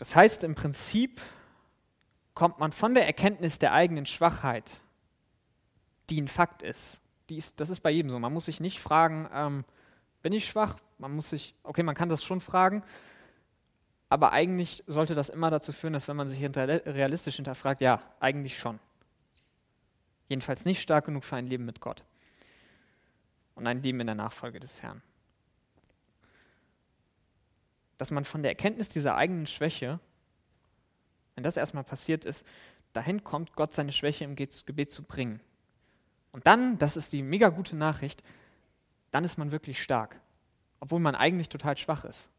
Das 0.00 0.16
heißt, 0.16 0.44
im 0.44 0.54
Prinzip 0.54 1.20
kommt 2.32 2.58
man 2.58 2.72
von 2.72 2.94
der 2.94 3.06
Erkenntnis 3.06 3.58
der 3.58 3.74
eigenen 3.74 4.06
Schwachheit, 4.06 4.80
die 6.08 6.22
ein 6.22 6.26
Fakt 6.26 6.62
ist. 6.62 7.02
ist 7.28 7.60
das 7.60 7.68
ist 7.68 7.80
bei 7.80 7.90
jedem 7.90 8.08
so. 8.08 8.18
Man 8.18 8.32
muss 8.32 8.46
sich 8.46 8.60
nicht 8.60 8.80
fragen, 8.80 9.28
ähm, 9.30 9.64
bin 10.22 10.32
ich 10.32 10.46
schwach? 10.46 10.78
Man 10.96 11.14
muss 11.14 11.28
sich, 11.28 11.54
okay, 11.64 11.82
man 11.82 11.94
kann 11.94 12.08
das 12.08 12.24
schon 12.24 12.40
fragen, 12.40 12.82
aber 14.08 14.32
eigentlich 14.32 14.82
sollte 14.86 15.14
das 15.14 15.28
immer 15.28 15.50
dazu 15.50 15.70
führen, 15.70 15.92
dass 15.92 16.08
wenn 16.08 16.16
man 16.16 16.28
sich 16.28 16.38
hinter, 16.38 16.66
realistisch 16.66 17.36
hinterfragt, 17.36 17.82
ja, 17.82 18.00
eigentlich 18.20 18.58
schon. 18.58 18.78
Jedenfalls 20.28 20.64
nicht 20.64 20.80
stark 20.80 21.04
genug 21.04 21.24
für 21.24 21.36
ein 21.36 21.46
Leben 21.46 21.66
mit 21.66 21.82
Gott 21.82 22.04
und 23.54 23.66
ein 23.66 23.82
Leben 23.82 24.00
in 24.00 24.06
der 24.06 24.16
Nachfolge 24.16 24.60
des 24.60 24.80
Herrn 24.80 25.02
dass 28.00 28.10
man 28.10 28.24
von 28.24 28.42
der 28.42 28.52
Erkenntnis 28.52 28.88
dieser 28.88 29.14
eigenen 29.16 29.46
Schwäche, 29.46 30.00
wenn 31.34 31.44
das 31.44 31.58
erstmal 31.58 31.84
passiert 31.84 32.24
ist, 32.24 32.46
dahin 32.94 33.24
kommt, 33.24 33.52
Gott 33.52 33.74
seine 33.74 33.92
Schwäche 33.92 34.24
im 34.24 34.36
Gebet 34.36 34.90
zu 34.90 35.02
bringen. 35.02 35.42
Und 36.32 36.46
dann, 36.46 36.78
das 36.78 36.96
ist 36.96 37.12
die 37.12 37.20
mega 37.20 37.50
gute 37.50 37.76
Nachricht, 37.76 38.22
dann 39.10 39.22
ist 39.22 39.36
man 39.36 39.50
wirklich 39.50 39.82
stark, 39.82 40.18
obwohl 40.80 40.98
man 40.98 41.14
eigentlich 41.14 41.50
total 41.50 41.76
schwach 41.76 42.06
ist. 42.06 42.30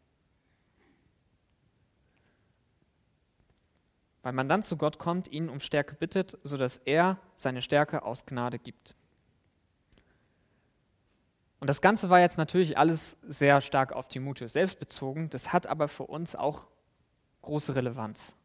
Weil 4.23 4.33
man 4.33 4.49
dann 4.49 4.63
zu 4.63 4.77
Gott 4.77 4.97
kommt, 4.97 5.31
ihn 5.31 5.47
um 5.47 5.59
Stärke 5.59 5.93
bittet, 5.93 6.39
sodass 6.41 6.77
er 6.85 7.19
seine 7.35 7.61
Stärke 7.61 8.01
aus 8.01 8.25
Gnade 8.25 8.57
gibt. 8.57 8.95
Und 11.61 11.69
das 11.69 11.79
Ganze 11.79 12.09
war 12.09 12.19
jetzt 12.19 12.39
natürlich 12.39 12.79
alles 12.79 13.17
sehr 13.21 13.61
stark 13.61 13.93
auf 13.93 14.07
Timotheus 14.07 14.53
selbst 14.53 14.79
bezogen. 14.79 15.29
Das 15.29 15.53
hat 15.53 15.67
aber 15.67 15.87
für 15.87 16.03
uns 16.03 16.35
auch 16.35 16.65
große 17.43 17.75
Relevanz. 17.75 18.35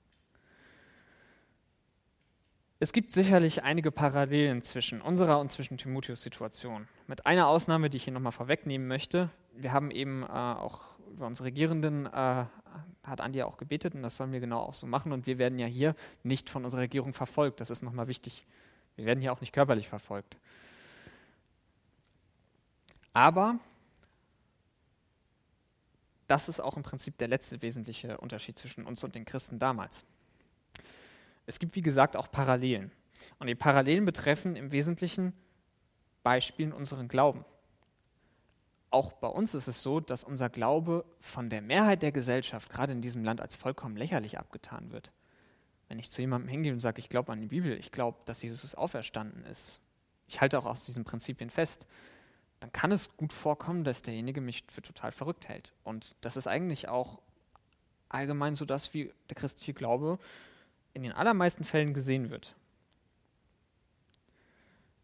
Es 2.78 2.92
gibt 2.92 3.10
sicherlich 3.10 3.62
einige 3.62 3.90
Parallelen 3.90 4.60
zwischen 4.60 5.00
unserer 5.00 5.40
und 5.40 5.50
zwischen 5.50 5.78
Timotheus 5.78 6.22
Situation. 6.22 6.88
Mit 7.06 7.24
einer 7.24 7.48
Ausnahme, 7.48 7.88
die 7.88 7.96
ich 7.96 8.04
hier 8.04 8.12
nochmal 8.12 8.32
vorwegnehmen 8.32 8.86
möchte. 8.86 9.30
Wir 9.54 9.72
haben 9.72 9.90
eben 9.90 10.22
äh, 10.22 10.26
auch 10.26 10.82
über 11.10 11.26
unsere 11.26 11.46
Regierenden, 11.46 12.04
äh, 12.04 12.44
hat 13.02 13.20
Andi 13.22 13.42
auch 13.44 13.56
gebetet 13.56 13.94
und 13.94 14.02
das 14.02 14.16
sollen 14.16 14.32
wir 14.32 14.40
genau 14.40 14.60
auch 14.60 14.74
so 14.74 14.86
machen. 14.86 15.12
Und 15.12 15.26
wir 15.26 15.38
werden 15.38 15.58
ja 15.58 15.66
hier 15.66 15.94
nicht 16.22 16.50
von 16.50 16.66
unserer 16.66 16.82
Regierung 16.82 17.14
verfolgt. 17.14 17.62
Das 17.62 17.70
ist 17.70 17.82
nochmal 17.82 18.08
wichtig. 18.08 18.44
Wir 18.94 19.06
werden 19.06 19.22
hier 19.22 19.32
auch 19.32 19.40
nicht 19.40 19.54
körperlich 19.54 19.88
verfolgt. 19.88 20.36
Aber 23.16 23.58
das 26.26 26.50
ist 26.50 26.60
auch 26.60 26.76
im 26.76 26.82
Prinzip 26.82 27.16
der 27.16 27.28
letzte 27.28 27.62
wesentliche 27.62 28.18
Unterschied 28.18 28.58
zwischen 28.58 28.84
uns 28.84 29.02
und 29.04 29.14
den 29.14 29.24
Christen 29.24 29.58
damals. 29.58 30.04
Es 31.46 31.58
gibt, 31.58 31.76
wie 31.76 31.80
gesagt, 31.80 32.14
auch 32.14 32.30
Parallelen. 32.30 32.92
Und 33.38 33.46
die 33.46 33.54
Parallelen 33.54 34.04
betreffen 34.04 34.54
im 34.54 34.70
Wesentlichen 34.70 35.32
Beispielen 36.24 36.74
unseren 36.74 37.08
Glauben. 37.08 37.46
Auch 38.90 39.14
bei 39.14 39.28
uns 39.28 39.54
ist 39.54 39.66
es 39.66 39.82
so, 39.82 39.98
dass 39.98 40.22
unser 40.22 40.50
Glaube 40.50 41.06
von 41.18 41.48
der 41.48 41.62
Mehrheit 41.62 42.02
der 42.02 42.12
Gesellschaft, 42.12 42.68
gerade 42.68 42.92
in 42.92 43.00
diesem 43.00 43.24
Land, 43.24 43.40
als 43.40 43.56
vollkommen 43.56 43.96
lächerlich 43.96 44.38
abgetan 44.38 44.92
wird. 44.92 45.10
Wenn 45.88 45.98
ich 45.98 46.10
zu 46.10 46.20
jemandem 46.20 46.50
hingehe 46.50 46.72
und 46.74 46.80
sage, 46.80 46.98
ich 46.98 47.08
glaube 47.08 47.32
an 47.32 47.40
die 47.40 47.46
Bibel, 47.46 47.78
ich 47.78 47.92
glaube, 47.92 48.18
dass 48.26 48.42
Jesus 48.42 48.74
auferstanden 48.74 49.42
ist, 49.46 49.80
ich 50.26 50.42
halte 50.42 50.58
auch 50.58 50.66
aus 50.66 50.84
diesen 50.84 51.04
Prinzipien 51.04 51.48
fest, 51.48 51.86
dann 52.60 52.72
kann 52.72 52.92
es 52.92 53.16
gut 53.16 53.32
vorkommen, 53.32 53.84
dass 53.84 54.02
derjenige 54.02 54.40
mich 54.40 54.64
für 54.68 54.82
total 54.82 55.12
verrückt 55.12 55.48
hält. 55.48 55.72
Und 55.84 56.16
das 56.20 56.36
ist 56.36 56.46
eigentlich 56.46 56.88
auch 56.88 57.20
allgemein 58.08 58.54
so 58.54 58.64
das, 58.64 58.94
wie 58.94 59.12
der 59.28 59.36
christliche 59.36 59.74
Glaube 59.74 60.18
in 60.94 61.02
den 61.02 61.12
allermeisten 61.12 61.64
Fällen 61.64 61.92
gesehen 61.92 62.30
wird. 62.30 62.54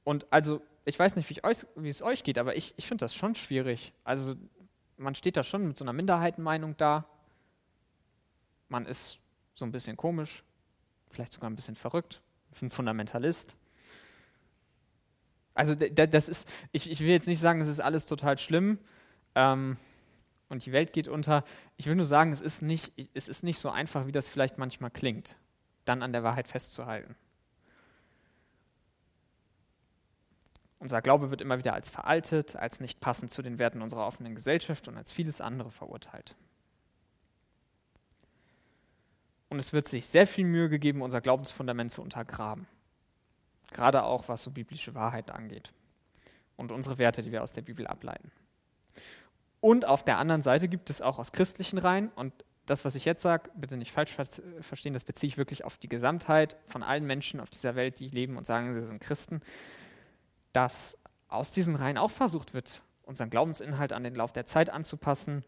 Und 0.04 0.26
also, 0.30 0.62
ich 0.84 0.98
weiß 0.98 1.16
nicht, 1.16 1.28
wie, 1.30 1.44
euch, 1.44 1.66
wie 1.76 1.88
es 1.88 2.02
euch 2.02 2.24
geht, 2.24 2.38
aber 2.38 2.56
ich, 2.56 2.74
ich 2.76 2.86
finde 2.86 3.04
das 3.04 3.14
schon 3.14 3.34
schwierig. 3.34 3.92
Also, 4.04 4.34
man 4.96 5.14
steht 5.14 5.36
da 5.36 5.42
schon 5.42 5.66
mit 5.66 5.76
so 5.76 5.84
einer 5.84 5.92
Minderheitenmeinung 5.92 6.76
da. 6.76 7.04
Man 8.68 8.86
ist 8.86 9.20
so 9.54 9.64
ein 9.64 9.72
bisschen 9.72 9.96
komisch, 9.96 10.42
vielleicht 11.08 11.32
sogar 11.32 11.50
ein 11.50 11.56
bisschen 11.56 11.76
verrückt, 11.76 12.22
ein 12.60 12.70
Fundamentalist. 12.70 13.54
Also 15.54 15.74
das 15.74 16.28
ist, 16.28 16.48
ich, 16.70 16.90
ich 16.90 17.00
will 17.00 17.08
jetzt 17.08 17.28
nicht 17.28 17.40
sagen, 17.40 17.60
es 17.60 17.68
ist 17.68 17.80
alles 17.80 18.06
total 18.06 18.38
schlimm 18.38 18.78
ähm, 19.34 19.76
und 20.48 20.64
die 20.64 20.72
Welt 20.72 20.92
geht 20.92 21.08
unter. 21.08 21.44
Ich 21.76 21.86
will 21.86 21.94
nur 21.94 22.06
sagen, 22.06 22.32
es 22.32 22.40
ist, 22.40 22.62
nicht, 22.62 22.92
es 23.14 23.28
ist 23.28 23.42
nicht 23.42 23.58
so 23.58 23.68
einfach, 23.70 24.06
wie 24.06 24.12
das 24.12 24.28
vielleicht 24.28 24.56
manchmal 24.56 24.90
klingt, 24.90 25.36
dann 25.84 26.02
an 26.02 26.12
der 26.12 26.22
Wahrheit 26.22 26.48
festzuhalten. 26.48 27.16
Unser 30.78 31.02
Glaube 31.02 31.30
wird 31.30 31.40
immer 31.40 31.58
wieder 31.58 31.74
als 31.74 31.90
veraltet, 31.90 32.56
als 32.56 32.80
nicht 32.80 33.00
passend 33.00 33.30
zu 33.30 33.42
den 33.42 33.58
Werten 33.58 33.82
unserer 33.82 34.06
offenen 34.06 34.34
Gesellschaft 34.34 34.88
und 34.88 34.96
als 34.96 35.12
vieles 35.12 35.40
andere 35.40 35.70
verurteilt. 35.70 36.34
Und 39.48 39.58
es 39.58 39.72
wird 39.74 39.86
sich 39.86 40.08
sehr 40.08 40.26
viel 40.26 40.46
Mühe 40.46 40.70
gegeben, 40.70 41.02
unser 41.02 41.20
Glaubensfundament 41.20 41.92
zu 41.92 42.02
untergraben 42.02 42.66
gerade 43.72 44.04
auch 44.04 44.28
was 44.28 44.42
so 44.42 44.50
biblische 44.50 44.94
Wahrheit 44.94 45.30
angeht 45.30 45.72
und 46.56 46.72
unsere 46.72 46.98
Werte, 46.98 47.22
die 47.22 47.32
wir 47.32 47.42
aus 47.42 47.52
der 47.52 47.62
Bibel 47.62 47.86
ableiten. 47.86 48.30
Und 49.60 49.84
auf 49.84 50.04
der 50.04 50.18
anderen 50.18 50.42
Seite 50.42 50.68
gibt 50.68 50.90
es 50.90 51.00
auch 51.00 51.18
aus 51.18 51.32
christlichen 51.32 51.78
Reihen, 51.78 52.08
und 52.16 52.32
das, 52.66 52.84
was 52.84 52.94
ich 52.94 53.04
jetzt 53.04 53.22
sage, 53.22 53.50
bitte 53.54 53.76
nicht 53.76 53.92
falsch 53.92 54.12
verstehen, 54.12 54.92
das 54.92 55.04
beziehe 55.04 55.28
ich 55.28 55.38
wirklich 55.38 55.64
auf 55.64 55.76
die 55.76 55.88
Gesamtheit 55.88 56.56
von 56.66 56.82
allen 56.82 57.06
Menschen 57.06 57.40
auf 57.40 57.50
dieser 57.50 57.74
Welt, 57.74 57.98
die 57.98 58.08
leben 58.08 58.36
und 58.36 58.46
sagen, 58.46 58.74
sie 58.74 58.86
sind 58.86 59.00
Christen, 59.00 59.40
dass 60.52 60.98
aus 61.28 61.50
diesen 61.50 61.76
Reihen 61.76 61.98
auch 61.98 62.10
versucht 62.10 62.54
wird, 62.54 62.82
unseren 63.04 63.30
Glaubensinhalt 63.30 63.92
an 63.92 64.04
den 64.04 64.14
Lauf 64.14 64.32
der 64.32 64.46
Zeit 64.46 64.70
anzupassen, 64.70 65.44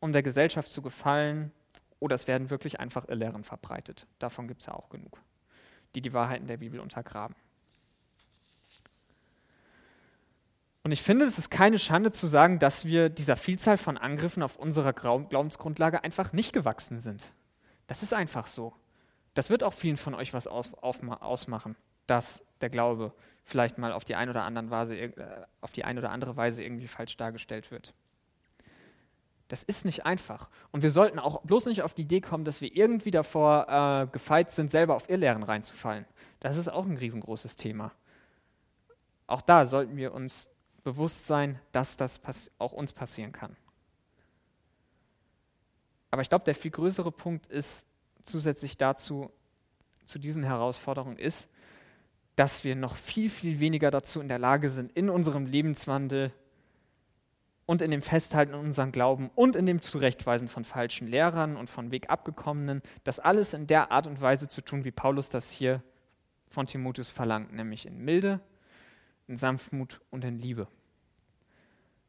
um 0.00 0.12
der 0.12 0.22
Gesellschaft 0.22 0.70
zu 0.70 0.82
gefallen, 0.82 1.52
oder 2.00 2.14
es 2.14 2.28
werden 2.28 2.50
wirklich 2.50 2.78
einfach 2.78 3.08
Irrlehren 3.08 3.42
verbreitet. 3.42 4.06
Davon 4.20 4.46
gibt 4.46 4.60
es 4.60 4.66
ja 4.66 4.74
auch 4.74 4.88
genug, 4.88 5.20
die 5.94 6.00
die 6.00 6.12
Wahrheiten 6.12 6.46
der 6.46 6.58
Bibel 6.58 6.78
untergraben. 6.78 7.36
Und 10.84 10.92
ich 10.92 11.02
finde, 11.02 11.24
es 11.24 11.38
ist 11.38 11.50
keine 11.50 11.78
Schande 11.78 12.12
zu 12.12 12.26
sagen, 12.26 12.58
dass 12.58 12.84
wir 12.84 13.08
dieser 13.08 13.36
Vielzahl 13.36 13.76
von 13.78 13.98
Angriffen 13.98 14.42
auf 14.42 14.56
unserer 14.56 14.92
Glaubensgrundlage 14.92 16.04
einfach 16.04 16.32
nicht 16.32 16.52
gewachsen 16.52 17.00
sind. 17.00 17.32
Das 17.86 18.02
ist 18.02 18.14
einfach 18.14 18.46
so. 18.46 18.72
Das 19.34 19.50
wird 19.50 19.64
auch 19.64 19.72
vielen 19.72 19.96
von 19.96 20.14
euch 20.14 20.34
was 20.34 20.46
aus, 20.46 20.74
auf, 20.74 21.00
ausmachen, 21.02 21.76
dass 22.06 22.44
der 22.60 22.70
Glaube 22.70 23.12
vielleicht 23.44 23.78
mal 23.78 23.92
auf 23.92 24.04
die, 24.04 24.14
ein 24.14 24.28
oder 24.28 24.44
anderen 24.44 24.70
Weise, 24.70 24.96
äh, 24.96 25.12
auf 25.60 25.72
die 25.72 25.84
ein 25.84 25.98
oder 25.98 26.10
andere 26.10 26.36
Weise 26.36 26.62
irgendwie 26.62 26.88
falsch 26.88 27.16
dargestellt 27.16 27.70
wird. 27.70 27.94
Das 29.48 29.62
ist 29.62 29.86
nicht 29.86 30.04
einfach. 30.04 30.50
Und 30.70 30.82
wir 30.82 30.90
sollten 30.90 31.18
auch 31.18 31.40
bloß 31.42 31.66
nicht 31.66 31.82
auf 31.82 31.94
die 31.94 32.02
Idee 32.02 32.20
kommen, 32.20 32.44
dass 32.44 32.60
wir 32.60 32.74
irgendwie 32.74 33.10
davor 33.10 33.66
äh, 33.68 34.06
gefeit 34.12 34.50
sind, 34.50 34.70
selber 34.70 34.94
auf 34.94 35.08
Irrlehren 35.08 35.42
reinzufallen. 35.42 36.04
Das 36.40 36.56
ist 36.56 36.68
auch 36.68 36.84
ein 36.84 36.98
riesengroßes 36.98 37.56
Thema. 37.56 37.92
Auch 39.26 39.40
da 39.40 39.66
sollten 39.66 39.96
wir 39.96 40.12
uns 40.12 40.50
bewusst 40.88 41.26
sein, 41.26 41.58
dass 41.70 41.98
das 41.98 42.18
auch 42.58 42.72
uns 42.72 42.94
passieren 42.94 43.32
kann. 43.32 43.54
Aber 46.10 46.22
ich 46.22 46.30
glaube, 46.30 46.46
der 46.46 46.54
viel 46.54 46.70
größere 46.70 47.12
Punkt 47.12 47.46
ist 47.46 47.86
zusätzlich 48.22 48.78
dazu, 48.78 49.30
zu 50.06 50.18
diesen 50.18 50.42
Herausforderungen 50.42 51.18
ist, 51.18 51.50
dass 52.36 52.64
wir 52.64 52.74
noch 52.74 52.96
viel, 52.96 53.28
viel 53.28 53.60
weniger 53.60 53.90
dazu 53.90 54.22
in 54.22 54.28
der 54.28 54.38
Lage 54.38 54.70
sind, 54.70 54.90
in 54.92 55.10
unserem 55.10 55.44
Lebenswandel 55.44 56.32
und 57.66 57.82
in 57.82 57.90
dem 57.90 58.00
Festhalten 58.00 58.54
an 58.54 58.60
unserem 58.60 58.90
Glauben 58.90 59.30
und 59.34 59.56
in 59.56 59.66
dem 59.66 59.82
Zurechtweisen 59.82 60.48
von 60.48 60.64
falschen 60.64 61.06
Lehrern 61.06 61.58
und 61.58 61.68
von 61.68 61.90
Wegabgekommenen, 61.90 62.80
das 63.04 63.18
alles 63.18 63.52
in 63.52 63.66
der 63.66 63.92
Art 63.92 64.06
und 64.06 64.22
Weise 64.22 64.48
zu 64.48 64.62
tun, 64.62 64.86
wie 64.86 64.90
Paulus 64.90 65.28
das 65.28 65.50
hier 65.50 65.82
von 66.48 66.64
Timotheus 66.64 67.12
verlangt, 67.12 67.52
nämlich 67.52 67.84
in 67.84 67.98
Milde, 67.98 68.40
in 69.26 69.36
Sanftmut 69.36 70.00
und 70.10 70.24
in 70.24 70.38
Liebe. 70.38 70.66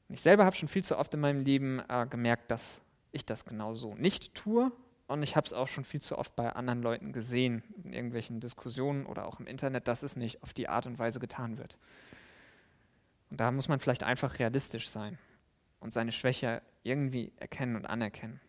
Und 0.09 0.15
ich 0.15 0.21
selber 0.21 0.43
habe 0.43 0.55
schon 0.55 0.67
viel 0.67 0.83
zu 0.83 0.97
oft 0.97 1.13
in 1.13 1.19
meinem 1.19 1.45
Leben 1.45 1.81
äh, 1.87 2.07
gemerkt, 2.09 2.51
dass 2.51 2.81
ich 3.11 3.25
das 3.25 3.45
genau 3.45 3.73
so 3.73 3.93
nicht 3.93 4.33
tue. 4.33 4.71
Und 5.07 5.23
ich 5.23 5.35
habe 5.35 5.45
es 5.45 5.53
auch 5.53 5.67
schon 5.67 5.85
viel 5.85 6.01
zu 6.01 6.17
oft 6.17 6.35
bei 6.35 6.51
anderen 6.51 6.81
Leuten 6.81 7.13
gesehen, 7.13 7.63
in 7.83 7.93
irgendwelchen 7.93 8.39
Diskussionen 8.39 9.05
oder 9.05 9.25
auch 9.25 9.39
im 9.39 9.47
Internet, 9.47 9.87
dass 9.87 10.03
es 10.03 10.15
nicht 10.15 10.43
auf 10.43 10.53
die 10.53 10.67
Art 10.67 10.85
und 10.85 10.99
Weise 10.99 11.19
getan 11.19 11.57
wird. 11.57 11.77
Und 13.29 13.39
da 13.39 13.51
muss 13.51 13.67
man 13.67 13.79
vielleicht 13.79 14.03
einfach 14.03 14.39
realistisch 14.39 14.89
sein 14.89 15.17
und 15.79 15.93
seine 15.93 16.11
Schwäche 16.11 16.61
irgendwie 16.83 17.31
erkennen 17.37 17.75
und 17.75 17.85
anerkennen. 17.85 18.39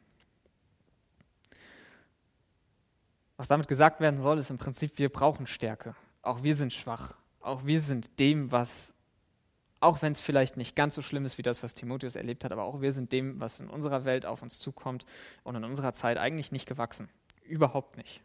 Was 3.37 3.49
damit 3.49 3.69
gesagt 3.69 4.01
werden 4.01 4.21
soll, 4.21 4.39
ist 4.39 4.51
im 4.51 4.59
Prinzip, 4.59 4.99
wir 4.99 5.09
brauchen 5.09 5.47
Stärke. 5.47 5.95
Auch 6.21 6.43
wir 6.43 6.55
sind 6.55 6.75
schwach. 6.75 7.15
Auch 7.41 7.65
wir 7.65 7.81
sind 7.81 8.19
dem, 8.21 8.53
was, 8.53 8.93
auch 9.81 10.03
wenn 10.03 10.13
es 10.13 10.21
vielleicht 10.21 10.57
nicht 10.57 10.77
ganz 10.77 10.95
so 10.95 11.03
schlimm 11.03 11.25
ist 11.25 11.39
wie 11.39 11.43
das, 11.43 11.63
was 11.63 11.75
Timotheus 11.75 12.15
erlebt 12.15 12.45
hat, 12.45 12.53
aber 12.53 12.65
auch 12.65 12.81
wir 12.81 12.93
sind 12.93 13.13
dem, 13.13 13.41
was 13.41 13.61
in 13.61 13.69
unserer 13.69 14.05
Welt 14.05 14.27
auf 14.27 14.43
uns 14.43 14.59
zukommt 14.59 15.07
und 15.43 15.57
in 15.57 15.65
unserer 15.65 15.93
Zeit 15.95 16.19
eigentlich 16.19 16.53
nicht 16.53 16.67
gewachsen. 16.67 17.09
Überhaupt 17.45 17.97
nicht. 17.97 18.21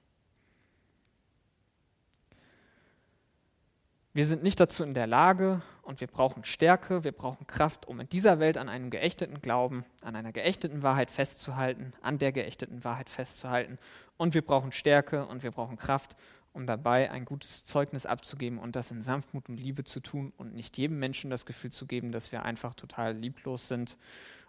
Wir 4.15 4.25
sind 4.25 4.43
nicht 4.43 4.61
dazu 4.61 4.85
in 4.85 4.93
der 4.93 5.07
Lage 5.07 5.61
und 5.81 5.99
wir 5.99 6.07
brauchen 6.07 6.45
Stärke, 6.45 7.03
wir 7.03 7.11
brauchen 7.11 7.47
Kraft, 7.47 7.85
um 7.85 7.99
in 7.99 8.07
dieser 8.07 8.39
Welt 8.39 8.57
an 8.57 8.69
einem 8.69 8.89
geächteten 8.89 9.41
Glauben, 9.41 9.83
an 10.01 10.15
einer 10.15 10.31
geächteten 10.31 10.83
Wahrheit 10.83 11.11
festzuhalten, 11.11 11.91
an 12.01 12.17
der 12.17 12.31
geächteten 12.31 12.85
Wahrheit 12.85 13.09
festzuhalten. 13.09 13.77
Und 14.15 14.33
wir 14.33 14.41
brauchen 14.41 14.71
Stärke 14.71 15.25
und 15.25 15.43
wir 15.43 15.51
brauchen 15.51 15.75
Kraft, 15.75 16.15
um 16.55 16.65
dabei 16.65 17.11
ein 17.11 17.25
gutes 17.25 17.65
Zeugnis 17.65 18.05
abzugeben 18.05 18.57
und 18.57 18.75
das 18.75 18.89
in 18.89 19.01
Sanftmut 19.01 19.49
und 19.49 19.57
Liebe 19.57 19.83
zu 19.83 19.99
tun 19.99 20.33
und 20.37 20.55
nicht 20.55 20.77
jedem 20.77 20.97
Menschen 20.97 21.29
das 21.29 21.45
Gefühl 21.45 21.71
zu 21.71 21.85
geben, 21.85 22.11
dass 22.11 22.31
wir 22.31 22.43
einfach 22.43 22.73
total 22.73 23.15
lieblos 23.15 23.67
sind 23.67 23.97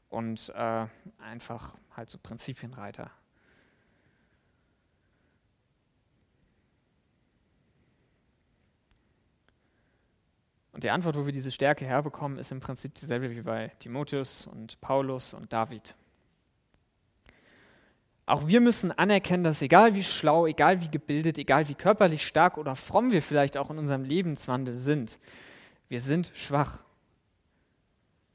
und 0.08 0.52
äh, 0.56 0.86
einfach 1.18 1.74
halt 1.94 2.08
so 2.08 2.18
Prinzipienreiter 2.22 3.10
Und 10.76 10.84
die 10.84 10.90
Antwort, 10.90 11.16
wo 11.16 11.24
wir 11.24 11.32
diese 11.32 11.50
Stärke 11.50 11.86
herbekommen, 11.86 12.36
ist 12.36 12.52
im 12.52 12.60
Prinzip 12.60 12.94
dieselbe 12.96 13.30
wie 13.30 13.40
bei 13.40 13.68
Timotheus 13.78 14.46
und 14.46 14.78
Paulus 14.82 15.32
und 15.32 15.50
David. 15.50 15.94
Auch 18.26 18.48
wir 18.48 18.60
müssen 18.60 18.90
anerkennen, 18.90 19.44
dass 19.44 19.62
egal 19.62 19.94
wie 19.94 20.02
schlau, 20.02 20.46
egal 20.46 20.82
wie 20.82 20.90
gebildet, 20.90 21.38
egal 21.38 21.68
wie 21.68 21.76
körperlich 21.76 22.26
stark 22.26 22.58
oder 22.58 22.74
fromm 22.74 23.12
wir 23.12 23.22
vielleicht 23.22 23.56
auch 23.56 23.70
in 23.70 23.78
unserem 23.78 24.02
Lebenswandel 24.02 24.76
sind, 24.76 25.20
wir 25.88 26.00
sind 26.00 26.32
schwach. 26.34 26.80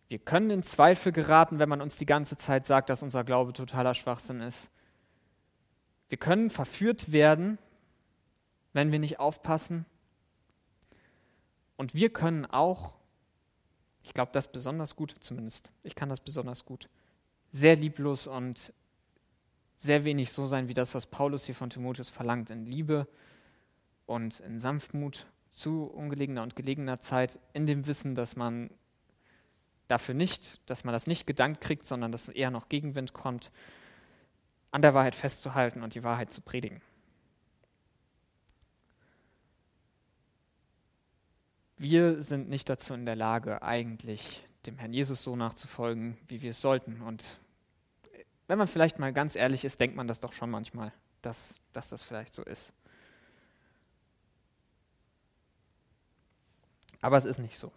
Wir 0.08 0.20
können 0.20 0.50
in 0.50 0.64
Zweifel 0.64 1.12
geraten, 1.12 1.60
wenn 1.60 1.68
man 1.68 1.82
uns 1.82 1.98
die 1.98 2.06
ganze 2.06 2.38
Zeit 2.38 2.66
sagt, 2.66 2.90
dass 2.90 3.04
unser 3.04 3.26
Glaube 3.26 3.52
totaler 3.52 3.94
Schwachsinn 3.94 4.40
ist. 4.40 4.70
Wir 6.08 6.18
können 6.18 6.50
verführt 6.50 7.12
werden, 7.12 7.58
wenn 8.72 8.94
wir 8.94 9.00
nicht 9.00 9.20
aufpassen. 9.20 9.86
Und 11.76 11.94
wir 11.94 12.12
können 12.14 12.46
auch, 12.46 12.96
ich 14.04 14.14
glaube 14.14 14.32
das 14.32 14.52
besonders 14.52 14.96
gut 14.96 15.16
zumindest, 15.20 15.72
ich 15.84 15.96
kann 15.96 16.10
das 16.10 16.22
besonders 16.22 16.64
gut, 16.66 16.90
sehr 17.50 17.76
lieblos 17.76 18.28
und 18.28 18.74
sehr 19.82 20.04
wenig 20.04 20.32
so 20.32 20.46
sein 20.46 20.68
wie 20.68 20.76
das, 20.76 20.94
was 20.94 21.08
Paulus 21.08 21.46
hier 21.46 21.56
von 21.56 21.72
Timotheus 21.72 22.12
verlangt, 22.12 22.52
in 22.52 22.68
Liebe 22.68 23.08
und 24.06 24.40
in 24.42 24.60
Sanftmut 24.60 25.26
zu 25.50 25.86
ungelegener 25.86 26.44
und 26.44 26.56
gelegener 26.56 27.00
Zeit, 27.00 27.40
in 27.54 27.66
dem 27.66 27.88
Wissen, 27.88 28.14
dass 28.14 28.36
man 28.36 28.70
dafür 29.88 30.14
nicht, 30.14 30.62
dass 30.70 30.84
man 30.84 30.94
das 30.94 31.08
nicht 31.08 31.26
gedankt 31.26 31.62
kriegt, 31.62 31.88
sondern 31.88 32.12
dass 32.12 32.28
eher 32.28 32.52
noch 32.52 32.70
Gegenwind 32.70 33.14
kommt, 33.14 33.52
an 34.70 34.84
der 34.84 34.94
Wahrheit 34.94 35.16
festzuhalten 35.16 35.82
und 35.82 35.96
die 35.96 36.04
Wahrheit 36.04 36.32
zu 36.32 36.42
predigen. 36.42 36.82
Wir 41.78 42.22
sind 42.22 42.50
nicht 42.50 42.70
dazu 42.70 42.94
in 42.94 43.08
der 43.08 43.16
Lage, 43.16 43.64
eigentlich 43.64 44.44
dem 44.68 44.78
Herrn 44.78 44.94
Jesus 44.94 45.24
so 45.24 45.36
nachzufolgen, 45.36 46.20
wie 46.28 46.44
wir 46.44 46.52
es 46.52 46.62
sollten. 46.62 47.02
Und 47.02 47.40
wenn 48.52 48.58
man 48.58 48.68
vielleicht 48.68 49.00
mal 49.00 49.14
ganz 49.14 49.38
ehrlich 49.38 49.64
ist, 49.64 49.80
denkt 49.80 49.96
man 49.96 50.10
das 50.10 50.20
doch 50.20 50.34
schon 50.34 50.50
manchmal, 50.50 50.92
dass, 51.22 51.56
dass 51.72 51.88
das 51.88 52.04
vielleicht 52.04 52.34
so 52.34 52.44
ist. 52.44 52.74
Aber 57.00 57.16
es 57.16 57.24
ist 57.24 57.38
nicht 57.38 57.58
so. 57.58 57.72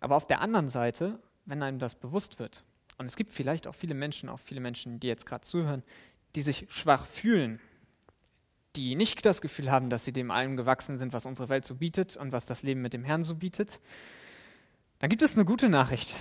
Aber 0.00 0.16
auf 0.16 0.26
der 0.26 0.40
anderen 0.40 0.70
Seite, 0.70 1.20
wenn 1.44 1.62
einem 1.62 1.78
das 1.78 1.94
bewusst 1.94 2.40
wird, 2.40 2.64
und 2.98 3.06
es 3.06 3.14
gibt 3.14 3.30
vielleicht 3.30 3.68
auch 3.68 3.76
viele 3.76 3.94
Menschen, 3.94 4.28
auch 4.28 4.40
viele 4.40 4.60
Menschen, 4.60 4.98
die 4.98 5.06
jetzt 5.06 5.24
gerade 5.24 5.46
zuhören, 5.46 5.84
die 6.34 6.42
sich 6.42 6.66
schwach 6.68 7.06
fühlen, 7.06 7.60
die 8.74 8.96
nicht 8.96 9.24
das 9.24 9.40
Gefühl 9.40 9.70
haben, 9.70 9.88
dass 9.88 10.04
sie 10.04 10.12
dem 10.12 10.32
allem 10.32 10.56
gewachsen 10.56 10.98
sind, 10.98 11.12
was 11.12 11.26
unsere 11.26 11.48
Welt 11.48 11.64
so 11.64 11.76
bietet 11.76 12.16
und 12.16 12.32
was 12.32 12.44
das 12.44 12.64
Leben 12.64 12.82
mit 12.82 12.92
dem 12.92 13.04
Herrn 13.04 13.22
so 13.22 13.36
bietet, 13.36 13.80
dann 14.98 15.10
gibt 15.10 15.22
es 15.22 15.36
eine 15.36 15.44
gute 15.44 15.68
Nachricht. 15.68 16.12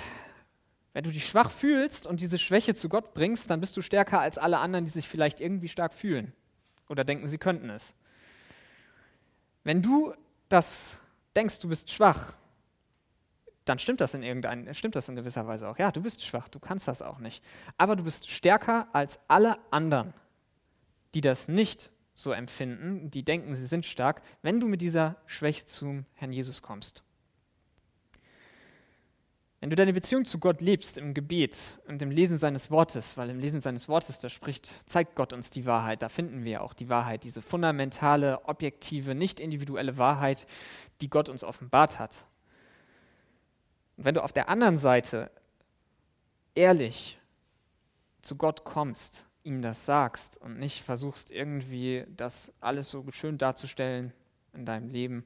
Wenn 0.94 1.04
du 1.04 1.12
dich 1.12 1.26
schwach 1.26 1.52
fühlst 1.52 2.06
und 2.06 2.20
diese 2.20 2.38
Schwäche 2.38 2.76
zu 2.76 2.90
Gott 2.90 3.14
bringst, 3.14 3.50
dann 3.50 3.62
bist 3.62 3.78
du 3.78 3.82
stärker 3.82 4.20
als 4.20 4.38
alle 4.38 4.60
anderen, 4.60 4.86
die 4.86 4.92
sich 4.92 5.08
vielleicht 5.08 5.40
irgendwie 5.40 5.70
stark 5.70 5.94
fühlen 5.94 6.34
oder 6.90 7.04
denken, 7.04 7.28
sie 7.28 7.38
könnten 7.38 7.70
es. 7.70 7.96
Wenn 9.64 9.82
du 9.82 10.14
das 10.50 11.00
denkst, 11.36 11.60
du 11.60 11.70
bist 11.70 11.92
schwach, 11.92 12.34
dann 13.66 13.80
stimmt 13.80 14.02
das 14.02 14.14
in 14.14 14.24
irgendein, 14.24 14.74
stimmt 14.74 14.96
das 14.96 15.08
in 15.08 15.16
gewisser 15.16 15.48
Weise 15.48 15.70
auch. 15.70 15.78
Ja, 15.78 15.92
du 15.92 16.02
bist 16.02 16.24
schwach, 16.24 16.50
du 16.50 16.60
kannst 16.60 16.88
das 16.88 17.02
auch 17.02 17.20
nicht. 17.20 17.44
Aber 17.78 17.96
du 17.96 18.04
bist 18.04 18.30
stärker 18.30 18.88
als 18.92 19.20
alle 19.28 19.58
anderen, 19.72 20.14
die 21.14 21.22
das 21.22 21.48
nicht 21.48 21.92
so 22.14 22.32
empfinden, 22.34 23.10
die 23.12 23.24
denken, 23.24 23.56
sie 23.56 23.66
sind 23.66 23.86
stark, 23.86 24.22
wenn 24.42 24.60
du 24.60 24.68
mit 24.68 24.82
dieser 24.82 25.16
Schwäche 25.26 25.66
zum 25.66 26.06
Herrn 26.16 26.34
Jesus 26.34 26.62
kommst. 26.62 27.04
Wenn 29.62 29.70
du 29.70 29.76
deine 29.76 29.94
Beziehung 29.94 30.26
zu 30.26 30.40
Gott 30.40 30.60
lebst 30.60 30.98
im 30.98 31.14
Gebet 31.14 31.78
und 31.88 32.02
im 32.02 32.10
Lesen 32.10 32.40
seines 32.40 32.72
Wortes, 32.72 33.16
weil 33.16 33.30
im 33.30 33.38
Lesen 33.38 33.62
seines 33.62 33.88
Wortes, 33.88 34.20
da 34.20 34.28
spricht, 34.28 34.74
zeigt 34.90 35.16
Gott 35.16 35.34
uns 35.34 35.52
die 35.52 35.68
Wahrheit, 35.68 36.02
da 36.02 36.10
finden 36.10 36.44
wir 36.44 36.64
auch 36.64 36.74
die 36.74 36.90
Wahrheit, 36.90 37.24
diese 37.24 37.44
fundamentale, 37.44 38.44
objektive, 38.46 39.14
nicht 39.14 39.40
individuelle 39.40 40.00
Wahrheit, 40.00 40.48
die 41.02 41.12
Gott 41.12 41.30
uns 41.30 41.44
offenbart 41.44 42.00
hat. 42.00 42.26
Und 43.98 44.06
wenn 44.06 44.16
du 44.16 44.24
auf 44.24 44.34
der 44.34 44.50
anderen 44.50 44.80
Seite 44.80 45.30
ehrlich 46.56 47.20
zu 48.24 48.38
Gott 48.38 48.64
kommst, 48.64 49.28
ihm 49.44 49.62
das 49.62 49.86
sagst 49.86 50.40
und 50.40 50.58
nicht 50.58 50.82
versuchst 50.82 51.30
irgendwie 51.30 52.08
das 52.18 52.52
alles 52.62 52.90
so 52.90 53.06
schön 53.12 53.38
darzustellen 53.38 54.12
in 54.54 54.66
deinem 54.66 54.90
Leben, 54.90 55.24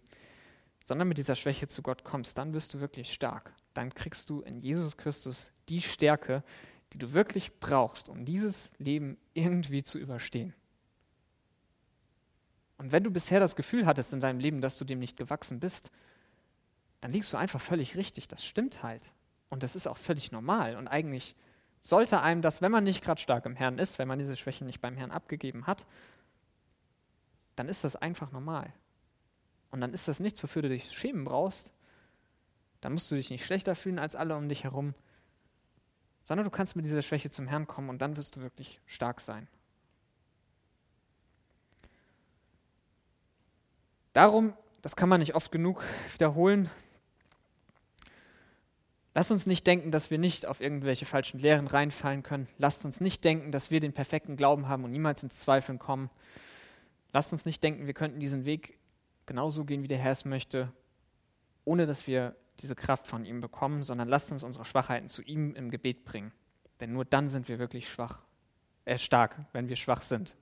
sondern 0.84 1.08
mit 1.08 1.18
dieser 1.18 1.36
Schwäche 1.36 1.70
zu 1.70 1.82
Gott 1.82 2.04
kommst, 2.04 2.38
dann 2.38 2.52
wirst 2.52 2.74
du 2.74 2.82
wirklich 2.82 3.14
stark. 3.14 3.54
Dann 3.76 3.94
kriegst 3.94 4.32
du 4.32 4.42
in 4.42 4.62
Jesus 4.62 4.98
Christus 4.98 5.52
die 5.70 5.82
Stärke, 5.82 6.44
die 6.94 6.98
du 6.98 7.14
wirklich 7.14 7.60
brauchst, 7.60 8.10
um 8.10 8.26
dieses 8.26 8.72
Leben 8.80 9.18
irgendwie 9.34 9.84
zu 9.84 10.00
überstehen. 10.00 10.56
Und 12.78 12.92
wenn 12.92 13.04
du 13.04 13.12
bisher 13.12 13.40
das 13.40 13.56
Gefühl 13.56 13.86
hattest 13.86 14.14
in 14.14 14.22
deinem 14.22 14.40
Leben, 14.40 14.62
dass 14.62 14.78
du 14.78 14.86
dem 14.86 15.00
nicht 15.00 15.18
gewachsen 15.18 15.60
bist, 15.60 15.92
dann 17.02 17.12
liegst 17.12 17.32
du 17.34 17.38
einfach 17.38 17.62
völlig 17.62 17.96
richtig. 17.96 18.28
Das 18.28 18.46
stimmt 18.46 18.82
halt. 18.82 19.12
Und 19.50 19.62
das 19.62 19.76
ist 19.76 19.88
auch 19.88 19.98
völlig 19.98 20.32
normal. 20.32 20.76
Und 20.76 20.88
eigentlich 20.88 21.36
sollte 21.82 22.22
einem 22.22 22.42
das, 22.42 22.62
wenn 22.62 22.72
man 22.72 22.84
nicht 22.84 23.04
gerade 23.04 23.22
stark 23.22 23.46
im 23.46 23.56
Herrn 23.56 23.78
ist, 23.78 24.00
wenn 24.00 24.08
man 24.08 24.20
diese 24.20 24.36
Schwäche 24.36 24.66
nicht 24.66 24.82
beim 24.82 24.98
Herrn 24.98 25.12
abgegeben 25.12 25.68
hat, 25.68 25.86
dann 27.56 27.70
ist 27.70 27.84
das 27.84 27.96
einfach 27.96 28.32
normal. 28.32 28.74
Und 29.70 29.82
dann 29.82 29.94
ist 29.94 30.08
das 30.08 30.20
nichts, 30.20 30.42
wofür 30.42 30.62
du 30.62 30.70
dich 30.70 30.92
schämen 30.94 31.26
brauchst. 31.26 31.72
Dann 32.82 32.94
musst 32.94 33.12
du 33.12 33.16
dich 33.16 33.30
nicht 33.30 33.46
schlechter 33.46 33.76
fühlen 33.76 34.00
als 34.00 34.16
alle 34.16 34.36
um 34.36 34.50
dich 34.50 34.64
herum, 34.64 34.94
sondern 36.24 36.46
du 36.46 36.52
kannst 36.52 36.76
mit 36.76 36.86
dieser 36.86 37.02
Schwäche 37.02 37.30
zum 37.30 37.48
Herrn 37.48 37.68
kommen 37.68 37.90
und 37.90 38.02
dann 38.02 38.18
wirst 38.18 38.36
du 38.36 38.42
wirklich 38.42 38.80
stark 38.86 39.22
sein. 39.22 39.48
Darum, 44.14 44.54
das 44.82 44.96
kann 44.96 45.10
man 45.10 45.20
nicht 45.20 45.36
oft 45.36 45.52
genug 45.52 45.84
wiederholen, 46.14 46.70
Lasst 49.16 49.32
uns 49.32 49.46
nicht 49.46 49.66
denken, 49.66 49.92
dass 49.92 50.12
wir 50.12 50.18
nicht 50.18 50.46
auf 50.46 50.60
irgendwelche 50.60 51.06
falschen 51.06 51.40
Lehren 51.40 51.68
reinfallen 51.68 52.22
können. 52.22 52.50
Lasst 52.58 52.84
uns 52.84 53.00
nicht 53.00 53.24
denken, 53.24 53.54
dass 53.54 53.72
wir 53.72 53.80
den 53.80 53.94
perfekten 53.94 54.36
Glauben 54.36 54.68
haben 54.68 54.84
und 54.84 54.92
niemals 54.92 55.24
ins 55.24 55.40
Zweifeln 55.40 55.80
kommen. 55.80 56.10
Lasst 57.14 57.32
uns 57.32 57.46
nicht 57.46 57.64
denken, 57.64 57.88
wir 57.88 57.94
könnten 57.94 58.20
diesen 58.20 58.44
Weg 58.44 58.78
genauso 59.26 59.64
gehen, 59.64 59.84
wie 59.84 59.88
der 59.88 60.00
Herr 60.00 60.12
es 60.12 60.26
möchte, 60.26 60.70
ohne 61.64 61.86
dass 61.86 62.08
wir 62.08 62.36
diese 62.60 62.76
Kraft 62.76 63.08
von 63.08 63.26
ihm 63.26 63.42
bekommen, 63.42 63.84
sondern 63.84 64.08
lasst 64.08 64.32
uns 64.32 64.44
unsere 64.44 64.66
Schwachheiten 64.66 65.10
zu 65.10 65.22
ihm 65.22 65.56
im 65.56 65.72
Gebet 65.72 66.06
bringen. 66.06 66.32
Denn 66.80 66.94
nur 66.94 67.06
dann 67.06 67.30
sind 67.30 67.48
wir 67.48 67.60
wirklich 67.60 67.90
schwach, 67.90 68.20
äh, 68.86 68.98
stark, 68.98 69.36
wenn 69.54 69.70
wir 69.70 69.76
schwach 69.76 70.02
sind. 70.02 70.36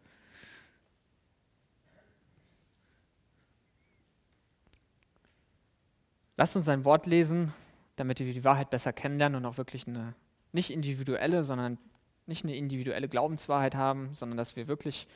Lasst 6.35 6.55
uns 6.55 6.65
sein 6.65 6.83
Wort 6.83 7.05
lesen, 7.05 7.53
damit 7.95 8.19
wir 8.19 8.33
die 8.33 8.43
Wahrheit 8.43 8.69
besser 8.71 8.91
kennenlernen 8.91 9.37
und 9.37 9.45
auch 9.45 9.57
wirklich 9.57 9.87
eine 9.87 10.15
nicht 10.51 10.69
individuelle, 10.69 11.43
sondern 11.43 11.77
nicht 12.25 12.45
eine 12.45 12.55
individuelle 12.55 13.09
Glaubenswahrheit 13.09 13.75
haben, 13.75 14.13
sondern 14.13 14.37
dass 14.37 14.55
wir 14.55 14.67
wirklich 14.67 15.07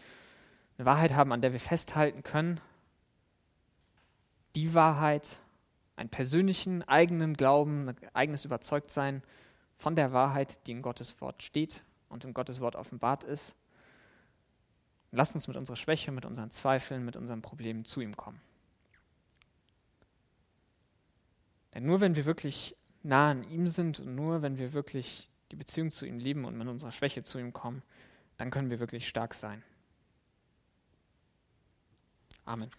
eine 0.78 0.86
Wahrheit 0.86 1.14
haben, 1.14 1.32
an 1.32 1.42
der 1.42 1.54
wir 1.54 1.60
festhalten 1.60 2.24
können. 2.24 2.60
Die 4.56 4.74
Wahrheit, 4.74 5.40
einen 5.98 6.10
persönlichen, 6.10 6.84
eigenen 6.84 7.36
Glauben, 7.36 7.90
ein 7.90 7.98
eigenes 8.14 8.46
Überzeugtsein 8.46 9.24
von 9.76 9.96
der 9.96 10.14
Wahrheit, 10.14 10.66
die 10.66 10.72
in 10.72 10.82
Gottes 10.82 11.20
Wort 11.22 11.44
steht 11.44 11.84
und 12.08 12.24
in 12.24 12.34
Gottes 12.34 12.62
Wort 12.62 12.76
offenbart 12.76 13.24
ist. 13.24 13.56
Lasst 15.12 15.36
uns 15.36 15.48
mit 15.48 15.58
unserer 15.58 15.76
Schwäche, 15.76 16.12
mit 16.12 16.26
unseren 16.26 16.52
Zweifeln, 16.52 17.04
mit 17.04 17.16
unseren 17.16 17.42
Problemen 17.42 17.84
zu 17.84 18.02
ihm 18.02 18.16
kommen. 18.16 18.40
Denn 21.74 21.86
nur 21.86 22.00
wenn 22.00 22.16
wir 22.16 22.26
wirklich 22.26 22.76
nah 23.04 23.32
an 23.32 23.44
ihm 23.44 23.68
sind 23.68 24.00
und 24.00 24.16
nur 24.16 24.42
wenn 24.42 24.58
wir 24.58 24.74
wirklich 24.74 25.30
die 25.52 25.56
Beziehung 25.56 25.92
zu 25.92 26.06
ihm 26.06 26.20
lieben 26.20 26.46
und 26.46 26.58
mit 26.58 26.68
unserer 26.68 26.92
Schwäche 26.92 27.24
zu 27.24 27.40
ihm 27.40 27.54
kommen, 27.54 27.82
dann 28.38 28.52
können 28.52 28.70
wir 28.70 28.80
wirklich 28.80 29.08
stark 29.08 29.34
sein. 29.34 29.64
Amen. 32.46 32.70